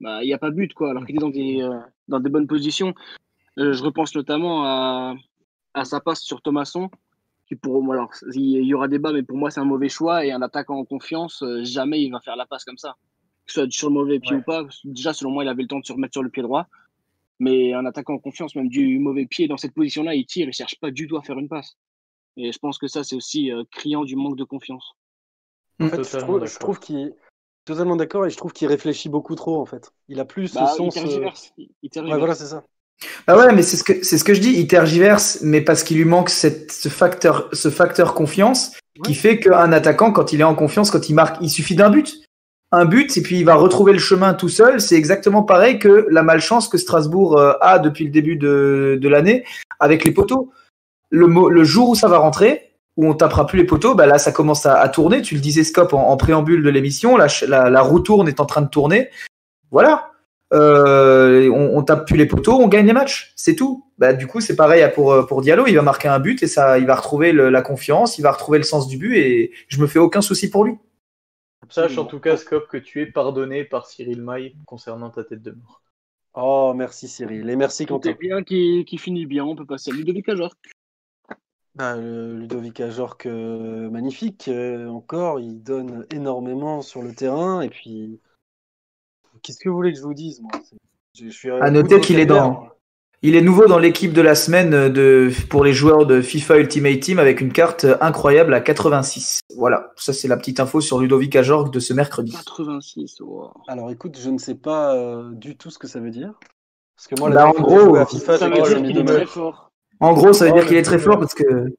bah, 0.00 0.22
il 0.22 0.26
n'y 0.26 0.34
a 0.34 0.38
pas 0.38 0.50
but 0.50 0.72
quoi, 0.74 0.90
alors 0.90 1.04
qu'il 1.06 1.16
est 1.16 1.20
dans 1.20 1.30
des, 1.30 1.62
euh, 1.62 1.78
dans 2.08 2.20
des 2.20 2.30
bonnes 2.30 2.46
positions. 2.46 2.94
Euh, 3.58 3.72
je 3.72 3.82
repense 3.82 4.14
notamment 4.14 4.64
à, 4.64 5.14
à 5.74 5.84
sa 5.84 6.00
passe 6.00 6.22
sur 6.22 6.40
Thomasson, 6.42 6.90
qui 7.46 7.56
pour 7.56 7.82
moi, 7.82 7.94
alors 7.96 8.10
il 8.34 8.62
y 8.64 8.74
aura 8.74 8.88
débat, 8.88 9.12
mais 9.12 9.22
pour 9.22 9.36
moi 9.36 9.50
c'est 9.50 9.60
un 9.60 9.64
mauvais 9.64 9.88
choix 9.88 10.24
et 10.24 10.30
un 10.32 10.42
attaquant 10.42 10.76
en 10.78 10.84
confiance, 10.84 11.42
euh, 11.42 11.64
jamais 11.64 12.02
il 12.02 12.10
va 12.10 12.20
faire 12.20 12.36
la 12.36 12.46
passe 12.46 12.64
comme 12.64 12.78
ça, 12.78 12.96
que 13.46 13.52
ce 13.52 13.60
soit 13.62 13.70
sur 13.70 13.88
le 13.88 13.94
mauvais 13.94 14.20
pied 14.20 14.32
Ouais. 14.36 14.40
ou 14.40 14.42
pas. 14.44 14.66
Déjà, 14.84 15.12
selon 15.12 15.30
moi, 15.30 15.42
il 15.44 15.48
avait 15.48 15.62
le 15.62 15.68
temps 15.68 15.80
de 15.80 15.84
se 15.86 15.92
remettre 15.92 16.12
sur 16.12 16.22
le 16.22 16.28
pied 16.30 16.42
droit. 16.42 16.66
Mais 17.40 17.72
un 17.72 17.86
attaquant 17.86 18.14
en 18.14 18.18
confiance, 18.18 18.56
même 18.56 18.68
du 18.68 18.98
mauvais 18.98 19.24
pied, 19.24 19.46
dans 19.46 19.56
cette 19.56 19.72
position-là, 19.72 20.14
il 20.16 20.26
tire, 20.26 20.48
il 20.48 20.52
cherche 20.52 20.78
pas 20.80 20.90
du 20.90 21.06
tout 21.06 21.16
à 21.16 21.22
faire 21.22 21.38
une 21.38 21.48
passe. 21.48 21.76
Et 22.36 22.52
je 22.52 22.58
pense 22.58 22.78
que 22.78 22.88
ça, 22.88 23.04
c'est 23.04 23.14
aussi 23.16 23.50
euh, 23.52 23.62
criant 23.70 24.04
du 24.04 24.16
manque 24.16 24.36
de 24.36 24.44
confiance. 24.44 24.92
En 25.80 25.88
fait, 25.88 26.02
je 26.02 26.58
trouve 26.58 26.78
qu'il 26.80 27.14
totalement 27.68 27.96
d'accord 27.96 28.26
et 28.26 28.30
je 28.30 28.36
trouve 28.36 28.52
qu'il 28.52 28.68
réfléchit 28.68 29.08
beaucoup 29.08 29.34
trop 29.34 29.60
en 29.60 29.66
fait. 29.66 29.90
Il 30.08 30.18
a 30.20 30.24
plus 30.24 30.52
Bah, 30.54 30.66
ce 30.76 30.82
il 30.82 30.90
sens. 30.92 30.96
euh, 30.96 31.00
tergiverse. 31.02 31.52
Il 31.56 31.68
il 31.82 31.86
Ouais, 31.86 31.90
tergiverse. 31.90 32.18
voilà, 32.18 32.34
c'est 32.34 32.46
ça. 32.46 32.64
Ah 33.28 33.36
ouais, 33.38 33.52
mais 33.52 33.62
c'est 33.62 33.76
ce 33.76 33.84
que 33.84 34.02
c'est 34.02 34.18
ce 34.18 34.24
que 34.24 34.34
je 34.34 34.40
dis. 34.40 34.52
Il 34.54 34.66
tergiverse, 34.66 35.38
mais 35.42 35.60
parce 35.60 35.84
qu'il 35.84 35.98
lui 35.98 36.04
manque 36.04 36.30
cette, 36.30 36.72
ce 36.72 36.88
facteur, 36.88 37.48
ce 37.52 37.70
facteur 37.70 38.12
confiance 38.14 38.72
qui 39.04 39.14
fait 39.14 39.38
qu'un 39.38 39.70
attaquant, 39.72 40.10
quand 40.12 40.32
il 40.32 40.40
est 40.40 40.44
en 40.44 40.56
confiance, 40.56 40.90
quand 40.90 41.08
il 41.08 41.14
marque, 41.14 41.36
il 41.40 41.48
suffit 41.50 41.76
d'un 41.76 41.90
but, 41.90 42.16
un 42.72 42.84
but, 42.84 43.16
et 43.16 43.22
puis 43.22 43.38
il 43.38 43.44
va 43.44 43.54
retrouver 43.54 43.92
le 43.92 44.00
chemin 44.00 44.34
tout 44.34 44.48
seul. 44.48 44.80
C'est 44.80 44.96
exactement 44.96 45.44
pareil 45.44 45.78
que 45.78 46.06
la 46.10 46.24
malchance 46.24 46.66
que 46.66 46.76
Strasbourg 46.76 47.38
euh, 47.38 47.52
a 47.60 47.78
depuis 47.78 48.04
le 48.04 48.10
début 48.10 48.34
de, 48.36 48.98
de 49.00 49.08
l'année 49.08 49.44
avec 49.78 50.04
les 50.04 50.10
poteaux. 50.10 50.50
Le, 51.10 51.28
le 51.50 51.64
jour 51.64 51.90
où 51.90 51.94
ça 51.94 52.08
va 52.08 52.18
rentrer, 52.18 52.67
où 52.98 53.06
on 53.06 53.14
tapera 53.14 53.46
plus 53.46 53.56
les 53.56 53.64
poteaux, 53.64 53.94
bah 53.94 54.06
là 54.06 54.18
ça 54.18 54.32
commence 54.32 54.66
à, 54.66 54.78
à 54.78 54.88
tourner. 54.90 55.22
Tu 55.22 55.34
le 55.36 55.40
disais 55.40 55.64
Scop 55.64 55.94
en, 55.94 56.10
en 56.10 56.16
préambule 56.18 56.62
de 56.62 56.68
l'émission, 56.68 57.16
la, 57.16 57.28
ch- 57.28 57.48
la, 57.48 57.70
la 57.70 57.80
roue 57.80 58.00
tourne 58.00 58.28
est 58.28 58.40
en 58.40 58.44
train 58.46 58.60
de 58.60 58.68
tourner. 58.68 59.08
Voilà. 59.70 60.10
Euh, 60.52 61.48
on, 61.50 61.76
on 61.76 61.82
tape 61.82 62.06
plus 62.06 62.16
les 62.16 62.26
poteaux, 62.26 62.58
on 62.58 62.68
gagne 62.68 62.86
les 62.86 62.92
matchs, 62.94 63.32
c'est 63.36 63.54
tout. 63.54 63.84
Bah, 63.98 64.14
du 64.14 64.26
coup, 64.26 64.40
c'est 64.40 64.56
pareil 64.56 64.82
pour, 64.94 65.12
euh, 65.12 65.26
pour 65.26 65.42
Diallo, 65.42 65.66
il 65.66 65.74
va 65.76 65.82
marquer 65.82 66.08
un 66.08 66.18
but 66.18 66.42
et 66.42 66.46
ça, 66.46 66.78
il 66.78 66.86
va 66.86 66.94
retrouver 66.96 67.32
le- 67.32 67.50
la 67.50 67.62
confiance, 67.62 68.18
il 68.18 68.22
va 68.22 68.32
retrouver 68.32 68.58
le 68.58 68.64
sens 68.64 68.88
du 68.88 68.96
but 68.96 69.14
et 69.16 69.52
je 69.68 69.80
me 69.80 69.86
fais 69.86 69.98
aucun 69.98 70.20
souci 70.22 70.50
pour 70.50 70.64
lui. 70.64 70.74
Sache 71.68 71.98
en 71.98 72.04
tout 72.06 72.18
cas, 72.18 72.36
Scop, 72.38 72.66
que 72.66 72.78
tu 72.78 73.02
es 73.02 73.06
pardonné 73.06 73.62
par 73.62 73.86
Cyril 73.86 74.22
Maille 74.22 74.56
concernant 74.64 75.10
ta 75.10 75.22
tête 75.22 75.42
de 75.42 75.50
mort. 75.50 75.82
Oh, 76.34 76.72
merci 76.74 77.08
Cyril. 77.08 77.50
Et 77.50 77.56
merci 77.56 77.84
Quentin. 77.84 78.10
est 78.10 78.18
bien 78.18 78.42
qui, 78.42 78.86
qui 78.86 78.96
finit 78.96 79.26
bien. 79.26 79.44
On 79.44 79.54
peut 79.54 79.66
passer 79.66 79.90
à 79.90 79.94
Ludovic 79.94 80.28
Ajorc. 80.30 80.56
Ah, 81.78 81.96
le 81.96 82.34
Ludovic 82.34 82.80
Ajorc, 82.80 83.26
euh, 83.26 83.88
magnifique. 83.90 84.48
euh, 84.48 84.88
encore, 84.88 85.38
il 85.40 85.62
donne 85.62 86.06
énormément 86.12 86.82
sur 86.82 87.02
le 87.02 87.14
terrain. 87.14 87.60
Et 87.60 87.68
puis, 87.68 88.20
qu'est-ce 89.42 89.58
que 89.60 89.68
vous 89.68 89.76
voulez 89.76 89.92
que 89.92 89.98
je 89.98 90.02
vous 90.04 90.14
dise, 90.14 90.40
moi? 90.40 90.50
C'est- 90.68 90.76
je, 91.14 91.24
je 91.26 91.30
suis 91.30 91.50
À 91.50 91.70
noter 91.70 92.00
qu'il 92.00 92.18
est 92.18 92.26
dans, 92.26 92.68
il 93.22 93.34
est 93.36 93.42
nouveau 93.42 93.66
dans 93.66 93.78
l'équipe 93.78 94.12
de 94.12 94.20
la 94.20 94.34
semaine 94.34 94.88
de, 94.92 95.30
pour 95.50 95.64
les 95.64 95.72
joueurs 95.72 96.06
de 96.06 96.20
FIFA 96.20 96.58
Ultimate 96.58 97.00
Team 97.00 97.18
avec 97.18 97.40
une 97.40 97.52
carte 97.52 97.86
incroyable 98.00 98.54
à 98.54 98.60
86. 98.60 99.40
Voilà, 99.56 99.92
ça 99.96 100.12
c'est 100.12 100.28
la 100.28 100.36
petite 100.36 100.60
info 100.60 100.80
sur 100.80 100.98
Ludovic 101.00 101.34
Ajorc 101.36 101.70
de 101.70 101.80
ce 101.80 101.92
mercredi. 101.92 102.32
86. 102.32 103.20
wow. 103.20 103.52
Alors 103.66 103.90
écoute, 103.90 104.18
je 104.20 104.30
ne 104.30 104.38
sais 104.38 104.54
pas 104.54 104.94
euh, 104.94 105.30
du 105.32 105.56
tout 105.56 105.70
ce 105.70 105.78
que 105.78 105.86
ça 105.88 105.98
veut 106.00 106.10
dire. 106.10 106.34
Parce 106.96 107.08
que 107.08 107.20
moi, 107.20 107.28
Bah, 107.30 107.34
la 107.36 107.46
en 107.46 107.52
dernière 107.52 107.54
fois 107.60 107.64
que 107.64 107.70
j'ai 107.70 107.76
gros, 107.76 107.88
joué 107.90 108.00
à 108.00 108.06
FIFA, 108.06 108.38
Ça 108.38 108.38
j'ai 108.38 108.44
veut 108.44 108.50
pas 108.50 108.56
dire 108.56 108.64
jamais 108.66 108.88
qu'il 108.88 108.98
est 108.98 109.02
donné. 109.02 109.16
très 109.18 109.26
fort. 109.26 109.67
En 110.00 110.12
gros, 110.12 110.32
ça 110.32 110.44
veut 110.46 110.52
Oh, 110.52 110.54
dire 110.58 110.66
qu'il 110.66 110.76
est 110.76 110.82
très 110.82 110.98
fort 110.98 111.18
parce 111.18 111.34
que 111.34 111.74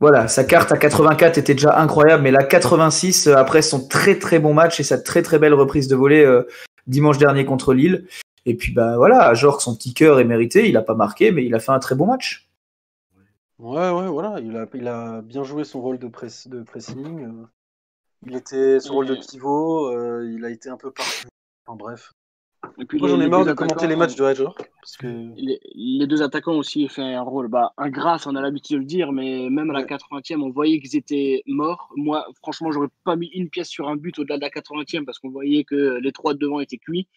voilà, 0.00 0.26
sa 0.26 0.42
carte 0.44 0.72
à 0.72 0.76
84 0.76 1.38
était 1.38 1.54
déjà 1.54 1.78
incroyable, 1.78 2.24
mais 2.24 2.30
la 2.32 2.42
86 2.42 3.28
euh, 3.28 3.36
après 3.36 3.62
son 3.62 3.86
très 3.86 4.18
très 4.18 4.38
bon 4.40 4.52
match 4.52 4.80
et 4.80 4.82
sa 4.82 4.98
très 4.98 5.22
très 5.22 5.38
belle 5.38 5.54
reprise 5.54 5.86
de 5.86 5.94
volée 5.94 6.24
euh, 6.24 6.42
dimanche 6.88 7.18
dernier 7.18 7.44
contre 7.44 7.72
Lille. 7.72 8.06
Et 8.44 8.56
puis 8.56 8.72
bah 8.72 8.96
voilà, 8.96 9.22
Ajorc, 9.28 9.60
son 9.60 9.76
petit 9.76 9.94
cœur 9.94 10.18
est 10.18 10.24
mérité, 10.24 10.68
il 10.68 10.76
a 10.76 10.82
pas 10.82 10.94
marqué, 10.96 11.30
mais 11.30 11.44
il 11.44 11.54
a 11.54 11.60
fait 11.60 11.70
un 11.70 11.78
très 11.78 11.94
bon 11.94 12.06
match. 12.06 12.48
Ouais, 13.60 13.90
ouais, 13.90 14.08
voilà. 14.08 14.40
Il 14.40 14.56
a, 14.56 14.66
il 14.74 14.88
a 14.88 15.22
bien 15.22 15.44
joué 15.44 15.62
son 15.62 15.80
rôle 15.80 15.98
de, 16.00 16.08
press, 16.08 16.48
de 16.48 16.62
pressing. 16.64 17.24
euh, 17.24 17.46
Il 18.26 18.34
était 18.34 18.80
son 18.80 18.94
rôle 18.94 19.06
de 19.06 19.14
pivot. 19.14 19.86
euh, 19.94 20.28
il 20.34 20.44
a 20.44 20.50
été 20.50 20.68
un 20.68 20.76
peu 20.76 20.90
partout. 20.90 21.28
Enfin 21.64 21.76
bref. 21.76 22.12
Et 22.78 22.84
puis 22.84 22.98
Moi, 22.98 23.08
les- 23.08 23.14
j'en 23.14 23.20
ai 23.20 23.28
marre 23.28 23.44
de 23.44 23.52
commenter 23.52 23.74
attaquants, 23.74 23.88
les 23.90 23.96
matchs 23.96 24.16
de 24.16 24.24
Ajorc. 24.24 24.56
Parce 24.80 24.96
que. 24.96 25.06
Les, 25.36 25.60
les 25.74 26.06
deux 26.06 26.22
attaquants 26.22 26.54
aussi 26.56 26.84
ont 26.84 26.88
fait 26.88 27.02
un 27.02 27.22
rôle 27.22 27.48
bah, 27.48 27.72
on 27.78 28.36
a 28.36 28.40
l'habitude 28.40 28.76
de 28.76 28.80
le 28.80 28.86
dire, 28.86 29.12
mais 29.12 29.48
même 29.50 29.70
à 29.70 29.74
la 29.74 29.80
Ouais. 29.80 29.86
80e, 29.86 30.42
on 30.42 30.50
voyait 30.50 30.80
qu'ils 30.80 30.96
étaient 30.96 31.42
morts. 31.46 31.90
Moi, 31.96 32.26
franchement, 32.42 32.70
j'aurais 32.72 32.88
pas 33.04 33.16
mis 33.16 33.28
une 33.28 33.48
pièce 33.50 33.68
sur 33.68 33.88
un 33.88 33.96
but 33.96 34.18
au-delà 34.18 34.36
de 34.36 34.42
la 34.42 34.50
80e 34.50 35.04
parce 35.04 35.18
qu'on 35.18 35.30
voyait 35.30 35.64
que 35.64 35.98
les 36.00 36.12
trois 36.12 36.34
de 36.34 36.38
devant 36.38 36.60
étaient 36.60 36.78
cuits. 36.78 37.08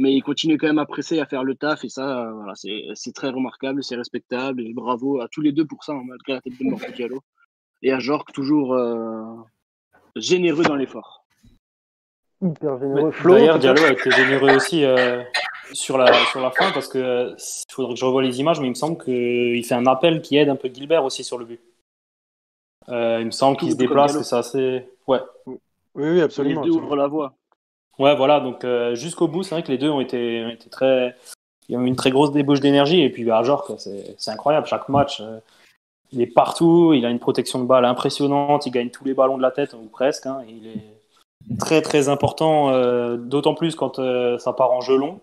Mais 0.00 0.14
ils 0.14 0.22
continuaient 0.22 0.58
quand 0.58 0.68
même 0.68 0.78
à 0.78 0.86
presser, 0.86 1.18
à 1.18 1.26
faire 1.26 1.42
le 1.42 1.56
taf, 1.56 1.84
et 1.84 1.88
ça, 1.88 2.30
voilà, 2.32 2.54
c'est 2.54 2.84
c'est 2.94 3.12
très 3.12 3.30
remarquable, 3.30 3.82
c'est 3.82 3.96
respectable, 3.96 4.62
et 4.62 4.72
bravo 4.72 5.20
à 5.20 5.26
tous 5.26 5.40
les 5.40 5.50
deux 5.50 5.64
pour 5.64 5.82
ça, 5.82 5.92
hein, 5.92 6.02
malgré 6.06 6.34
la 6.34 6.40
tête 6.40 6.52
de 6.56 6.94
Diallo. 6.94 7.20
Et 7.82 7.90
à 7.90 7.98
Jorg, 7.98 8.24
toujours 8.32 8.74
euh, 8.74 9.24
généreux 10.14 10.62
dans 10.62 10.76
l'effort. 10.76 11.17
Hyper 12.40 12.78
généreux. 12.78 13.10
Flo, 13.10 13.34
D'ailleurs, 13.34 13.58
Diallo 13.58 13.82
a 13.84 13.92
été 13.92 14.10
généreux 14.10 14.54
aussi 14.54 14.84
euh, 14.84 15.22
sur, 15.72 15.98
la, 15.98 16.12
sur 16.26 16.40
la 16.40 16.50
fin 16.52 16.70
parce 16.72 16.86
que 16.88 16.98
euh, 16.98 17.34
faudrait 17.70 17.94
que 17.94 18.00
je 18.00 18.04
revoie 18.04 18.22
les 18.22 18.38
images, 18.40 18.60
mais 18.60 18.66
il 18.66 18.70
me 18.70 18.74
semble 18.74 19.02
qu'il 19.02 19.64
fait 19.64 19.74
un 19.74 19.86
appel 19.86 20.22
qui 20.22 20.36
aide 20.36 20.48
un 20.48 20.56
peu 20.56 20.68
Gilbert 20.72 21.04
aussi 21.04 21.24
sur 21.24 21.38
le 21.38 21.44
but. 21.44 21.60
Euh, 22.88 23.18
il 23.20 23.26
me 23.26 23.30
semble 23.32 23.56
qu'il 23.56 23.70
se 23.70 23.76
déplace, 23.76 24.16
que 24.16 24.22
c'est 24.22 24.36
assez. 24.36 24.88
Ouais. 25.06 25.20
Oui, 25.46 25.56
oui, 25.96 26.14
Les 26.16 26.22
absolument. 26.22 26.60
deux 26.62 26.68
absolument. 26.68 26.86
ouvrent 26.86 26.96
la 26.96 27.06
voie. 27.08 27.34
Ouais, 27.98 28.14
voilà, 28.14 28.38
donc 28.38 28.64
euh, 28.64 28.94
jusqu'au 28.94 29.26
bout, 29.26 29.42
c'est 29.42 29.54
vrai 29.56 29.64
que 29.64 29.72
les 29.72 29.78
deux 29.78 29.90
ont 29.90 30.00
été, 30.00 30.44
ont 30.44 30.50
été 30.50 30.70
très. 30.70 31.16
Il 31.68 31.74
y 31.74 31.76
a 31.76 31.80
eu 31.80 31.86
une 31.86 31.96
très 31.96 32.10
grosse 32.12 32.32
débauche 32.32 32.60
d'énergie, 32.60 33.02
et 33.02 33.10
puis 33.10 33.24
bah, 33.24 33.42
quoi, 33.66 33.76
c'est 33.78 34.14
c'est 34.16 34.30
incroyable. 34.30 34.66
Chaque 34.68 34.88
match, 34.88 35.20
euh, 35.20 35.40
il 36.12 36.22
est 36.22 36.26
partout, 36.32 36.92
il 36.94 37.04
a 37.04 37.10
une 37.10 37.18
protection 37.18 37.58
de 37.58 37.64
balle 37.66 37.84
impressionnante, 37.84 38.64
il 38.64 38.70
gagne 38.70 38.88
tous 38.90 39.04
les 39.04 39.12
ballons 39.14 39.36
de 39.36 39.42
la 39.42 39.50
tête, 39.50 39.74
ou 39.74 39.86
presque. 39.88 40.26
hein, 40.26 40.40
et 40.48 40.52
il 40.52 40.66
est 40.68 40.84
très 41.58 41.82
très 41.82 42.08
important, 42.08 42.70
euh, 42.70 43.16
d'autant 43.16 43.54
plus 43.54 43.74
quand 43.74 43.98
euh, 43.98 44.38
ça 44.38 44.52
part 44.52 44.72
en 44.72 44.80
jeu 44.80 44.96
long. 44.96 45.20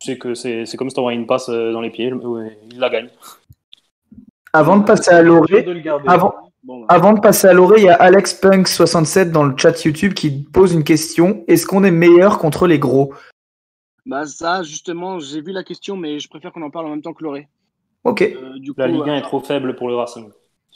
Tu 0.00 0.12
sais 0.12 0.18
que 0.18 0.34
c'est 0.34 0.66
c'est 0.66 0.76
comme 0.76 0.90
si 0.90 0.96
tu 0.96 1.12
une 1.12 1.26
passe 1.26 1.48
euh, 1.48 1.72
dans 1.72 1.80
les 1.80 1.90
pieds, 1.90 2.12
ouais, 2.12 2.58
il 2.70 2.78
la 2.78 2.90
gagne. 2.90 3.08
Avant 4.52 4.76
de 4.76 4.84
passer 4.84 5.10
à 5.10 5.22
Loré, 5.22 5.66
avant, 6.06 6.34
Bon, 6.64 6.86
Avant 6.88 7.12
de 7.12 7.20
passer 7.20 7.46
à 7.46 7.52
Loré, 7.52 7.80
il 7.80 7.84
y 7.84 7.88
a 7.90 7.94
Alex 7.94 8.32
Punk 8.32 8.68
67 8.68 9.30
dans 9.30 9.44
le 9.44 9.54
chat 9.54 9.84
YouTube 9.84 10.14
qui 10.14 10.30
pose 10.30 10.72
une 10.72 10.82
question. 10.82 11.44
Est-ce 11.46 11.66
qu'on 11.66 11.84
est 11.84 11.90
meilleur 11.90 12.38
contre 12.38 12.66
les 12.66 12.78
gros? 12.78 13.12
Bah, 14.06 14.24
ça, 14.24 14.62
justement, 14.62 15.18
j'ai 15.18 15.42
vu 15.42 15.52
la 15.52 15.62
question, 15.62 15.98
mais 15.98 16.18
je 16.18 16.28
préfère 16.28 16.52
qu'on 16.52 16.62
en 16.62 16.70
parle 16.70 16.86
en 16.86 16.90
même 16.90 17.02
temps 17.02 17.12
que 17.12 17.22
Loré. 17.22 17.48
Ok. 18.04 18.22
Euh, 18.22 18.58
du 18.58 18.72
coup, 18.72 18.80
La 18.80 18.86
Ligue 18.86 19.02
1 19.02 19.08
euh, 19.08 19.16
est 19.16 19.22
trop 19.22 19.40
faible 19.40 19.76
pour 19.76 19.88
le 19.88 19.96
Racing. 19.96 20.30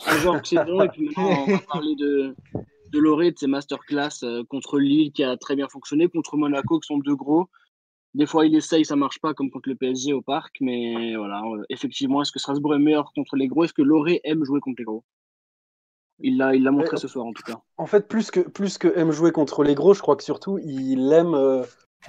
un 0.06 0.16
genre 0.18 0.42
que 0.42 0.48
c'est 0.48 0.62
bon, 0.62 0.82
et 0.82 0.88
puis 0.88 1.06
maintenant, 1.06 1.44
on 1.46 1.52
va 1.52 1.58
parler 1.72 1.94
de, 1.94 2.34
de 2.90 2.98
Loré, 2.98 3.30
de 3.32 3.38
ses 3.38 3.46
masterclass 3.46 4.22
euh, 4.22 4.44
contre 4.48 4.78
Lille 4.78 5.12
qui 5.12 5.24
a 5.24 5.36
très 5.36 5.56
bien 5.56 5.68
fonctionné, 5.68 6.08
contre 6.08 6.36
Monaco 6.36 6.78
qui 6.80 6.86
sont 6.86 6.98
deux 6.98 7.16
gros. 7.16 7.48
Des 8.14 8.26
fois, 8.26 8.46
il 8.46 8.54
essaye, 8.56 8.84
ça 8.84 8.96
marche 8.96 9.20
pas, 9.20 9.34
comme 9.34 9.50
contre 9.50 9.68
le 9.68 9.76
PSG 9.76 10.12
au 10.12 10.22
parc, 10.22 10.56
mais 10.60 11.14
voilà, 11.16 11.42
euh, 11.42 11.64
effectivement, 11.68 12.22
est-ce 12.22 12.32
que 12.32 12.38
Strasbourg 12.38 12.74
est 12.74 12.78
meilleur 12.78 13.12
contre 13.14 13.36
les 13.36 13.48
gros? 13.48 13.64
Est-ce 13.64 13.74
que 13.74 13.82
Loré 13.82 14.20
aime 14.24 14.44
jouer 14.44 14.60
contre 14.60 14.76
les 14.78 14.84
gros? 14.84 15.04
Il 16.20 16.36
l'a 16.36 16.54
il 16.54 16.64
l'a 16.64 16.72
montré 16.72 16.96
ce 16.96 17.06
soir, 17.06 17.26
en 17.26 17.32
tout 17.32 17.44
cas. 17.44 17.60
En 17.76 17.86
fait, 17.86 18.08
plus 18.08 18.30
que, 18.30 18.40
plus 18.40 18.78
que 18.78 18.88
aime 18.96 19.12
jouer 19.12 19.30
contre 19.30 19.62
les 19.62 19.74
gros, 19.74 19.94
je 19.94 20.00
crois 20.00 20.16
que 20.16 20.24
surtout, 20.24 20.58
il 20.58 21.12
aime, 21.12 21.34
euh, 21.34 21.62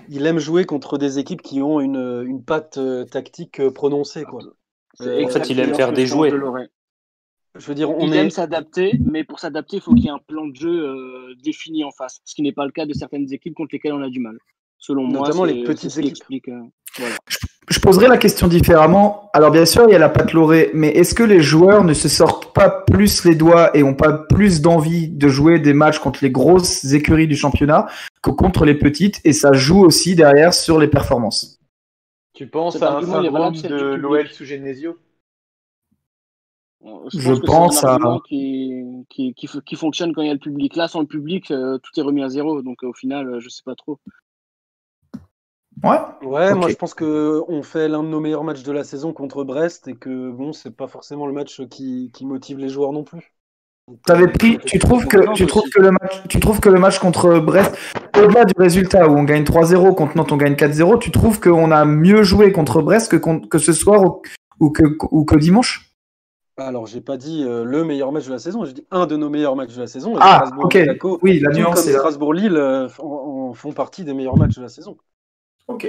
il 0.07 0.25
aime 0.25 0.39
jouer 0.39 0.65
contre 0.65 0.97
des 0.97 1.19
équipes 1.19 1.41
qui 1.41 1.61
ont 1.61 1.79
une, 1.79 2.23
une 2.25 2.43
patte 2.43 2.77
euh, 2.77 3.05
tactique 3.05 3.61
prononcée. 3.69 4.23
Quoi. 4.23 4.41
C'est 4.95 5.09
Euh, 5.09 5.25
en 5.25 5.29
fait, 5.29 5.49
il 5.49 5.59
aime 5.59 5.75
faire 5.75 5.93
des 5.93 6.07
jouets. 6.07 6.31
de. 6.31 6.69
Je 7.57 7.65
veux 7.65 7.75
dire, 7.75 7.89
on 7.89 8.05
il 8.07 8.13
est. 8.13 8.17
aime 8.17 8.29
s'adapter, 8.29 8.93
mais 9.03 9.23
pour 9.23 9.39
s'adapter, 9.39 9.77
il 9.77 9.81
faut 9.81 9.93
qu'il 9.93 10.05
y 10.05 10.07
ait 10.07 10.11
un 10.11 10.19
plan 10.27 10.45
de 10.47 10.55
jeu 10.55 10.69
euh, 10.69 11.33
défini 11.43 11.83
en 11.83 11.91
face, 11.91 12.21
ce 12.23 12.35
qui 12.35 12.41
n'est 12.43 12.51
pas 12.53 12.65
le 12.65 12.71
cas 12.71 12.85
de 12.85 12.93
certaines 12.93 13.31
équipes 13.33 13.55
contre 13.55 13.69
lesquelles 13.73 13.93
on 13.93 14.03
a 14.03 14.09
du 14.09 14.19
mal. 14.19 14.37
Selon 14.77 15.03
moi, 15.03 15.27
Notamment 15.27 15.45
c'est- 15.45 15.53
les 15.53 15.63
petites 15.63 15.97
équipes. 15.97 16.11
explique, 16.11 16.47
euh, 16.47 16.61
voilà. 16.97 17.15
Je 17.69 17.79
poserai 17.79 18.07
la 18.07 18.17
question 18.17 18.47
différemment. 18.47 19.29
Alors 19.33 19.51
bien 19.51 19.65
sûr, 19.65 19.83
il 19.87 19.91
y 19.91 19.95
a 19.95 19.99
la 19.99 20.09
patte 20.09 20.31
Loré, 20.33 20.71
mais 20.73 20.87
est-ce 20.89 21.13
que 21.13 21.21
les 21.23 21.41
joueurs 21.41 21.83
ne 21.83 21.93
se 21.93 22.07
sortent 22.07 22.53
pas 22.53 22.69
plus 22.69 23.25
les 23.25 23.35
doigts 23.35 23.75
et 23.77 23.83
ont 23.83 23.93
pas 23.93 24.13
plus 24.13 24.61
d'envie 24.61 25.07
de 25.09 25.27
jouer 25.27 25.59
des 25.59 25.73
matchs 25.73 25.99
contre 25.99 26.19
les 26.23 26.31
grosses 26.31 26.83
écuries 26.93 27.27
du 27.27 27.35
championnat 27.35 27.87
que 28.23 28.31
contre 28.31 28.65
les 28.65 28.73
petites? 28.75 29.21
Et 29.23 29.33
ça 29.33 29.53
joue 29.53 29.83
aussi 29.83 30.15
derrière 30.15 30.53
sur 30.53 30.79
les 30.79 30.87
performances. 30.87 31.59
Tu 32.33 32.47
penses 32.47 32.81
à 32.81 32.97
un 32.97 33.01
syndrome 33.01 33.53
de 33.53 33.95
l'OL 33.95 34.27
sous 34.29 34.45
Genesio? 34.45 34.97
Je 37.13 37.33
que 37.33 37.45
pense 37.45 37.79
c'est 37.79 37.85
un 37.87 37.95
à- 37.95 38.19
qui, 38.27 38.71
qui, 39.09 39.33
qui, 39.33 39.47
qui 39.65 39.75
fonctionne 39.75 40.13
quand 40.13 40.21
il 40.21 40.27
y 40.27 40.31
a 40.31 40.33
le 40.33 40.39
public. 40.39 40.75
Là, 40.75 40.87
sans 40.87 41.01
le 41.01 41.07
public, 41.07 41.51
euh, 41.51 41.77
tout 41.77 41.99
est 41.99 42.03
remis 42.03 42.23
à 42.23 42.29
zéro. 42.29 42.61
Donc, 42.61 42.83
euh, 42.83 42.87
au 42.87 42.93
final, 42.93 43.27
euh, 43.29 43.39
je 43.39 43.49
sais 43.49 43.63
pas 43.65 43.75
trop. 43.75 43.99
Ouais. 45.83 45.97
Ouais, 46.23 46.53
moi 46.53 46.67
je 46.67 46.75
pense 46.75 46.93
que 46.93 47.41
on 47.47 47.63
fait 47.63 47.87
l'un 47.87 48.03
de 48.03 48.09
nos 48.09 48.19
meilleurs 48.19 48.43
matchs 48.43 48.63
de 48.63 48.71
la 48.73 48.83
saison 48.83 49.13
contre 49.13 49.45
Brest 49.45 49.87
et 49.87 49.95
que 49.95 50.29
bon, 50.29 50.51
c'est 50.51 50.75
pas 50.75 50.87
forcément 50.87 51.25
le 51.25 51.31
match 51.31 51.61
qui, 51.67 52.11
qui 52.13 52.25
motive 52.25 52.57
les 52.57 52.67
joueurs 52.67 52.91
non 52.91 53.03
plus. 53.03 53.33
Euh, 54.09 54.27
pris, 54.27 54.59
tu 54.59 54.77
trouves 54.77 55.07
que, 55.07 55.33
tu 55.33 55.45
trouves 55.47 55.69
que 55.69 55.81
le 55.81 55.91
match, 55.91 56.21
tu 56.27 56.39
trouves 56.39 56.59
que 56.59 56.69
le 56.69 56.79
match 56.79 56.99
contre 56.99 57.39
Brest, 57.39 57.75
au-delà 58.17 58.43
du 58.45 58.53
résultat 58.57 59.07
où 59.07 59.17
on 59.17 59.23
gagne 59.23 59.43
3-0, 59.43 59.95
contre 59.95 60.17
Nantes 60.17 60.31
on 60.31 60.37
gagne 60.37 60.55
4-0, 60.55 60.99
tu 60.99 61.11
trouves 61.11 61.39
qu'on 61.39 61.71
a 61.71 61.85
mieux 61.85 62.23
joué 62.23 62.51
contre 62.51 62.81
Brest 62.81 63.09
que, 63.09 63.15
contre- 63.17 63.47
que 63.47 63.57
ce 63.57 63.71
soir 63.73 64.03
ou, 64.03 64.21
ou 64.59 64.69
que, 64.71 64.83
ou 65.11 65.23
que 65.25 65.37
dimanche? 65.37 65.88
Alors, 66.59 66.87
j'ai 66.87 67.01
pas 67.01 67.17
dit 67.17 67.43
euh, 67.43 67.63
le 67.63 67.83
meilleur 67.83 68.11
match 68.11 68.25
de 68.25 68.31
la 68.31 68.39
saison, 68.39 68.65
j'ai 68.65 68.73
dit 68.73 68.85
un 68.91 69.05
de 69.07 69.15
nos 69.15 69.29
meilleurs 69.29 69.55
matchs 69.55 69.75
de 69.75 69.81
la 69.81 69.87
saison. 69.87 70.15
et 70.15 70.19
Ah, 70.21 70.37
Strasbourg 70.45 70.65
ok. 70.65 70.75
Monaco, 70.75 71.19
Oui, 71.21 71.39
la 71.39 71.51
nuance 71.51 71.87
est. 71.87 71.93
Strasbourg-Lille 71.93 72.55
euh, 72.57 72.87
en, 72.99 73.49
en 73.49 73.53
font 73.53 73.71
partie 73.71 74.03
des 74.03 74.13
meilleurs 74.13 74.37
matchs 74.37 74.55
de 74.55 74.61
la 74.61 74.69
saison. 74.69 74.97
Ok. 75.67 75.87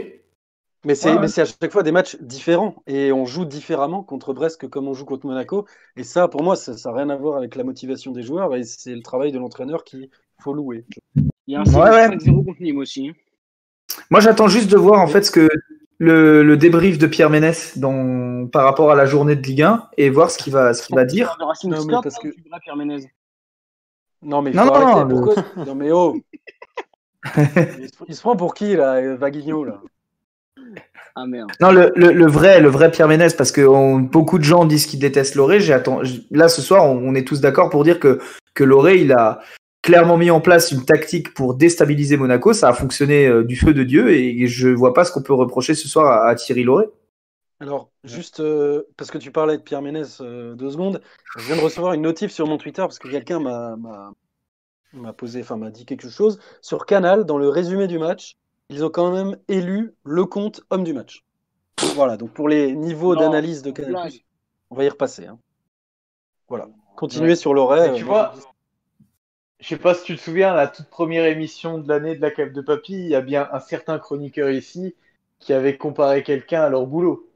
Mais 0.85 0.95
c'est 0.95 1.11
Ouais, 1.11 1.19
ouais. 1.19 1.41
à 1.41 1.45
chaque 1.45 1.73
fois 1.73 1.83
des 1.83 1.93
matchs 1.93 2.17
différents 2.21 2.77
et 2.87 3.13
on 3.13 3.27
joue 3.27 3.45
différemment 3.45 4.03
contre 4.03 4.33
Brest 4.33 4.59
que 4.61 4.67
comme 4.67 4.89
on 4.89 4.95
joue 4.95 5.05
contre 5.05 5.27
Monaco. 5.27 5.67
Et 5.97 6.05
ça, 6.05 6.27
pour 6.29 6.43
moi, 6.43 6.57
ça 6.57 6.73
n'a 6.73 6.97
rien 6.97 7.11
à 7.11 7.17
voir 7.17 7.37
avec 7.37 7.55
la 7.57 7.65
motivation 7.65 8.13
des 8.13 8.23
joueurs 8.23 8.55
et 8.55 8.65
c'est 8.65 8.95
le 8.95 9.03
travail 9.03 9.31
de 9.33 9.39
l'entraîneur 9.39 9.85
qu'il 9.85 10.09
faut 10.41 10.55
louer. 10.55 10.87
Il 11.47 11.53
y 11.53 11.57
a 11.57 11.61
un 11.61 11.65
Ouais, 11.65 11.91
ouais. 11.91 12.09
5-0 12.17 12.45
contre 12.45 12.63
Nîmes 12.63 12.79
aussi. 12.79 13.13
Moi, 14.11 14.21
j'attends 14.21 14.49
juste 14.49 14.71
de 14.71 14.77
voir 14.77 15.01
en 15.01 15.07
fait 15.07 15.23
ce 15.23 15.31
que 15.31 15.49
le, 16.01 16.43
le 16.43 16.57
débrief 16.57 16.97
de 16.99 17.07
Pierre 17.07 17.29
Ménès 17.31 17.77
dans, 17.79 18.47
par 18.47 18.65
rapport 18.65 18.91
à 18.91 18.95
la 18.95 19.05
journée 19.05 19.37
de 19.37 19.43
Ligue 19.47 19.63
1 19.63 19.89
et 19.99 20.09
voir 20.11 20.31
ce 20.31 20.39
qu'il 20.39 20.53
va, 20.53 20.73
ce 20.75 20.83
qu'il 20.85 20.97
va 20.97 21.05
dire. 21.05 21.37
Le 21.39 21.45
Non, 21.69 21.85
mais 21.87 21.93
parce 22.03 22.19
que- 22.19 22.29
Pierre 22.63 22.77
Ménez. 22.77 23.11
Non, 24.23 24.41
mais 24.43 24.51
il 24.51 24.57
Non, 24.57 24.65
non, 24.65 25.05
non, 25.05 25.09
Pourquoi 25.09 25.45
Non, 25.65 25.75
mais 25.75 25.93
oh 25.93 26.17
il, 27.37 27.89
se, 27.89 28.05
il 28.09 28.15
se 28.15 28.21
prend 28.23 28.35
pour 28.35 28.55
qui, 28.55 28.75
là 28.77 29.15
Vaguigno, 29.17 29.63
là? 29.65 29.81
Ah 31.15 31.27
merde. 31.27 31.51
Non, 31.61 31.71
le, 31.71 31.93
le, 31.97 32.13
le 32.13 32.27
vrai, 32.27 32.61
le 32.61 32.69
vrai 32.69 32.91
Pierre 32.91 33.09
Ménès, 33.09 33.35
parce 33.35 33.53
que 33.53 33.61
on- 33.61 33.99
beaucoup 33.99 34.39
de 34.39 34.45
gens 34.45 34.65
disent 34.65 34.87
qu'il 34.87 35.01
déteste 35.01 35.35
Loré. 35.35 35.61
J'ai 35.61 35.75
atten- 35.75 36.03
j- 36.05 36.27
Là, 36.31 36.49
ce 36.49 36.63
soir, 36.63 36.85
on, 36.87 36.97
on 36.97 37.15
est 37.15 37.27
tous 37.27 37.41
d'accord 37.43 37.69
pour 37.69 37.85
dire 37.85 38.01
que, 38.01 38.21
que 38.55 38.65
Loré, 38.65 38.99
il 39.01 39.13
a 39.13 39.41
clairement 39.91 40.17
mis 40.17 40.31
en 40.31 40.41
place 40.41 40.71
une 40.73 40.85
tactique 40.85 41.35
pour 41.35 41.55
déstabiliser 41.55 42.17
Monaco. 42.17 42.53
Ça 42.53 42.69
a 42.69 42.73
fonctionné 42.73 43.27
euh, 43.27 43.45
du 43.45 43.57
feu 43.57 43.75
de 43.75 43.83
Dieu 43.83 44.11
et 44.11 44.47
je 44.47 44.69
vois 44.69 44.95
pas 44.95 45.05
ce 45.05 45.13
qu'on 45.13 45.23
peut 45.23 45.35
reprocher 45.35 45.75
ce 45.75 45.89
soir 45.89 46.07
à, 46.07 46.29
à 46.29 46.35
Thierry 46.35 46.63
Loré. 46.63 46.87
Alors, 47.61 47.91
juste 48.05 48.41
euh, 48.41 48.85
parce 48.97 49.11
que 49.11 49.19
tu 49.19 49.31
parlais 49.33 49.59
de 49.59 49.63
Pierre 49.63 49.83
Ménès 49.83 50.21
euh, 50.23 50.55
deux 50.55 50.71
secondes, 50.71 51.03
je 51.37 51.45
viens 51.45 51.57
de 51.57 51.61
recevoir 51.61 51.93
une 51.93 52.03
notif 52.03 52.31
sur 52.33 52.47
mon 52.47 52.57
Twitter 52.57 52.83
parce 52.83 52.99
que 52.99 53.09
quelqu'un 53.09 53.39
m'a 53.41 53.77
m'a- 53.77 54.13
m'a 54.95 55.13
posé, 55.13 55.41
enfin 55.43 55.57
m'a 55.57 55.71
dit 55.71 55.85
quelque 55.85 56.09
chose. 56.09 56.39
Sur 56.63 56.87
Canal, 56.87 57.25
dans 57.25 57.37
le 57.39 57.49
résumé 57.49 57.87
du 57.87 57.99
match, 57.99 58.37
ils 58.71 58.85
ont 58.85 58.89
quand 58.91 59.13
même 59.13 59.37
élu 59.49 59.93
le 60.05 60.25
compte 60.25 60.63
homme 60.71 60.85
du 60.85 60.93
match. 60.95 61.25
Voilà, 61.95 62.17
donc 62.17 62.31
pour 62.33 62.49
les 62.49 62.75
niveaux 62.75 63.15
Non, 63.15 63.21
d'analyse 63.23 63.63
de 63.63 63.71
Canal, 63.73 64.11
on 64.71 64.77
va 64.77 64.85
y 64.85 64.89
repasser. 64.89 65.27
hein. 65.27 65.39
Voilà, 66.49 66.69
continuez 66.97 67.37
sur 67.37 67.53
l'oreille. 67.55 68.01
Vois, 68.03 68.33
je 69.61 69.69
sais 69.69 69.79
pas 69.79 69.95
si 69.95 70.05
tu 70.05 70.17
te 70.17 70.21
souviens, 70.21 70.55
la 70.55 70.69
toute 70.69 70.89
première 70.89 71.25
émission 71.27 71.79
de 71.79 71.89
l'année 71.89 72.17
de 72.17 72.21
la 72.23 72.31
cave 72.31 72.53
de 72.53 72.61
papy, 72.61 72.93
il 72.95 73.09
y 73.09 73.15
a 73.15 73.21
bien 73.21 73.49
un 73.53 73.61
certain 73.61 73.99
chroniqueur 73.99 74.51
ici 74.51 74.95
qui 75.39 75.53
avait 75.53 75.77
comparé 75.77 76.23
quelqu'un 76.23 76.63
à 76.63 76.69
leur 76.69 76.87
boulot. 76.87 77.29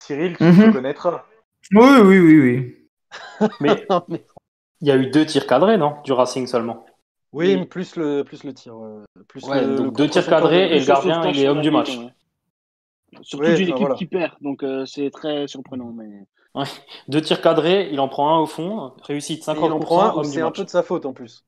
Cyril, 0.00 0.36
tu 0.36 0.44
Mhm. 0.44 0.62
le 0.62 0.72
connaîtras. 0.72 1.26
Oui, 1.72 1.88
oui, 2.04 2.18
oui, 2.18 2.40
oui. 2.40 2.76
Mais 3.60 3.86
il 4.82 4.88
y 4.88 4.90
a 4.90 4.96
eu 4.96 5.06
deux 5.10 5.26
tirs 5.26 5.46
cadrés, 5.46 5.78
non? 5.78 5.96
Du 6.04 6.12
Racing 6.12 6.46
seulement. 6.46 6.84
Oui, 7.32 7.64
plus 7.66 7.96
le, 7.96 8.22
plus 8.24 8.44
le 8.44 8.52
tir. 8.54 8.74
euh, 8.76 9.04
plus 9.28 9.46
Ouais, 9.46 9.60
le- 9.62 9.76
donc 9.76 9.92
le 9.98 9.98
deux 9.98 10.08
tirs 10.08 10.28
cadrés 10.28 10.76
et 10.76 10.80
le 10.80 10.86
gardien, 10.86 11.26
il 11.28 11.38
est 11.38 11.48
homme 11.48 11.60
du 11.62 11.70
match. 11.70 11.98
Surtout 13.22 13.44
Ouais, 13.44 13.54
d'une 13.56 13.68
équipe 13.68 13.78
voilà. 13.78 13.94
qui 13.96 14.06
perd, 14.06 14.32
donc 14.40 14.62
euh, 14.62 14.86
c'est 14.86 15.10
très 15.10 15.46
surprenant. 15.48 15.92
Mais... 15.92 16.26
Deux 17.08 17.20
tirs 17.20 17.40
cadrés, 17.40 17.88
il 17.92 18.00
en 18.00 18.08
prend 18.08 18.36
un 18.36 18.40
au 18.40 18.46
fond, 18.46 18.92
réussite 19.02 19.40
Et 19.48 19.50
50%, 19.52 19.66
il 19.66 19.72
en 19.72 19.78
prend 19.80 20.18
un 20.18 20.24
c'est 20.24 20.40
un 20.40 20.50
peu 20.50 20.64
de 20.64 20.70
sa 20.70 20.82
faute 20.82 21.06
en 21.06 21.12
plus. 21.12 21.44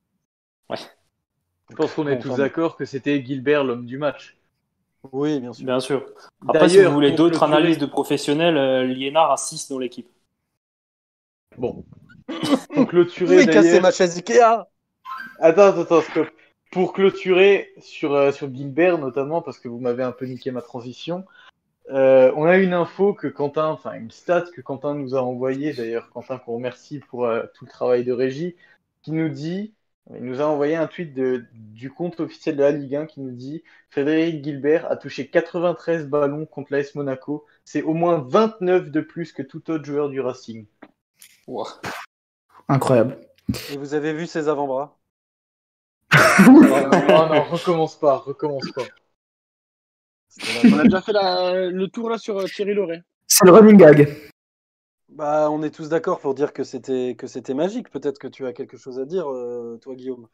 Je 0.71 1.75
pense 1.75 1.93
qu'on 1.93 2.07
est 2.07 2.15
Bon, 2.17 2.21
tous 2.21 2.35
d'accord 2.35 2.75
que 2.75 2.85
c'était 2.85 3.23
Gilbert 3.23 3.63
l'homme 3.63 3.85
du 3.85 3.97
match. 3.97 4.37
Oui, 5.11 5.39
bien 5.39 5.51
sûr. 5.53 5.65
Bien 5.65 5.79
sûr. 5.79 6.05
Après, 6.47 6.69
si 6.69 6.81
vous 6.81 6.91
voulez 6.91 7.11
d'autres 7.11 7.39
clôturer- 7.39 7.57
analyses 7.57 7.77
de 7.77 7.85
professionnels, 7.85 8.57
euh, 8.57 8.85
Liénard 8.85 9.31
a 9.31 9.37
6 9.37 9.67
dans 9.69 9.79
l'équipe. 9.79 10.07
Bon. 11.57 11.83
Pour 12.73 12.87
clôturer, 12.87 13.39
Oui, 13.39 13.45
casser 13.45 13.61
d'ailleurs- 13.63 13.81
ma 13.81 13.91
chaise 13.91 14.15
Ikea 14.17 14.65
Attends, 15.39 15.61
attends, 15.61 15.81
attends, 15.81 16.01
stop. 16.01 16.27
Pour 16.71 16.93
clôturer 16.93 17.73
sur, 17.81 18.13
euh, 18.13 18.31
sur 18.31 18.53
Gilbert, 18.53 18.97
notamment, 18.97 19.41
parce 19.41 19.59
que 19.59 19.67
vous 19.67 19.79
m'avez 19.79 20.03
un 20.03 20.11
peu 20.11 20.25
niqué 20.25 20.51
ma 20.51 20.61
transition, 20.61 21.25
euh, 21.89 22.31
on 22.35 22.45
a 22.45 22.57
une 22.57 22.73
info 22.73 23.13
que 23.13 23.27
Quentin, 23.27 23.67
enfin 23.67 23.93
une 23.93 24.11
stat 24.11 24.45
que 24.53 24.61
Quentin 24.61 24.95
nous 24.95 25.15
a 25.15 25.21
envoyée, 25.21 25.73
d'ailleurs, 25.73 26.09
Quentin 26.11 26.37
qu'on 26.37 26.55
remercie 26.55 26.99
pour 26.99 27.25
euh, 27.25 27.43
tout 27.53 27.65
le 27.65 27.71
travail 27.71 28.03
de 28.03 28.13
régie, 28.13 28.55
qui 29.01 29.11
nous 29.11 29.29
dit, 29.29 29.73
il 30.13 30.23
nous 30.23 30.41
a 30.41 30.45
envoyé 30.45 30.75
un 30.75 30.87
tweet 30.87 31.13
de, 31.13 31.45
du 31.53 31.91
compte 31.91 32.19
officiel 32.19 32.57
de 32.57 32.63
la 32.63 32.71
Ligue 32.71 32.95
1 32.95 33.05
qui 33.05 33.21
nous 33.21 33.31
dit 33.31 33.63
Frédéric 33.89 34.43
Gilbert 34.43 34.89
a 34.91 34.97
touché 34.97 35.27
93 35.27 36.07
ballons 36.07 36.45
contre 36.45 36.73
l'AS 36.73 36.95
Monaco, 36.95 37.45
c'est 37.63 37.81
au 37.83 37.93
moins 37.93 38.25
29 38.27 38.89
de 38.89 39.01
plus 39.01 39.31
que 39.31 39.41
tout 39.41 39.69
autre 39.71 39.85
joueur 39.85 40.09
du 40.09 40.19
Racing. 40.19 40.65
Incroyable. 42.67 43.17
Et 43.71 43.77
vous 43.77 43.93
avez 43.93 44.13
vu 44.13 44.27
ses 44.27 44.47
avant-bras? 44.47 44.97
Oh 46.45 46.51
non, 46.51 47.43
recommence 47.43 47.95
pas, 47.95 48.17
recommence 48.17 48.69
pas. 48.71 48.83
On 50.65 50.79
a 50.79 50.83
déjà 50.83 51.01
fait 51.01 51.13
la- 51.13 51.67
le 51.69 51.87
tour 51.87 52.09
là 52.09 52.17
sur 52.17 52.37
euh, 52.39 52.45
Thierry 52.45 52.73
Loret. 52.73 53.03
C'est 53.27 53.45
le 53.45 53.51
running 53.51 53.77
gag. 53.77 54.07
Bah, 55.09 55.49
on 55.51 55.61
est 55.61 55.69
tous 55.69 55.89
d'accord 55.89 56.19
pour 56.19 56.33
dire 56.33 56.53
que 56.53 56.63
c'était 56.63 57.15
que 57.15 57.27
c'était 57.27 57.53
magique. 57.53 57.89
Peut-être 57.89 58.17
que 58.17 58.27
tu 58.27 58.45
as 58.45 58.53
quelque 58.53 58.77
chose 58.77 58.99
à 58.99 59.05
dire, 59.05 59.29
euh, 59.31 59.77
toi, 59.81 59.95
Guillaume. 59.95 60.27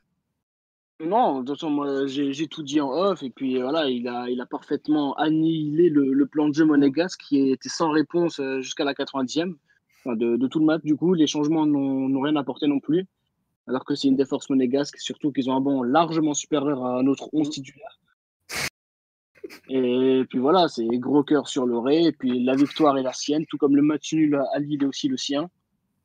Non, 1.01 1.41
de 1.41 1.45
toute 1.47 1.55
façon, 1.57 1.69
moi, 1.69 2.07
j'ai 2.07 2.47
tout 2.47 2.61
dit 2.63 2.81
en 2.81 2.89
off, 2.91 3.23
et 3.23 3.29
puis 3.29 3.61
voilà, 3.61 3.89
il 3.89 4.05
a, 4.09 4.29
il 4.29 4.41
a 4.41 4.45
parfaitement 4.45 5.13
annihilé 5.15 5.89
le, 5.89 6.11
le 6.13 6.25
plan 6.25 6.49
de 6.49 6.53
jeu 6.53 6.65
monégasque 6.65 7.21
qui 7.21 7.51
était 7.51 7.69
sans 7.69 7.89
réponse 7.91 8.39
euh, 8.41 8.59
jusqu'à 8.59 8.83
la 8.83 8.93
90e, 8.93 9.53
enfin, 9.99 10.15
de, 10.17 10.35
de 10.35 10.47
tout 10.47 10.59
le 10.59 10.65
match. 10.65 10.81
Du 10.83 10.97
coup, 10.97 11.13
les 11.13 11.25
changements 11.27 11.65
n'ont 11.65 12.09
n'ont 12.09 12.19
rien 12.21 12.35
apporté 12.35 12.67
non 12.67 12.79
plus, 12.81 13.05
alors 13.67 13.85
que 13.85 13.95
c'est 13.95 14.09
une 14.09 14.17
des 14.17 14.25
forces 14.25 14.49
monégasques, 14.49 14.97
surtout 14.99 15.31
qu'ils 15.31 15.49
ont 15.49 15.55
un 15.55 15.61
banc 15.61 15.83
largement 15.83 16.33
supérieur 16.33 16.85
à 16.85 17.01
notre 17.01 17.29
11 17.33 17.49
titulaire. 17.49 17.97
Et 19.69 20.23
puis 20.29 20.39
voilà, 20.39 20.67
c'est 20.67 20.85
gros 20.85 21.23
cœur 21.23 21.47
sur 21.47 21.65
l'orée, 21.65 22.03
et 22.03 22.11
puis 22.11 22.43
la 22.43 22.55
victoire 22.55 22.97
est 22.97 23.03
la 23.03 23.13
sienne, 23.13 23.45
tout 23.45 23.57
comme 23.57 23.75
le 23.75 23.81
match 23.81 24.13
nul 24.13 24.39
à 24.53 24.59
Lille 24.59 24.83
est 24.83 24.85
aussi 24.85 25.07
le 25.07 25.17
sien. 25.17 25.49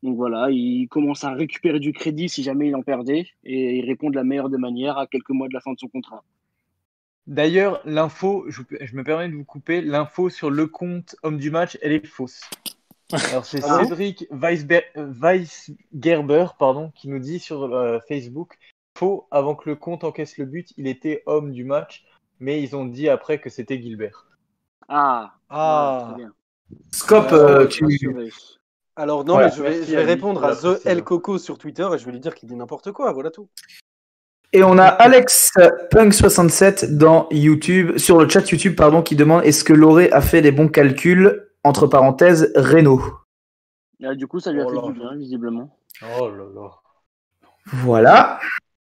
Donc 0.03 0.17
voilà, 0.17 0.51
il 0.51 0.87
commence 0.89 1.25
à 1.25 1.33
récupérer 1.33 1.81
du 1.81 1.93
crédit 1.93 2.29
si 2.29 2.43
jamais 2.43 2.69
il 2.69 2.77
en 2.77 2.83
perdait 2.83 3.27
et 3.45 3.79
il 3.79 3.87
répond 3.87 4.11
de 4.11 4.17
la 4.17 4.25
meilleure 4.25 4.51
des 4.51 4.59
manières 4.59 4.99
à 4.99 5.07
quelques 5.07 5.31
mois 5.31 5.49
de 5.49 5.55
la 5.55 5.61
fin 5.61 5.73
de 5.73 5.79
son 5.79 5.89
contrat. 5.89 6.23
D'ailleurs, 7.27 7.81
l'info, 7.87 8.45
je, 8.49 8.61
je 8.83 8.97
me 8.97 9.03
permets 9.03 9.31
de 9.31 9.35
vous 9.35 9.45
couper, 9.45 9.81
l'info 9.81 10.29
sur 10.29 10.51
le 10.51 10.67
compte 10.67 11.17
homme 11.23 11.39
du 11.39 11.51
match, 11.51 11.79
elle 11.81 11.93
est 11.93 12.07
fausse. 12.07 12.43
Alors 13.31 13.45
c'est 13.45 13.63
Ah 13.65 13.85
Cédric 13.85 14.27
Weisgerber 14.31 16.47
pardon, 16.59 16.91
qui 16.95 17.09
nous 17.09 17.19
dit 17.19 17.39
sur 17.39 17.63
euh, 17.63 17.99
Facebook, 18.09 18.57
faux, 18.97 19.27
avant 19.31 19.55
que 19.55 19.69
le 19.69 19.77
compte 19.77 20.05
encaisse 20.05 20.39
le 20.39 20.47
but, 20.47 20.73
il 20.77 20.87
était 20.87 21.23
homme 21.27 21.53
du 21.53 21.65
match, 21.65 22.05
mais 22.41 22.63
ils 22.63 22.75
ont 22.77 22.85
dit 22.85 23.09
après 23.09 23.39
que 23.41 23.51
c'était 23.51 23.81
Gilbert. 23.81 24.27
Ah, 24.89 25.35
Ah. 25.51 26.17
Scope, 26.93 27.33
Euh, 27.33 27.61
euh, 27.61 27.67
tu... 27.67 27.85
Alors, 28.97 29.25
non, 29.25 29.35
Voilà, 29.35 29.49
mais 29.49 29.57
je 29.57 29.63
vais, 29.63 29.83
je 29.85 29.91
vais 29.97 30.05
répondre 30.05 30.45
à 30.45 30.55
The. 30.55 30.85
El 30.87 31.03
Coco 31.03 31.39
sur 31.39 31.59
Twitter 31.59 31.87
et 31.93 31.99
je 31.99 32.05
vais 32.07 32.13
lui 32.13 32.21
dire 32.21 32.35
qu'il 32.35 32.49
dit 32.49 32.55
n'importe 32.57 32.93
quoi. 32.93 33.13
Voilà 33.13 33.31
tout. 33.31 33.49
Et 34.53 34.63
on 34.63 34.79
a 34.79 34.85
Alex 34.87 35.53
Punk67 35.91 36.97
dans 36.97 37.27
YouTube, 37.33 37.99
sur 37.99 38.21
le 38.21 38.29
chat 38.29 38.49
YouTube, 38.51 38.77
pardon, 38.77 39.03
qui 39.03 39.17
demande 39.17 39.43
est-ce 39.45 39.65
que 39.65 39.73
Loré 39.73 40.13
a 40.13 40.21
fait 40.21 40.41
les 40.43 40.53
bons 40.53 40.69
calculs 40.69 41.49
entre 41.65 41.89
parenthèses 41.89 42.53
Renault. 42.55 43.03
Ah, 44.05 44.15
du 44.15 44.27
coup, 44.29 44.39
ça 44.39 44.53
lui 44.53 44.61
a 44.61 44.67
Oh 44.67 44.71
fait 44.71 44.77
là. 44.77 44.83
du 44.93 44.93
bien, 45.01 45.17
visiblement. 45.17 45.77
Oh 46.21 46.29
là 46.29 46.45
là. 46.55 46.71
Voilà. 47.67 48.39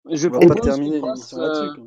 Je 0.09 0.27
On 0.29 0.39
va 0.39 0.55
pas 0.55 0.61
terminer 0.61 0.99
l'émission 0.99 1.37
là-dessus. 1.37 1.81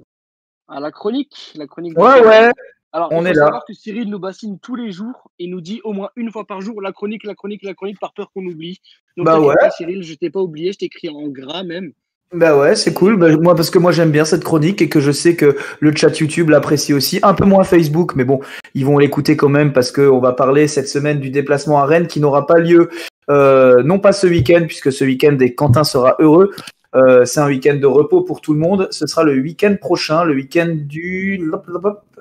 À 0.68 0.80
la 0.80 0.90
chronique. 0.90 1.52
La 1.56 1.66
chronique 1.66 1.98
Ouais, 1.98 2.20
de- 2.20 2.26
ouais. 2.26 2.50
Alors, 2.92 3.08
on 3.10 3.22
il 3.22 3.26
est 3.28 3.30
faut 3.34 3.38
là. 3.40 3.44
savoir 3.46 3.64
que 3.66 3.72
Cyril 3.74 4.08
nous 4.08 4.20
bassine 4.20 4.58
tous 4.60 4.76
les 4.76 4.92
jours 4.92 5.30
et 5.40 5.48
nous 5.48 5.60
dit 5.60 5.80
au 5.82 5.92
moins 5.92 6.10
une 6.14 6.30
fois 6.30 6.44
par 6.46 6.60
jour 6.60 6.80
la 6.80 6.92
chronique, 6.92 7.24
la 7.24 7.34
chronique, 7.34 7.62
la 7.64 7.74
chronique, 7.74 7.98
par 7.98 8.12
peur 8.14 8.30
qu'on 8.32 8.44
oublie. 8.46 8.78
Donc, 9.16 9.26
Bah 9.26 9.40
ouais. 9.40 9.54
Cyril, 9.76 10.02
je 10.04 10.14
t'ai 10.14 10.30
pas 10.30 10.40
oublié, 10.40 10.72
je 10.72 10.78
t'ai 10.78 10.84
écrit 10.86 11.08
en 11.08 11.26
gras 11.28 11.64
même. 11.64 11.92
Bah 12.32 12.56
ouais, 12.56 12.74
c'est 12.76 12.94
cool. 12.94 13.16
Bah, 13.16 13.36
moi, 13.36 13.54
parce 13.56 13.70
que 13.70 13.78
moi, 13.78 13.90
j'aime 13.92 14.10
bien 14.12 14.24
cette 14.24 14.44
chronique 14.44 14.80
et 14.80 14.88
que 14.88 15.00
je 15.00 15.10
sais 15.12 15.34
que 15.36 15.56
le 15.80 15.94
chat 15.94 16.16
YouTube 16.18 16.50
l'apprécie 16.50 16.92
aussi. 16.94 17.18
Un 17.24 17.34
peu 17.34 17.44
moins 17.44 17.64
Facebook, 17.64 18.14
mais 18.16 18.24
bon, 18.24 18.40
ils 18.74 18.84
vont 18.86 18.98
l'écouter 18.98 19.36
quand 19.36 19.48
même 19.48 19.72
parce 19.72 19.90
qu'on 19.92 20.20
va 20.20 20.32
parler 20.32 20.66
cette 20.68 20.88
semaine 20.88 21.18
du 21.20 21.30
déplacement 21.30 21.78
à 21.80 21.86
Rennes 21.86 22.06
qui 22.06 22.20
n'aura 22.20 22.46
pas 22.46 22.58
lieu, 22.58 22.90
euh, 23.28 23.82
non 23.84 23.98
pas 23.98 24.12
ce 24.12 24.26
week-end, 24.28 24.64
puisque 24.66 24.92
ce 24.92 25.04
week-end, 25.04 25.36
et 25.40 25.54
Quentin 25.54 25.82
sera 25.84 26.14
heureux. 26.20 26.50
Euh, 26.94 27.24
c'est 27.24 27.40
un 27.40 27.48
week-end 27.48 27.76
de 27.76 27.86
repos 27.86 28.22
pour 28.22 28.40
tout 28.40 28.54
le 28.54 28.60
monde. 28.60 28.88
Ce 28.90 29.06
sera 29.06 29.24
le 29.24 29.40
week-end 29.40 29.76
prochain, 29.80 30.24
le 30.24 30.34
week-end 30.34 30.76
du. 30.76 31.50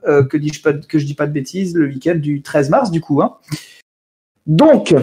euh, 0.08 0.24
que, 0.24 0.38
dis-je 0.38 0.62
pas, 0.62 0.74
que 0.74 1.00
je 1.00 1.06
dis 1.06 1.14
pas 1.14 1.28
de 1.28 1.32
bêtises, 1.32 1.76
le 1.76 1.88
week-end 1.88 2.16
du 2.16 2.42
13 2.42 2.70
mars, 2.70 2.92
du 2.92 3.02
coup. 3.02 3.22
Hein. 3.22 3.36
Donc, 4.48 4.96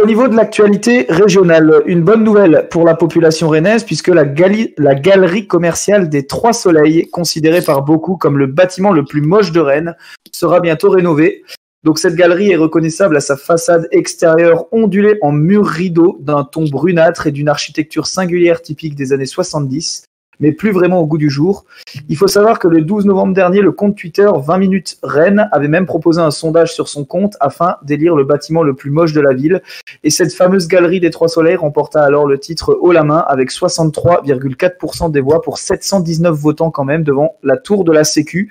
au 0.00 0.06
niveau 0.06 0.28
de 0.28 0.34
l'actualité 0.34 1.06
régionale, 1.08 1.82
une 1.86 2.02
bonne 2.02 2.24
nouvelle 2.24 2.68
pour 2.70 2.86
la 2.86 2.94
population 2.94 3.48
rennaise, 3.48 3.84
puisque 3.84 4.08
la 4.08 4.24
galerie 4.24 5.46
commerciale 5.46 6.08
des 6.08 6.26
Trois 6.26 6.52
Soleils, 6.52 7.08
considérée 7.10 7.62
par 7.62 7.82
beaucoup 7.82 8.16
comme 8.16 8.38
le 8.38 8.46
bâtiment 8.46 8.92
le 8.92 9.04
plus 9.04 9.20
moche 9.20 9.52
de 9.52 9.60
Rennes, 9.60 9.96
sera 10.32 10.60
bientôt 10.60 10.90
rénovée. 10.90 11.42
Donc 11.82 11.98
cette 11.98 12.14
galerie 12.14 12.50
est 12.50 12.56
reconnaissable 12.56 13.16
à 13.16 13.20
sa 13.20 13.38
façade 13.38 13.88
extérieure 13.90 14.66
ondulée 14.70 15.18
en 15.22 15.32
mur 15.32 15.64
rideau 15.66 16.18
d'un 16.20 16.44
ton 16.44 16.64
brunâtre 16.64 17.26
et 17.26 17.32
d'une 17.32 17.48
architecture 17.48 18.06
singulière 18.06 18.60
typique 18.60 18.94
des 18.94 19.14
années 19.14 19.24
70, 19.24 20.04
mais 20.40 20.52
plus 20.52 20.72
vraiment 20.72 21.00
au 21.00 21.06
goût 21.06 21.16
du 21.16 21.30
jour. 21.30 21.64
Il 22.10 22.18
faut 22.18 22.28
savoir 22.28 22.58
que 22.58 22.68
le 22.68 22.82
12 22.82 23.06
novembre 23.06 23.32
dernier, 23.32 23.62
le 23.62 23.72
compte 23.72 23.96
Twitter 23.96 24.28
20 24.30 24.58
minutes 24.58 24.98
Rennes 25.02 25.48
avait 25.52 25.68
même 25.68 25.86
proposé 25.86 26.20
un 26.20 26.30
sondage 26.30 26.74
sur 26.74 26.86
son 26.86 27.06
compte 27.06 27.38
afin 27.40 27.76
d'élire 27.82 28.14
le 28.14 28.24
bâtiment 28.24 28.62
le 28.62 28.74
plus 28.74 28.90
moche 28.90 29.14
de 29.14 29.22
la 29.22 29.32
ville. 29.32 29.62
Et 30.04 30.10
cette 30.10 30.34
fameuse 30.34 30.68
galerie 30.68 31.00
des 31.00 31.10
Trois 31.10 31.28
Soleils 31.28 31.56
remporta 31.56 32.02
alors 32.02 32.26
le 32.26 32.38
titre 32.38 32.76
haut 32.78 32.92
la 32.92 33.04
main 33.04 33.24
avec 33.26 33.50
63,4% 33.50 35.10
des 35.10 35.20
voix 35.22 35.40
pour 35.40 35.56
719 35.56 36.36
votants 36.36 36.70
quand 36.70 36.84
même 36.84 37.04
devant 37.04 37.36
la 37.42 37.56
tour 37.56 37.84
de 37.84 37.92
la 37.92 38.04
Sécu 38.04 38.50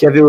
qui 0.00 0.06
avait 0.06 0.22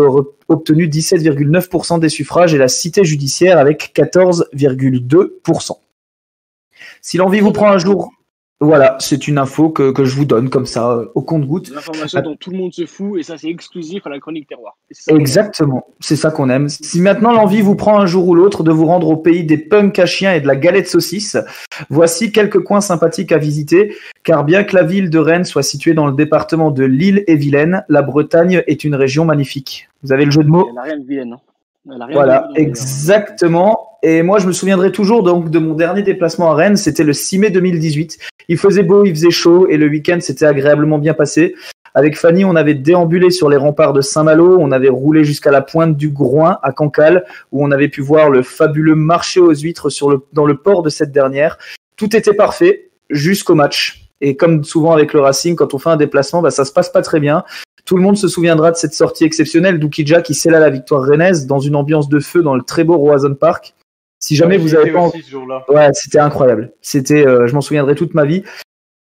obtenu 0.48 0.86
17,9% 0.86 1.98
des 1.98 2.10
suffrages 2.10 2.52
et 2.52 2.58
la 2.58 2.68
Cité 2.68 3.04
judiciaire 3.04 3.56
avec 3.56 3.94
14,2%. 3.96 5.70
Si 7.00 7.16
l'envie 7.16 7.40
vous 7.40 7.52
prend 7.52 7.70
un 7.70 7.78
jour, 7.78 8.12
voilà, 8.62 8.96
c'est 9.00 9.28
une 9.28 9.38
info 9.38 9.68
que, 9.70 9.90
que 9.92 10.04
je 10.04 10.14
vous 10.14 10.24
donne 10.24 10.48
comme 10.50 10.66
ça, 10.66 10.90
euh, 10.92 11.06
au 11.14 11.22
compte-goutte. 11.22 11.70
L'information 11.70 12.20
dont 12.22 12.36
tout 12.36 12.50
le 12.50 12.58
monde 12.58 12.72
se 12.72 12.86
fout, 12.86 13.18
et 13.18 13.22
ça, 13.22 13.36
c'est 13.36 13.48
exclusif 13.48 14.06
à 14.06 14.10
la 14.10 14.18
chronique 14.20 14.48
terroir. 14.48 14.76
Et 14.90 14.94
ça. 14.94 15.12
Exactement, 15.14 15.86
c'est 16.00 16.16
ça 16.16 16.30
qu'on 16.30 16.48
aime. 16.48 16.68
Si 16.68 17.00
maintenant 17.00 17.32
l'envie 17.32 17.60
vous 17.60 17.74
prend 17.74 17.98
un 18.00 18.06
jour 18.06 18.26
ou 18.28 18.34
l'autre 18.34 18.62
de 18.62 18.70
vous 18.70 18.86
rendre 18.86 19.08
au 19.08 19.16
pays 19.16 19.44
des 19.44 19.58
punks 19.58 19.98
à 19.98 20.06
chiens 20.06 20.32
et 20.34 20.40
de 20.40 20.46
la 20.46 20.56
galette 20.56 20.88
saucisse, 20.88 21.36
voici 21.90 22.32
quelques 22.32 22.60
coins 22.62 22.80
sympathiques 22.80 23.32
à 23.32 23.38
visiter, 23.38 23.94
car 24.24 24.44
bien 24.44 24.64
que 24.64 24.76
la 24.76 24.84
ville 24.84 25.10
de 25.10 25.18
Rennes 25.18 25.44
soit 25.44 25.62
située 25.62 25.94
dans 25.94 26.06
le 26.06 26.14
département 26.14 26.70
de 26.70 26.84
l'île-et-Vilaine, 26.84 27.84
la 27.88 28.02
Bretagne 28.02 28.62
est 28.66 28.84
une 28.84 28.94
région 28.94 29.24
magnifique. 29.24 29.88
Vous 30.02 30.12
avez 30.12 30.24
le 30.24 30.30
jeu 30.30 30.42
de 30.44 30.48
mots? 30.48 30.68
Elle 30.70 30.78
a 30.78 30.82
rien 30.82 30.98
de 30.98 31.06
vilaine. 31.06 31.32
hein. 31.32 31.40
Voilà, 32.12 32.48
vilaine, 32.52 32.68
exactement. 32.68 33.88
Et 34.04 34.22
moi, 34.22 34.38
je 34.40 34.46
me 34.48 34.52
souviendrai 34.52 34.90
toujours 34.90 35.22
donc 35.22 35.50
de 35.50 35.58
mon 35.60 35.74
dernier 35.74 36.02
déplacement 36.02 36.50
à 36.50 36.54
Rennes. 36.54 36.76
C'était 36.76 37.04
le 37.04 37.12
6 37.12 37.38
mai 37.38 37.50
2018. 37.50 38.18
Il 38.48 38.58
faisait 38.58 38.82
beau, 38.82 39.04
il 39.04 39.14
faisait 39.14 39.30
chaud, 39.30 39.68
et 39.68 39.76
le 39.76 39.88
week-end 39.88 40.18
s'était 40.20 40.46
agréablement 40.46 40.98
bien 40.98 41.14
passé. 41.14 41.54
Avec 41.94 42.16
Fanny, 42.16 42.44
on 42.44 42.56
avait 42.56 42.74
déambulé 42.74 43.30
sur 43.30 43.50
les 43.50 43.58
remparts 43.58 43.92
de 43.92 44.00
Saint-Malo, 44.00 44.56
on 44.58 44.72
avait 44.72 44.88
roulé 44.88 45.24
jusqu'à 45.24 45.50
la 45.50 45.60
pointe 45.60 45.96
du 45.96 46.08
Groin 46.08 46.58
à 46.62 46.72
Cancale, 46.72 47.24
où 47.52 47.62
on 47.64 47.70
avait 47.70 47.88
pu 47.88 48.00
voir 48.00 48.30
le 48.30 48.42
fabuleux 48.42 48.94
marché 48.94 49.40
aux 49.40 49.54
huîtres 49.54 49.88
dans 50.32 50.46
le 50.46 50.56
port 50.56 50.82
de 50.82 50.88
cette 50.88 51.12
dernière. 51.12 51.58
Tout 51.96 52.16
était 52.16 52.32
parfait 52.32 52.88
jusqu'au 53.10 53.54
match. 53.54 54.08
Et 54.22 54.36
comme 54.36 54.64
souvent 54.64 54.92
avec 54.92 55.12
le 55.12 55.20
Racing, 55.20 55.54
quand 55.54 55.74
on 55.74 55.78
fait 55.78 55.90
un 55.90 55.96
déplacement, 55.96 56.40
bah, 56.40 56.50
ça 56.50 56.64
se 56.64 56.72
passe 56.72 56.88
pas 56.88 57.02
très 57.02 57.20
bien. 57.20 57.44
Tout 57.84 57.96
le 57.96 58.02
monde 58.02 58.16
se 58.16 58.28
souviendra 58.28 58.70
de 58.70 58.76
cette 58.76 58.94
sortie 58.94 59.24
exceptionnelle 59.24 59.78
d'Oukidja 59.78 60.22
qui 60.22 60.34
scella 60.34 60.60
la 60.60 60.70
victoire 60.70 61.02
rennaise 61.02 61.46
dans 61.46 61.58
une 61.58 61.74
ambiance 61.74 62.08
de 62.08 62.20
feu 62.20 62.40
dans 62.40 62.54
le 62.54 62.62
très 62.62 62.84
beau 62.84 62.96
Roison 62.96 63.34
Park. 63.34 63.74
Si 64.32 64.36
jamais 64.36 64.56
vous 64.56 64.74
avez 64.74 64.90
pas. 64.90 65.10
Ouais, 65.68 65.90
c'était 65.92 66.18
incroyable. 66.18 66.72
C'était, 66.80 67.26
euh, 67.26 67.46
je 67.46 67.54
m'en 67.54 67.60
souviendrai 67.60 67.94
toute 67.94 68.14
ma 68.14 68.24
vie. 68.24 68.42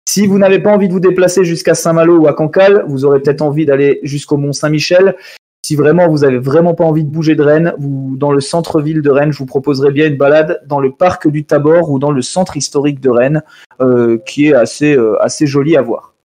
Si 0.09 0.25
vous 0.25 0.39
n'avez 0.39 0.57
pas 0.57 0.71
envie 0.71 0.87
de 0.87 0.93
vous 0.93 0.99
déplacer 0.99 1.43
jusqu'à 1.43 1.75
Saint-Malo 1.75 2.17
ou 2.17 2.27
à 2.27 2.33
Cancale, 2.33 2.83
vous 2.87 3.05
aurez 3.05 3.19
peut-être 3.19 3.43
envie 3.43 3.67
d'aller 3.67 3.99
jusqu'au 4.01 4.37
Mont 4.37 4.53
Saint-Michel. 4.53 5.15
Si 5.63 5.75
vraiment 5.75 6.07
vous 6.07 6.23
avez 6.23 6.39
vraiment 6.39 6.73
pas 6.73 6.83
envie 6.83 7.03
de 7.03 7.11
bouger 7.11 7.35
de 7.35 7.43
Rennes, 7.43 7.75
vous, 7.77 8.15
dans 8.17 8.31
le 8.31 8.39
centre-ville 8.39 9.03
de 9.03 9.11
Rennes, 9.11 9.31
je 9.31 9.37
vous 9.37 9.45
proposerai 9.45 9.91
bien 9.91 10.07
une 10.07 10.17
balade 10.17 10.63
dans 10.65 10.79
le 10.79 10.93
parc 10.93 11.27
du 11.27 11.45
Tabor 11.45 11.91
ou 11.91 11.99
dans 11.99 12.09
le 12.09 12.23
centre 12.23 12.57
historique 12.57 12.99
de 12.99 13.11
Rennes, 13.11 13.43
euh, 13.81 14.17
qui 14.25 14.47
est 14.47 14.55
assez, 14.55 14.97
euh, 14.97 15.21
assez 15.21 15.45
joli 15.45 15.77
à 15.77 15.83
voir. 15.83 16.15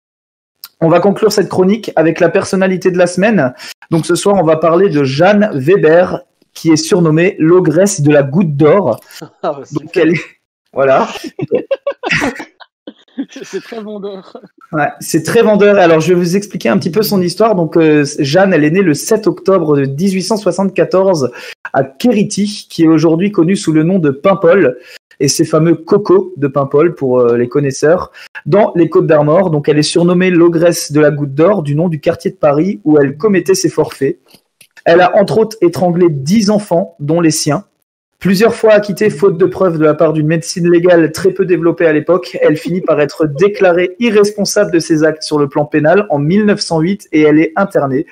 On 0.81 0.89
va 0.89 1.01
conclure 1.01 1.31
cette 1.31 1.51
chronique 1.51 1.93
avec 1.95 2.21
la 2.21 2.31
personnalité 2.31 2.91
de 2.91 2.97
la 2.97 3.07
semaine. 3.07 3.53
Donc 3.91 4.07
ce 4.07 4.15
soir, 4.15 4.37
on 4.41 4.45
va 4.45 4.57
parler 4.57 4.89
de 4.89 5.05
Jeanne 5.05 5.51
Weber, 5.53 6.23
qui 6.55 6.71
est 6.71 6.77
surnommée 6.77 7.37
l'ogresse 7.39 8.01
de 8.01 8.11
la 8.11 8.23
goutte 8.23 8.57
d'or. 8.57 9.01
Ah, 9.43 9.53
bah, 9.53 9.65
super. 9.65 9.83
Donc 9.83 9.97
elle 9.97 10.11
est... 10.11 10.21
Voilà. 10.73 11.09
C'est 13.43 13.63
très 13.63 13.81
vendeur. 13.81 14.37
Ouais, 14.73 14.89
c'est 15.01 15.23
très 15.23 15.43
vendeur. 15.43 15.79
Alors, 15.79 16.01
je 16.01 16.09
vais 16.09 16.15
vous 16.15 16.37
expliquer 16.37 16.69
un 16.69 16.79
petit 16.79 16.91
peu 16.91 17.03
son 17.03 17.23
histoire. 17.23 17.55
Donc, 17.55 17.77
euh, 17.77 18.05
Jeanne, 18.19 18.53
elle 18.53 18.65
est 18.65 18.71
née 18.71 18.83
le 18.83 18.95
7 18.95 19.27
octobre 19.27 19.77
de 19.77 19.85
1874 19.85 21.31
à 21.73 21.85
Kériti, 21.85 22.67
qui 22.69 22.85
est 22.85 22.89
aujourd'hui 22.89 23.31
connue 23.31 23.57
sous 23.57 23.73
le 23.73 23.85
nom 23.85 23.99
de 23.99 24.11
Paimpol, 24.11 24.79
et 25.21 25.29
ses 25.29 25.45
fameux 25.45 25.77
cocos 25.77 26.33
de 26.37 26.49
Paimpol 26.49 26.95
pour 26.95 27.21
euh, 27.21 27.37
les 27.37 27.49
connaisseurs, 27.49 28.11
dans 28.47 28.73
les 28.75 28.89
Côtes 28.89 29.07
d'Armor. 29.07 29.51
Donc, 29.51 29.69
elle 29.69 29.79
est 29.79 29.83
surnommée 29.83 30.31
l'ogresse 30.31 30.91
de 30.91 31.01
la 31.01 31.13
Goutte 31.13 31.35
d'Or, 31.35 31.63
du 31.63 31.77
nom 31.77 31.89
du 31.89 32.01
quartier 32.01 32.33
de 32.33 32.37
Paris 32.37 32.81
où 32.85 32.99
elle 32.99 33.17
commettait 33.17 33.55
ses 33.55 33.71
forfaits. 33.71 34.19
Elle 34.85 35.01
a 35.01 35.17
entre 35.17 35.39
autres 35.39 35.57
étranglé 35.61 36.09
10 36.11 36.51
enfants, 36.51 36.97
dont 37.01 37.21
les 37.21 37.31
siens. 37.31 37.65
Plusieurs 38.25 38.55
fois 38.55 38.73
acquittée 38.73 39.11
faute 39.11 39.37
de 39.37 39.45
preuves 39.45 39.77
de 39.77 39.85
la 39.85 39.93
part 39.93 40.15
d'une 40.15 40.27
médecine 40.27 40.71
légale 40.71 41.13
très 41.13 41.31
peu 41.31 41.45
développée 41.45 41.87
à 41.87 41.93
l'époque, 41.93 42.39
elle 42.41 42.57
finit 42.57 42.81
par 42.81 42.99
être 43.01 43.27
déclarée 43.27 43.97
irresponsable 43.99 44.73
de 44.73 44.79
ses 44.79 45.05
actes 45.05 45.23
sur 45.25 45.39
le 45.39 45.47
plan 45.47 45.67
pénal 45.67 46.07
en 46.09 46.19
1908 46.19 47.09
et 47.13 47.21
elle 47.21 47.39
est 47.39 47.53
internée. 47.57 48.07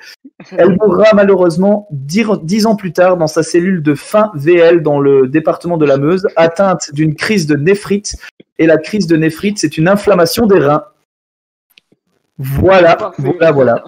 Elle 0.51 0.77
mourra 0.79 1.05
malheureusement 1.15 1.87
dix, 1.89 2.25
dix 2.43 2.67
ans 2.67 2.75
plus 2.75 2.93
tard 2.93 3.17
dans 3.17 3.25
sa 3.25 3.41
cellule 3.41 3.81
de 3.81 3.95
fin 3.95 4.29
VL 4.35 4.83
dans 4.83 4.99
le 4.99 5.27
département 5.27 5.77
de 5.77 5.85
la 5.85 5.97
Meuse, 5.97 6.27
atteinte 6.35 6.93
d'une 6.93 7.15
crise 7.15 7.47
de 7.47 7.55
néphrite. 7.55 8.15
Et 8.59 8.67
la 8.67 8.77
crise 8.77 9.07
de 9.07 9.15
néphrite, 9.15 9.57
c'est 9.57 9.79
une 9.79 9.87
inflammation 9.87 10.45
des 10.45 10.59
reins. 10.59 10.83
Voilà, 12.37 12.97
Parfait. 12.97 13.21
voilà, 13.23 13.51
voilà. 13.51 13.83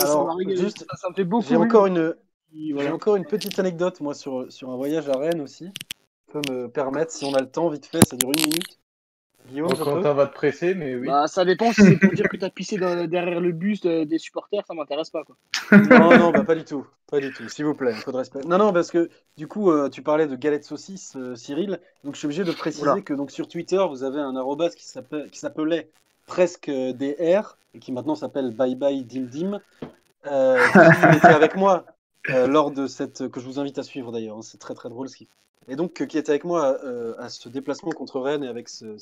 Alors, 0.00 0.38
juste, 0.48 0.86
Ça, 0.90 0.96
ça 0.96 1.10
me 1.10 1.14
fait 1.14 1.24
beaucoup. 1.24 1.46
J'ai 1.48 1.56
encore 1.56 1.86
une, 1.86 2.14
j'ai 2.54 2.90
encore 2.90 3.16
une 3.16 3.24
petite 3.26 3.58
anecdote 3.58 4.00
moi 4.00 4.14
sur, 4.14 4.50
sur 4.50 4.70
un 4.70 4.76
voyage 4.76 5.08
à 5.08 5.16
Rennes 5.16 5.40
aussi. 5.40 5.70
Je 6.28 6.32
peux 6.40 6.52
me 6.52 6.68
permettre, 6.68 7.12
si 7.12 7.24
on 7.24 7.34
a 7.34 7.40
le 7.40 7.50
temps, 7.50 7.68
vite 7.68 7.86
fait, 7.86 8.04
ça 8.06 8.16
dure 8.16 8.30
une 8.30 8.40
minute. 8.40 8.78
Guillaume, 9.48 9.70
peux 9.70 9.76
Quentin 9.76 10.14
va 10.14 10.26
te 10.26 10.34
presser, 10.34 10.74
mais 10.74 10.94
oui. 10.94 11.08
Bah, 11.08 11.26
ça 11.26 11.44
dépend 11.44 11.72
si 11.72 11.82
c'est 11.82 11.96
pour 11.96 12.12
dire 12.12 12.28
que 12.28 12.36
t'as 12.36 12.48
pissé 12.48 12.78
dans- 12.78 13.06
derrière 13.08 13.40
le 13.40 13.50
bus 13.52 13.80
de- 13.80 14.04
des 14.04 14.18
supporters, 14.18 14.64
ça 14.66 14.72
m'intéresse 14.72 15.10
pas. 15.10 15.24
Quoi. 15.24 15.36
Non, 15.72 16.16
non, 16.16 16.30
bah, 16.30 16.44
pas 16.44 16.54
du 16.54 16.64
tout. 16.64 16.86
Pas 17.10 17.18
du 17.20 17.32
tout, 17.32 17.48
s'il 17.48 17.64
vous 17.64 17.74
plaît, 17.74 17.92
un 17.92 18.00
peu 18.00 18.12
de 18.12 18.16
respect. 18.18 18.40
Non, 18.46 18.56
non, 18.56 18.72
parce 18.72 18.90
que 18.90 19.10
du 19.36 19.48
coup, 19.48 19.70
euh, 19.70 19.90
tu 19.90 20.00
parlais 20.02 20.26
de 20.26 20.36
galette 20.36 20.64
saucisse, 20.64 21.14
euh, 21.16 21.34
Cyril. 21.34 21.80
Donc, 22.04 22.14
je 22.14 22.20
suis 22.20 22.26
obligé 22.26 22.44
de 22.44 22.52
préciser 22.52 22.88
Oula. 22.88 23.00
que 23.02 23.14
donc, 23.14 23.30
sur 23.32 23.48
Twitter, 23.48 23.84
vous 23.88 24.04
avez 24.04 24.20
un 24.20 24.36
arrobas 24.36 24.70
qui 24.70 24.86
s'appelait 24.86 25.90
presque 26.26 26.68
euh, 26.68 26.92
DR 26.92 27.56
et 27.74 27.78
qui 27.78 27.92
maintenant 27.92 28.14
s'appelle 28.14 28.50
Bye 28.50 28.76
Bye 28.76 29.04
Dim 29.04 29.22
Dim. 29.22 29.60
Euh, 30.26 30.64
qui 30.68 31.16
était 31.16 31.26
avec 31.26 31.56
moi 31.56 31.84
euh, 32.30 32.46
lors 32.46 32.70
de 32.70 32.86
cette. 32.86 33.28
que 33.28 33.40
je 33.40 33.46
vous 33.46 33.58
invite 33.58 33.78
à 33.78 33.82
suivre 33.82 34.12
d'ailleurs. 34.12 34.38
hein, 34.38 34.42
c'est 34.42 34.58
très 34.58 34.74
très 34.74 34.88
drôle 34.88 35.08
ce 35.08 35.16
qu'il. 35.16 35.26
Et 35.68 35.76
donc, 35.76 36.00
euh, 36.00 36.06
qui 36.06 36.18
était 36.18 36.30
avec 36.30 36.44
moi 36.44 36.78
euh, 36.84 37.14
à 37.18 37.28
ce 37.28 37.48
déplacement 37.48 37.92
contre 37.92 38.20
Rennes 38.20 38.44
et 38.44 38.48
avec 38.48 38.68
ce, 38.68 38.96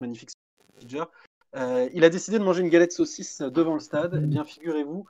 magnifique 0.00 0.30
manager. 0.76 1.10
Euh, 1.56 1.88
il 1.94 2.04
a 2.04 2.10
décidé 2.10 2.38
de 2.38 2.44
manger 2.44 2.62
une 2.62 2.68
galette 2.68 2.92
saucisse 2.92 3.40
devant 3.40 3.74
le 3.74 3.80
stade. 3.80 4.20
Eh 4.22 4.26
bien, 4.26 4.44
figurez-vous 4.44 5.06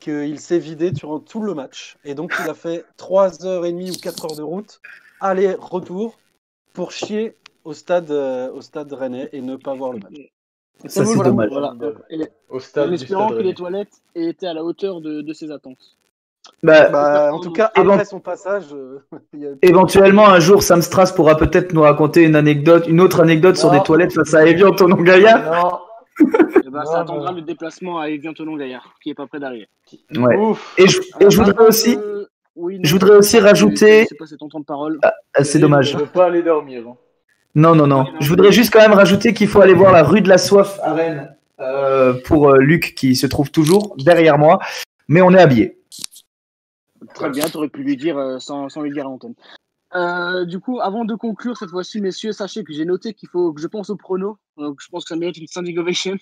qu'il 0.00 0.38
s'est 0.40 0.58
vidé 0.58 0.90
durant 0.90 1.20
tout 1.20 1.42
le 1.42 1.54
match. 1.54 1.96
Et 2.04 2.14
donc, 2.14 2.32
il 2.40 2.48
a 2.48 2.54
fait 2.54 2.84
3h30 2.98 3.96
ou 3.96 4.00
4 4.00 4.24
heures 4.24 4.36
de 4.36 4.42
route, 4.42 4.80
aller-retour, 5.20 6.18
pour 6.72 6.92
chier 6.92 7.36
au 7.64 7.74
stade, 7.74 8.10
euh, 8.10 8.50
au 8.52 8.60
stade 8.60 8.92
rennais 8.92 9.28
et 9.32 9.40
ne 9.40 9.56
pas 9.56 9.74
voir 9.74 9.92
le 9.92 9.98
match. 9.98 10.14
Ça, 10.86 11.04
c'est 11.04 11.14
Voilà, 11.14 11.30
dommage. 11.30 11.48
Voilà. 11.50 11.74
Et- 12.10 12.22
Au 12.48 12.56
En 12.56 12.60
stade 12.60 12.92
espérant 12.92 13.26
stade 13.28 13.38
que 13.38 13.42
les 13.42 13.54
toilettes 13.54 13.92
aient 14.14 14.26
été 14.26 14.46
à 14.46 14.54
la 14.54 14.62
hauteur 14.64 15.00
de, 15.00 15.20
de 15.22 15.32
ses 15.32 15.50
attentes. 15.50 15.96
Bah, 16.62 16.88
Bah, 16.88 17.30
en 17.32 17.40
tout 17.40 17.50
cas, 17.52 17.70
après 17.74 18.04
son 18.04 18.20
passage, 18.20 18.64
euh, 18.72 19.00
il 19.34 19.40
y 19.40 19.46
a- 19.46 19.50
Éventuellement, 19.62 20.28
un 20.28 20.40
jour, 20.40 20.62
Sam 20.62 20.80
Strass 20.82 21.12
pourra 21.12 21.36
peut-être 21.36 21.72
nous 21.72 21.82
raconter 21.82 22.22
une 22.22 22.36
anecdote, 22.36 22.86
une 22.86 23.00
autre 23.00 23.20
anecdote 23.20 23.56
sur 23.56 23.70
des 23.70 23.82
toilettes 23.82 24.12
face 24.14 24.32
à 24.34 24.46
Evian 24.46 24.72
Tonon 24.72 24.96
Gaillard. 25.02 25.44
Non, 25.44 25.78
Eh 26.20 26.24
ben, 26.70 26.80
Non, 26.80 26.84
ça 26.84 27.00
attendra 27.00 27.32
le 27.32 27.42
déplacement 27.42 27.98
à 28.00 28.08
Evian 28.08 28.32
Tonon 28.32 28.56
Gaillard, 28.56 28.94
qui 29.02 29.10
est 29.10 29.14
pas 29.14 29.26
près 29.26 29.40
d'arriver. 29.40 29.68
Ouais. 30.16 30.36
ouf. 30.36 30.74
Et 30.78 30.86
je, 30.88 31.00
et 31.20 31.30
je 31.30 31.42
voudrais 31.42 31.66
aussi, 31.66 31.98
Oui, 32.56 32.78
je 32.82 32.92
non, 32.94 32.98
voudrais 32.98 33.16
aussi 33.16 33.38
rajouter- 33.38 34.06
C'est 34.08 34.16
pas 34.16 34.24
temps 34.48 34.58
de 34.60 34.64
parole. 34.64 34.98
ah, 35.02 35.12
c'est 35.44 35.58
dommage. 35.58 35.94
ne 35.94 36.00
veut 36.00 36.06
pas 36.06 36.26
aller 36.26 36.42
dormir. 36.42 36.84
hein. 36.88 36.96
Non, 37.54 37.74
non, 37.74 37.86
non. 37.86 38.06
Je 38.20 38.28
voudrais 38.28 38.52
juste 38.52 38.72
quand 38.72 38.80
même 38.80 38.92
rajouter 38.92 39.32
qu'il 39.34 39.48
faut 39.48 39.60
aller 39.60 39.74
voir 39.74 39.92
la 39.92 40.02
rue 40.02 40.20
de 40.20 40.28
la 40.28 40.38
Soif 40.38 40.78
à 40.82 40.94
Rennes 40.94 41.34
euh, 41.60 42.14
pour 42.24 42.50
euh, 42.50 42.58
Luc 42.58 42.94
qui 42.94 43.16
se 43.16 43.26
trouve 43.26 43.50
toujours 43.50 43.96
derrière 43.98 44.38
moi, 44.38 44.60
mais 45.08 45.22
on 45.22 45.32
est 45.32 45.40
habillé. 45.40 45.78
Très 47.14 47.30
bien, 47.30 47.48
t'aurais 47.48 47.68
pu 47.68 47.82
lui 47.82 47.96
dire 47.96 48.18
euh, 48.18 48.38
sans, 48.38 48.68
sans 48.68 48.82
lui 48.82 48.92
dire 48.92 49.06
à 49.06 49.08
l'antenne. 49.10 49.34
Euh, 49.94 50.44
du 50.44 50.60
coup, 50.60 50.80
avant 50.80 51.04
de 51.04 51.14
conclure 51.14 51.56
cette 51.56 51.70
fois-ci, 51.70 52.00
messieurs, 52.00 52.32
sachez 52.32 52.62
que 52.62 52.72
j'ai 52.72 52.84
noté 52.84 53.14
qu'il 53.14 53.28
faut 53.28 53.52
que 53.52 53.60
je 53.60 53.66
pense 53.66 53.88
aux 53.90 53.96
pronos. 53.96 54.36
Donc, 54.56 54.80
je 54.82 54.88
pense 54.88 55.04
que 55.04 55.08
ça 55.08 55.16
mérite 55.16 55.38
une 55.38 55.46
standing 55.46 55.78
ovation. 55.78 56.16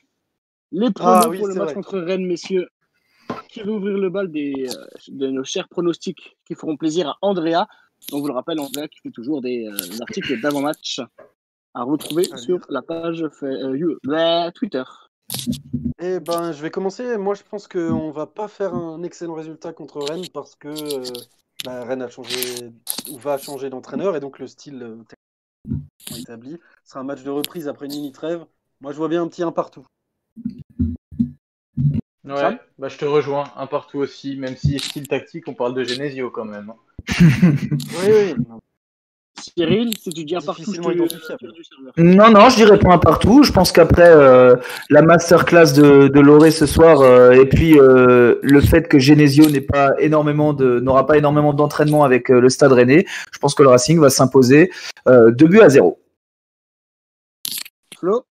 Les 0.72 0.91
pronos 0.91 1.22
Ah 1.24 1.29
oui, 1.29 1.39
pour 1.39 1.49
le 1.49 1.55
match 1.55 1.64
vrai. 1.64 1.74
contre 1.74 1.99
Rennes, 1.99 2.27
messieurs. 2.27 2.68
Qui 3.49 3.62
va 3.62 3.72
ouvrir 3.72 3.99
le 3.99 4.09
bal 4.09 4.31
des, 4.31 4.68
euh, 4.68 4.87
de 5.09 5.29
nos 5.29 5.43
chers 5.43 5.68
pronostics 5.68 6.37
qui 6.45 6.55
feront 6.55 6.77
plaisir 6.77 7.09
à 7.09 7.18
Andrea. 7.22 7.66
Donc, 8.11 8.20
vous 8.20 8.28
le 8.28 8.34
rappelle, 8.34 8.59
qui 8.90 9.01
fait 9.03 9.11
toujours 9.11 9.40
des 9.40 9.66
euh, 9.66 10.01
articles 10.01 10.40
d'avant-match 10.40 11.01
à 11.74 11.82
retrouver 11.82 12.26
Allez. 12.30 12.42
sur 12.42 12.61
la 12.68 12.82
page 12.82 13.22
euh, 13.42 13.99
bah, 14.05 14.51
Twitter. 14.53 14.84
Eh 16.01 16.20
ben, 16.20 16.53
je 16.53 16.62
vais 16.62 16.70
commencer. 16.70 17.18
Moi, 17.18 17.34
je 17.34 17.42
pense 17.42 17.68
qu'on 17.68 18.11
va 18.11 18.26
pas 18.26 18.49
faire 18.49 18.74
un 18.74 19.03
excellent 19.03 19.34
résultat 19.34 19.72
contre 19.72 20.01
Rennes 20.03 20.28
parce 20.32 20.55
que 20.55 20.68
euh, 20.68 21.12
bah, 21.64 21.84
Rennes 21.84 22.03
a 22.03 22.09
changé 22.09 22.70
ou 23.11 23.18
va 23.18 23.38
changer 23.38 23.70
d'entraîneur 23.70 24.16
et 24.16 24.20
donc 24.20 24.38
le 24.38 24.47
style 24.47 24.99
établi. 26.16 26.59
Ce 26.84 26.90
sera 26.90 27.01
un 27.01 27.05
match 27.05 27.22
de 27.22 27.30
reprise 27.30 27.68
après 27.68 27.86
une 27.86 27.92
mini 27.92 28.12
trêve. 28.12 28.44
Moi, 28.80 28.92
je 28.92 28.99
vois 28.99 29.09
bien 29.09 29.22
un 29.22 29.28
petit 29.28 29.42
un 29.42 29.53
partout. 29.53 29.86
Ouais, 32.27 32.59
bah, 32.79 32.89
je 32.89 32.97
te 32.99 33.05
rejoins, 33.05 33.45
un 33.57 33.66
partout 33.66 33.99
aussi, 33.99 34.37
même 34.37 34.57
si 34.57 34.79
style 34.79 35.07
tactique, 35.07 35.45
on 35.47 35.55
parle 35.55 35.74
de 35.74 35.85
Genesio 35.85 36.31
quand 36.31 36.45
même. 36.45 36.70
hein. 36.70 36.77
Oui, 38.03 38.11
oui. 38.11 38.35
Cyril, 39.39 39.95
si 39.97 40.11
tu 40.11 40.24
dis 40.24 40.35
un 40.35 40.41
partout, 40.41 40.72
je 40.74 40.81
te-. 40.81 42.01
Non, 42.03 42.31
non, 42.31 42.49
je 42.49 42.57
dirais 42.57 42.79
pas 42.79 42.95
un 42.95 42.99
partout. 42.99 43.45
Je 43.45 43.53
pense 43.53 43.70
qu'après 43.70 44.09
euh, 44.09 44.57
la 44.91 45.03
masterclass 45.03 45.72
de, 45.74 46.09
de 46.09 46.20
Loré 46.20 46.51
ce 46.51 46.66
soir 46.66 47.01
euh, 47.03 47.33
et 47.33 47.47
puis 47.47 47.79
euh, 47.79 48.37
le 48.43 48.61
fait 48.61 48.89
que 48.89 48.99
Genesio 48.99 49.49
n'ait 49.49 49.61
pas 49.61 49.93
énormément 49.99 50.53
de 50.53 50.81
n'aura 50.81 51.07
pas 51.07 51.18
énormément 51.18 51.53
d'entraînement 51.53 52.03
avec 52.03 52.31
euh, 52.31 52.41
le 52.41 52.49
Stade 52.49 52.72
Rennais, 52.72 53.05
je 53.31 53.39
pense 53.39 53.55
que 53.55 53.62
le 53.62 53.68
Racing 53.68 54.01
va 54.01 54.11
s'imposer 54.11 54.70
euh, 55.07 55.31
2 55.31 55.47
buts 55.47 55.61
à 55.61 55.68
0. 55.68 56.01
Flo, 57.99 58.24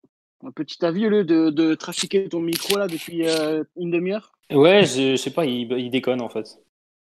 un 0.46 0.52
petit 0.52 0.84
avis 0.86 1.08
au 1.08 1.10
lieu 1.10 1.24
de, 1.24 1.50
de 1.50 1.74
trafiquer 1.76 2.28
ton 2.30 2.40
micro 2.40 2.78
là 2.78 2.88
depuis 2.88 3.28
euh, 3.28 3.64
une 3.78 3.92
demi-heure 3.92 4.32
Ouais, 4.52 4.86
je, 4.86 5.12
je 5.12 5.16
sais 5.16 5.32
pas, 5.32 5.46
il, 5.46 5.72
il 5.72 5.90
déconne 5.90 6.22
en 6.22 6.30
fait. 6.30 6.60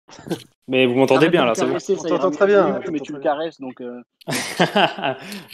Mais 0.69 0.85
vous 0.87 0.95
m'entendez 0.95 1.31
bien 1.31 1.47
là, 1.47 1.55
c'est 1.55 1.65
bon 1.67 1.77
On 1.99 2.03
t'entend 2.09 2.31
très 2.31 2.47
bien, 2.47 2.81
on 2.87 2.91
Mais 2.93 3.01
tu 3.01 3.13
le 3.13 3.21
caresses 3.21 3.59
donc. 3.59 3.81
euh, 3.81 4.03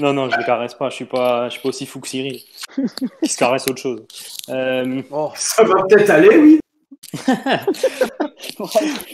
non, 0.00 0.12
non, 0.12 0.28
je 0.28 0.36
le 0.36 0.44
caresse 0.44 0.74
pas. 0.74 0.90
Je 0.90 0.96
suis 0.96 1.04
pas, 1.04 1.48
je 1.48 1.52
suis 1.52 1.62
pas 1.62 1.68
aussi 1.68 1.86
fou 1.86 2.00
que 2.00 2.08
Cyril. 2.08 2.40
Il 3.22 3.28
se 3.28 3.36
caresse 3.36 3.68
autre 3.68 3.80
chose. 3.80 4.04
Euh, 4.48 5.02
Oh, 5.12 5.30
Ça 5.36 5.62
va 5.62 5.84
peut-être 5.88 6.10
aller, 6.10 6.36
oui. 6.36 6.58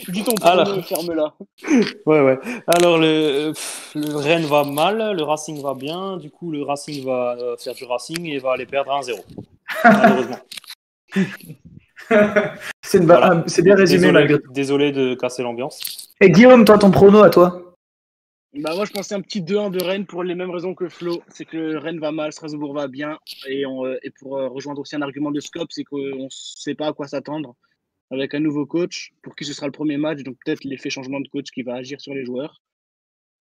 Dis 0.09 0.23
ton 0.23 0.33
Alors. 0.41 0.65
prono, 0.65 0.81
ferme-la. 0.81 1.33
ouais, 2.05 2.21
ouais. 2.21 2.39
Alors 2.67 2.97
le, 2.97 3.51
pff, 3.53 3.91
le 3.95 4.15
Rennes 4.15 4.45
va 4.45 4.63
mal, 4.63 5.15
le 5.15 5.23
Racing 5.23 5.61
va 5.61 5.73
bien. 5.73 6.17
Du 6.17 6.29
coup, 6.31 6.51
le 6.51 6.63
Racing 6.63 7.03
va 7.05 7.35
euh, 7.39 7.55
faire 7.57 7.73
du 7.73 7.83
Racing 7.85 8.25
et 8.27 8.39
va 8.39 8.53
aller 8.53 8.65
perdre 8.65 8.91
1-0. 8.91 9.19
Malheureusement. 9.83 10.39
C'est 12.83 12.97
une 12.97 13.05
ba- 13.05 13.19
Voilà. 13.19 13.35
ah, 13.39 13.43
c'est 13.47 13.61
bien 13.61 13.75
résumé 13.75 13.99
Désolé, 14.01 14.11
malgré 14.13 14.39
tout. 14.41 14.51
désolé 14.51 14.91
de 14.91 15.15
casser 15.15 15.43
l'ambiance. 15.43 16.09
Et 16.19 16.29
Guillaume, 16.29 16.65
toi, 16.65 16.77
ton 16.77 16.91
prono 16.91 17.23
à 17.23 17.29
toi? 17.29 17.75
Bah 18.53 18.75
moi 18.75 18.83
je 18.83 18.91
pensais 18.91 19.15
un 19.15 19.21
petit 19.21 19.41
2-1 19.41 19.71
de 19.71 19.81
Rennes 19.81 20.05
pour 20.05 20.23
les 20.25 20.35
mêmes 20.35 20.51
raisons 20.51 20.75
que 20.75 20.89
Flo, 20.89 21.21
c'est 21.29 21.45
que 21.45 21.77
Rennes 21.77 22.01
va 22.01 22.11
mal, 22.11 22.33
Strasbourg 22.33 22.73
va 22.73 22.89
bien, 22.89 23.17
et, 23.47 23.65
on, 23.65 23.85
euh, 23.85 23.97
et 24.03 24.09
pour 24.19 24.37
euh, 24.37 24.49
rejoindre 24.49 24.81
aussi 24.81 24.93
un 24.97 25.01
argument 25.01 25.31
de 25.31 25.39
Scope, 25.39 25.69
c'est 25.71 25.85
qu'on 25.85 25.95
ne 25.97 26.27
sait 26.29 26.75
pas 26.75 26.87
à 26.87 26.91
quoi 26.93 27.07
s'attendre 27.07 27.55
avec 28.11 28.33
un 28.33 28.39
nouveau 28.39 28.65
coach, 28.65 29.13
pour 29.23 29.35
qui 29.35 29.45
ce 29.45 29.53
sera 29.53 29.67
le 29.67 29.71
premier 29.71 29.97
match, 29.97 30.21
donc 30.23 30.37
peut-être 30.45 30.63
l'effet 30.63 30.89
changement 30.89 31.19
de 31.19 31.27
coach 31.29 31.49
qui 31.51 31.63
va 31.63 31.75
agir 31.75 31.99
sur 31.99 32.13
les 32.13 32.25
joueurs. 32.25 32.61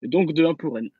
Et 0.02 0.08
donc 0.08 0.30
2-1 0.32 0.56
pour 0.56 0.74
Rennes. 0.74 0.90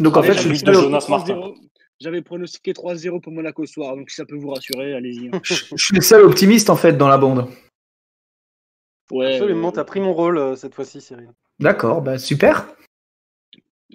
Donc 0.00 0.16
en 0.16 0.22
fait, 0.22 0.32
un 0.32 0.34
je 0.34 0.40
suis 0.40 0.50
de 0.50 0.56
seul, 0.56 0.74
Jonas 0.74 1.06
Martin. 1.08 1.34
3-0. 1.36 1.54
J'avais 2.00 2.22
pronostiqué 2.22 2.72
3-0 2.72 3.20
pour 3.20 3.32
Monaco 3.32 3.64
ce 3.64 3.74
soir, 3.74 3.96
donc 3.96 4.10
si 4.10 4.16
ça 4.16 4.24
peut 4.26 4.36
vous 4.36 4.50
rassurer, 4.50 4.94
allez-y. 4.94 5.28
hein. 5.28 5.40
je 5.44 5.54
suis 5.84 5.94
le 5.94 6.00
seul 6.00 6.22
optimiste 6.22 6.68
en 6.68 6.76
fait 6.76 6.94
dans 6.94 7.08
la 7.08 7.16
bande. 7.18 7.48
Ouais, 9.10 9.34
absolument, 9.34 9.68
euh, 9.68 9.72
t'as 9.72 9.84
pris 9.84 10.00
mon 10.00 10.12
rôle 10.14 10.38
euh, 10.38 10.56
cette 10.56 10.74
fois-ci, 10.74 11.00
Cyril. 11.00 11.30
D'accord, 11.60 12.02
bah 12.02 12.18
super. 12.18 12.66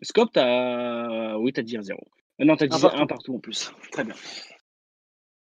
Scope, 0.03 0.29
t'as. 0.31 1.35
Oui, 1.37 1.51
t'as 1.51 1.63
dit 1.63 1.75
1-0. 1.75 1.93
Euh, 1.93 2.45
Non, 2.45 2.55
t'as 2.55 2.67
dit 2.67 2.75
Un 2.75 2.79
partout. 2.79 3.01
1 3.01 3.07
partout 3.07 3.35
en 3.35 3.39
plus. 3.39 3.73
Très 3.91 4.03
bien. 4.03 4.13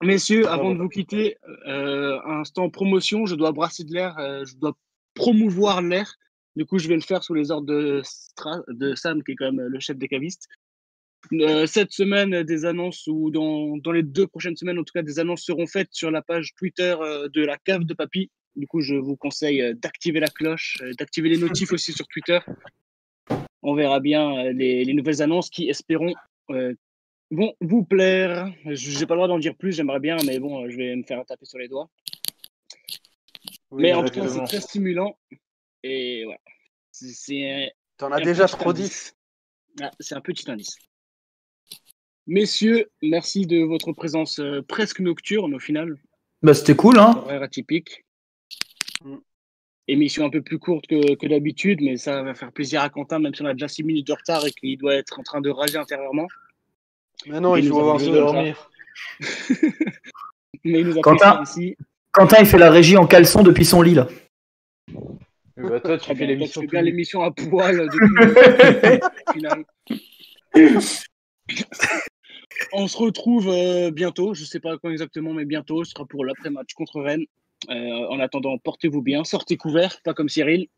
Messieurs, 0.02 0.46
avant 0.48 0.74
de 0.74 0.78
vous 0.78 0.88
quitter, 0.88 1.36
euh, 1.66 2.20
instant 2.26 2.68
promotion, 2.68 3.24
je 3.24 3.34
dois 3.34 3.52
brasser 3.52 3.84
de 3.84 3.94
l'air, 3.94 4.18
euh, 4.18 4.44
je 4.44 4.56
dois 4.56 4.76
promouvoir 5.14 5.80
l'air. 5.80 6.16
Du 6.54 6.66
coup, 6.66 6.78
je 6.78 6.88
vais 6.88 6.94
le 6.94 7.00
faire 7.00 7.22
sous 7.22 7.34
les 7.34 7.50
ordres 7.50 7.66
de, 7.66 8.02
Stra- 8.04 8.64
de 8.68 8.94
Sam, 8.94 9.22
qui 9.22 9.32
est 9.32 9.36
quand 9.36 9.50
même 9.50 9.66
le 9.66 9.80
chef 9.80 9.96
des 9.96 10.08
cavistes. 10.08 10.48
Euh, 11.32 11.66
cette 11.66 11.92
semaine, 11.92 12.34
euh, 12.34 12.44
des 12.44 12.66
annonces, 12.66 13.06
ou 13.06 13.30
dans, 13.30 13.78
dans 13.78 13.92
les 13.92 14.02
deux 14.02 14.26
prochaines 14.26 14.56
semaines, 14.56 14.78
en 14.78 14.84
tout 14.84 14.92
cas, 14.92 15.02
des 15.02 15.18
annonces 15.18 15.42
seront 15.42 15.66
faites 15.66 15.88
sur 15.92 16.10
la 16.10 16.22
page 16.22 16.54
Twitter 16.56 16.94
euh, 17.00 17.28
de 17.28 17.44
la 17.44 17.56
cave 17.56 17.84
de 17.84 17.94
Papy. 17.94 18.30
Du 18.54 18.66
coup, 18.66 18.80
je 18.80 18.94
vous 18.94 19.16
conseille 19.16 19.60
euh, 19.60 19.74
d'activer 19.74 20.20
la 20.20 20.28
cloche, 20.28 20.78
euh, 20.82 20.92
d'activer 20.98 21.30
les 21.30 21.38
notifs 21.38 21.72
aussi 21.72 21.92
sur 21.92 22.06
Twitter. 22.08 22.38
On 23.62 23.74
verra 23.74 24.00
bien 24.00 24.30
euh, 24.30 24.52
les, 24.52 24.84
les 24.84 24.94
nouvelles 24.94 25.20
annonces 25.20 25.50
qui, 25.50 25.68
espérons, 25.68 26.14
euh, 26.50 26.74
vont 27.30 27.54
vous 27.60 27.84
plaire. 27.84 28.52
Je 28.64 28.98
n'ai 28.98 29.06
pas 29.06 29.14
le 29.14 29.18
droit 29.18 29.28
d'en 29.28 29.38
dire 29.38 29.56
plus, 29.56 29.72
j'aimerais 29.72 30.00
bien, 30.00 30.16
mais 30.26 30.38
bon, 30.38 30.68
je 30.70 30.76
vais 30.76 30.94
me 30.96 31.02
faire 31.02 31.24
taper 31.26 31.44
sur 31.44 31.58
les 31.58 31.68
doigts. 31.68 31.88
Oui, 33.70 33.82
mais 33.82 33.92
en 33.94 34.04
tout 34.04 34.12
cas, 34.12 34.28
c'est 34.28 34.44
très 34.44 34.60
stimulant. 34.60 35.18
Et 35.82 36.24
voilà. 36.24 36.40
C'est- 36.92 37.12
C'est 37.14 37.72
T'en 37.98 38.12
as 38.12 38.20
déjà 38.20 38.46
trop 38.46 38.72
dit. 38.72 38.90
Ah, 39.80 39.90
c'est 40.00 40.14
un 40.14 40.20
petit 40.20 40.50
indice. 40.50 40.76
Messieurs, 42.26 42.90
merci 43.02 43.46
de 43.46 43.58
votre 43.62 43.92
présence 43.92 44.38
euh, 44.40 44.60
presque 44.62 45.00
nocturne 45.00 45.54
au 45.54 45.58
final, 45.60 45.96
Bah 46.42 46.54
c'était 46.54 46.74
cool, 46.74 46.98
hein. 46.98 47.14
horaire 47.24 47.42
atypique. 47.42 48.04
Mm. 49.04 49.16
Émission 49.88 50.24
un 50.24 50.30
peu 50.30 50.42
plus 50.42 50.58
courte 50.58 50.86
que, 50.88 51.14
que 51.14 51.26
d'habitude, 51.28 51.80
mais 51.80 51.96
ça 51.96 52.22
va 52.22 52.34
faire 52.34 52.50
plaisir 52.52 52.82
à 52.82 52.90
Quentin, 52.90 53.20
même 53.20 53.34
si 53.34 53.42
on 53.42 53.46
a 53.46 53.52
déjà 53.52 53.68
6 53.68 53.84
minutes 53.84 54.08
de 54.08 54.12
retard 54.12 54.44
et 54.44 54.50
qu'il 54.50 54.76
doit 54.76 54.94
être 54.96 55.20
en 55.20 55.22
train 55.22 55.40
de 55.40 55.48
rager 55.50 55.76
intérieurement. 55.78 56.26
Mais 57.26 57.40
non, 57.40 57.56
il 57.56 57.68
faut 57.68 57.80
avoir 57.80 58.02
heures. 58.02 58.32
dormir. 58.32 58.70
Mais 60.64 60.80
il 60.80 60.86
nous 60.86 60.98
a 60.98 61.02
Quentin. 61.02 61.42
ici. 61.42 61.76
Quentin, 62.12 62.36
il 62.40 62.46
fait 62.46 62.58
la 62.58 62.70
régie 62.70 62.96
en 62.96 63.06
caleçon 63.06 63.42
depuis 63.42 63.64
son 63.64 63.82
lit 63.82 63.94
là. 63.94 64.08
Euh, 65.58 65.68
bah, 65.68 65.80
toi, 65.80 65.98
tu 65.98 66.14
fais 66.14 66.26
l'émission. 66.26 66.60
tu 66.62 66.68
fais 66.68 66.78
à 66.78 67.30
poil 67.30 67.88
depuis 67.88 69.00
le 69.24 69.32
final. 69.32 69.64
On 72.72 72.88
se 72.88 72.96
retrouve 72.96 73.48
euh, 73.48 73.90
bientôt, 73.90 74.34
je 74.34 74.44
sais 74.44 74.60
pas 74.60 74.76
quand 74.78 74.90
exactement, 74.90 75.32
mais 75.32 75.44
bientôt. 75.44 75.84
Ce 75.84 75.92
sera 75.92 76.04
pour 76.04 76.24
l'après-match 76.24 76.74
contre 76.74 77.00
Rennes. 77.00 77.26
Euh, 77.70 78.06
en 78.10 78.20
attendant, 78.20 78.58
portez-vous 78.58 79.02
bien, 79.02 79.24
sortez 79.24 79.56
couverts, 79.56 80.00
pas 80.04 80.14
comme 80.14 80.28
Cyril. 80.28 80.68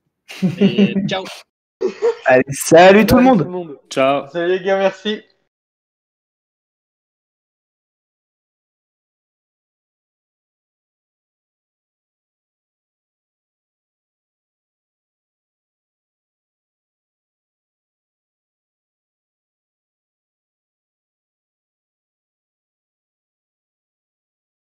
Et 0.60 0.94
ciao 1.08 1.24
Allez, 2.24 2.44
salut 2.50 3.06
tout 3.06 3.16
le 3.16 3.22
monde. 3.22 3.38
Tout 3.38 3.44
le 3.44 3.50
monde. 3.50 3.78
Ciao. 3.90 4.26
Salut 4.28 4.58
les 4.58 4.64
gars, 4.64 4.78
merci. 4.78 5.22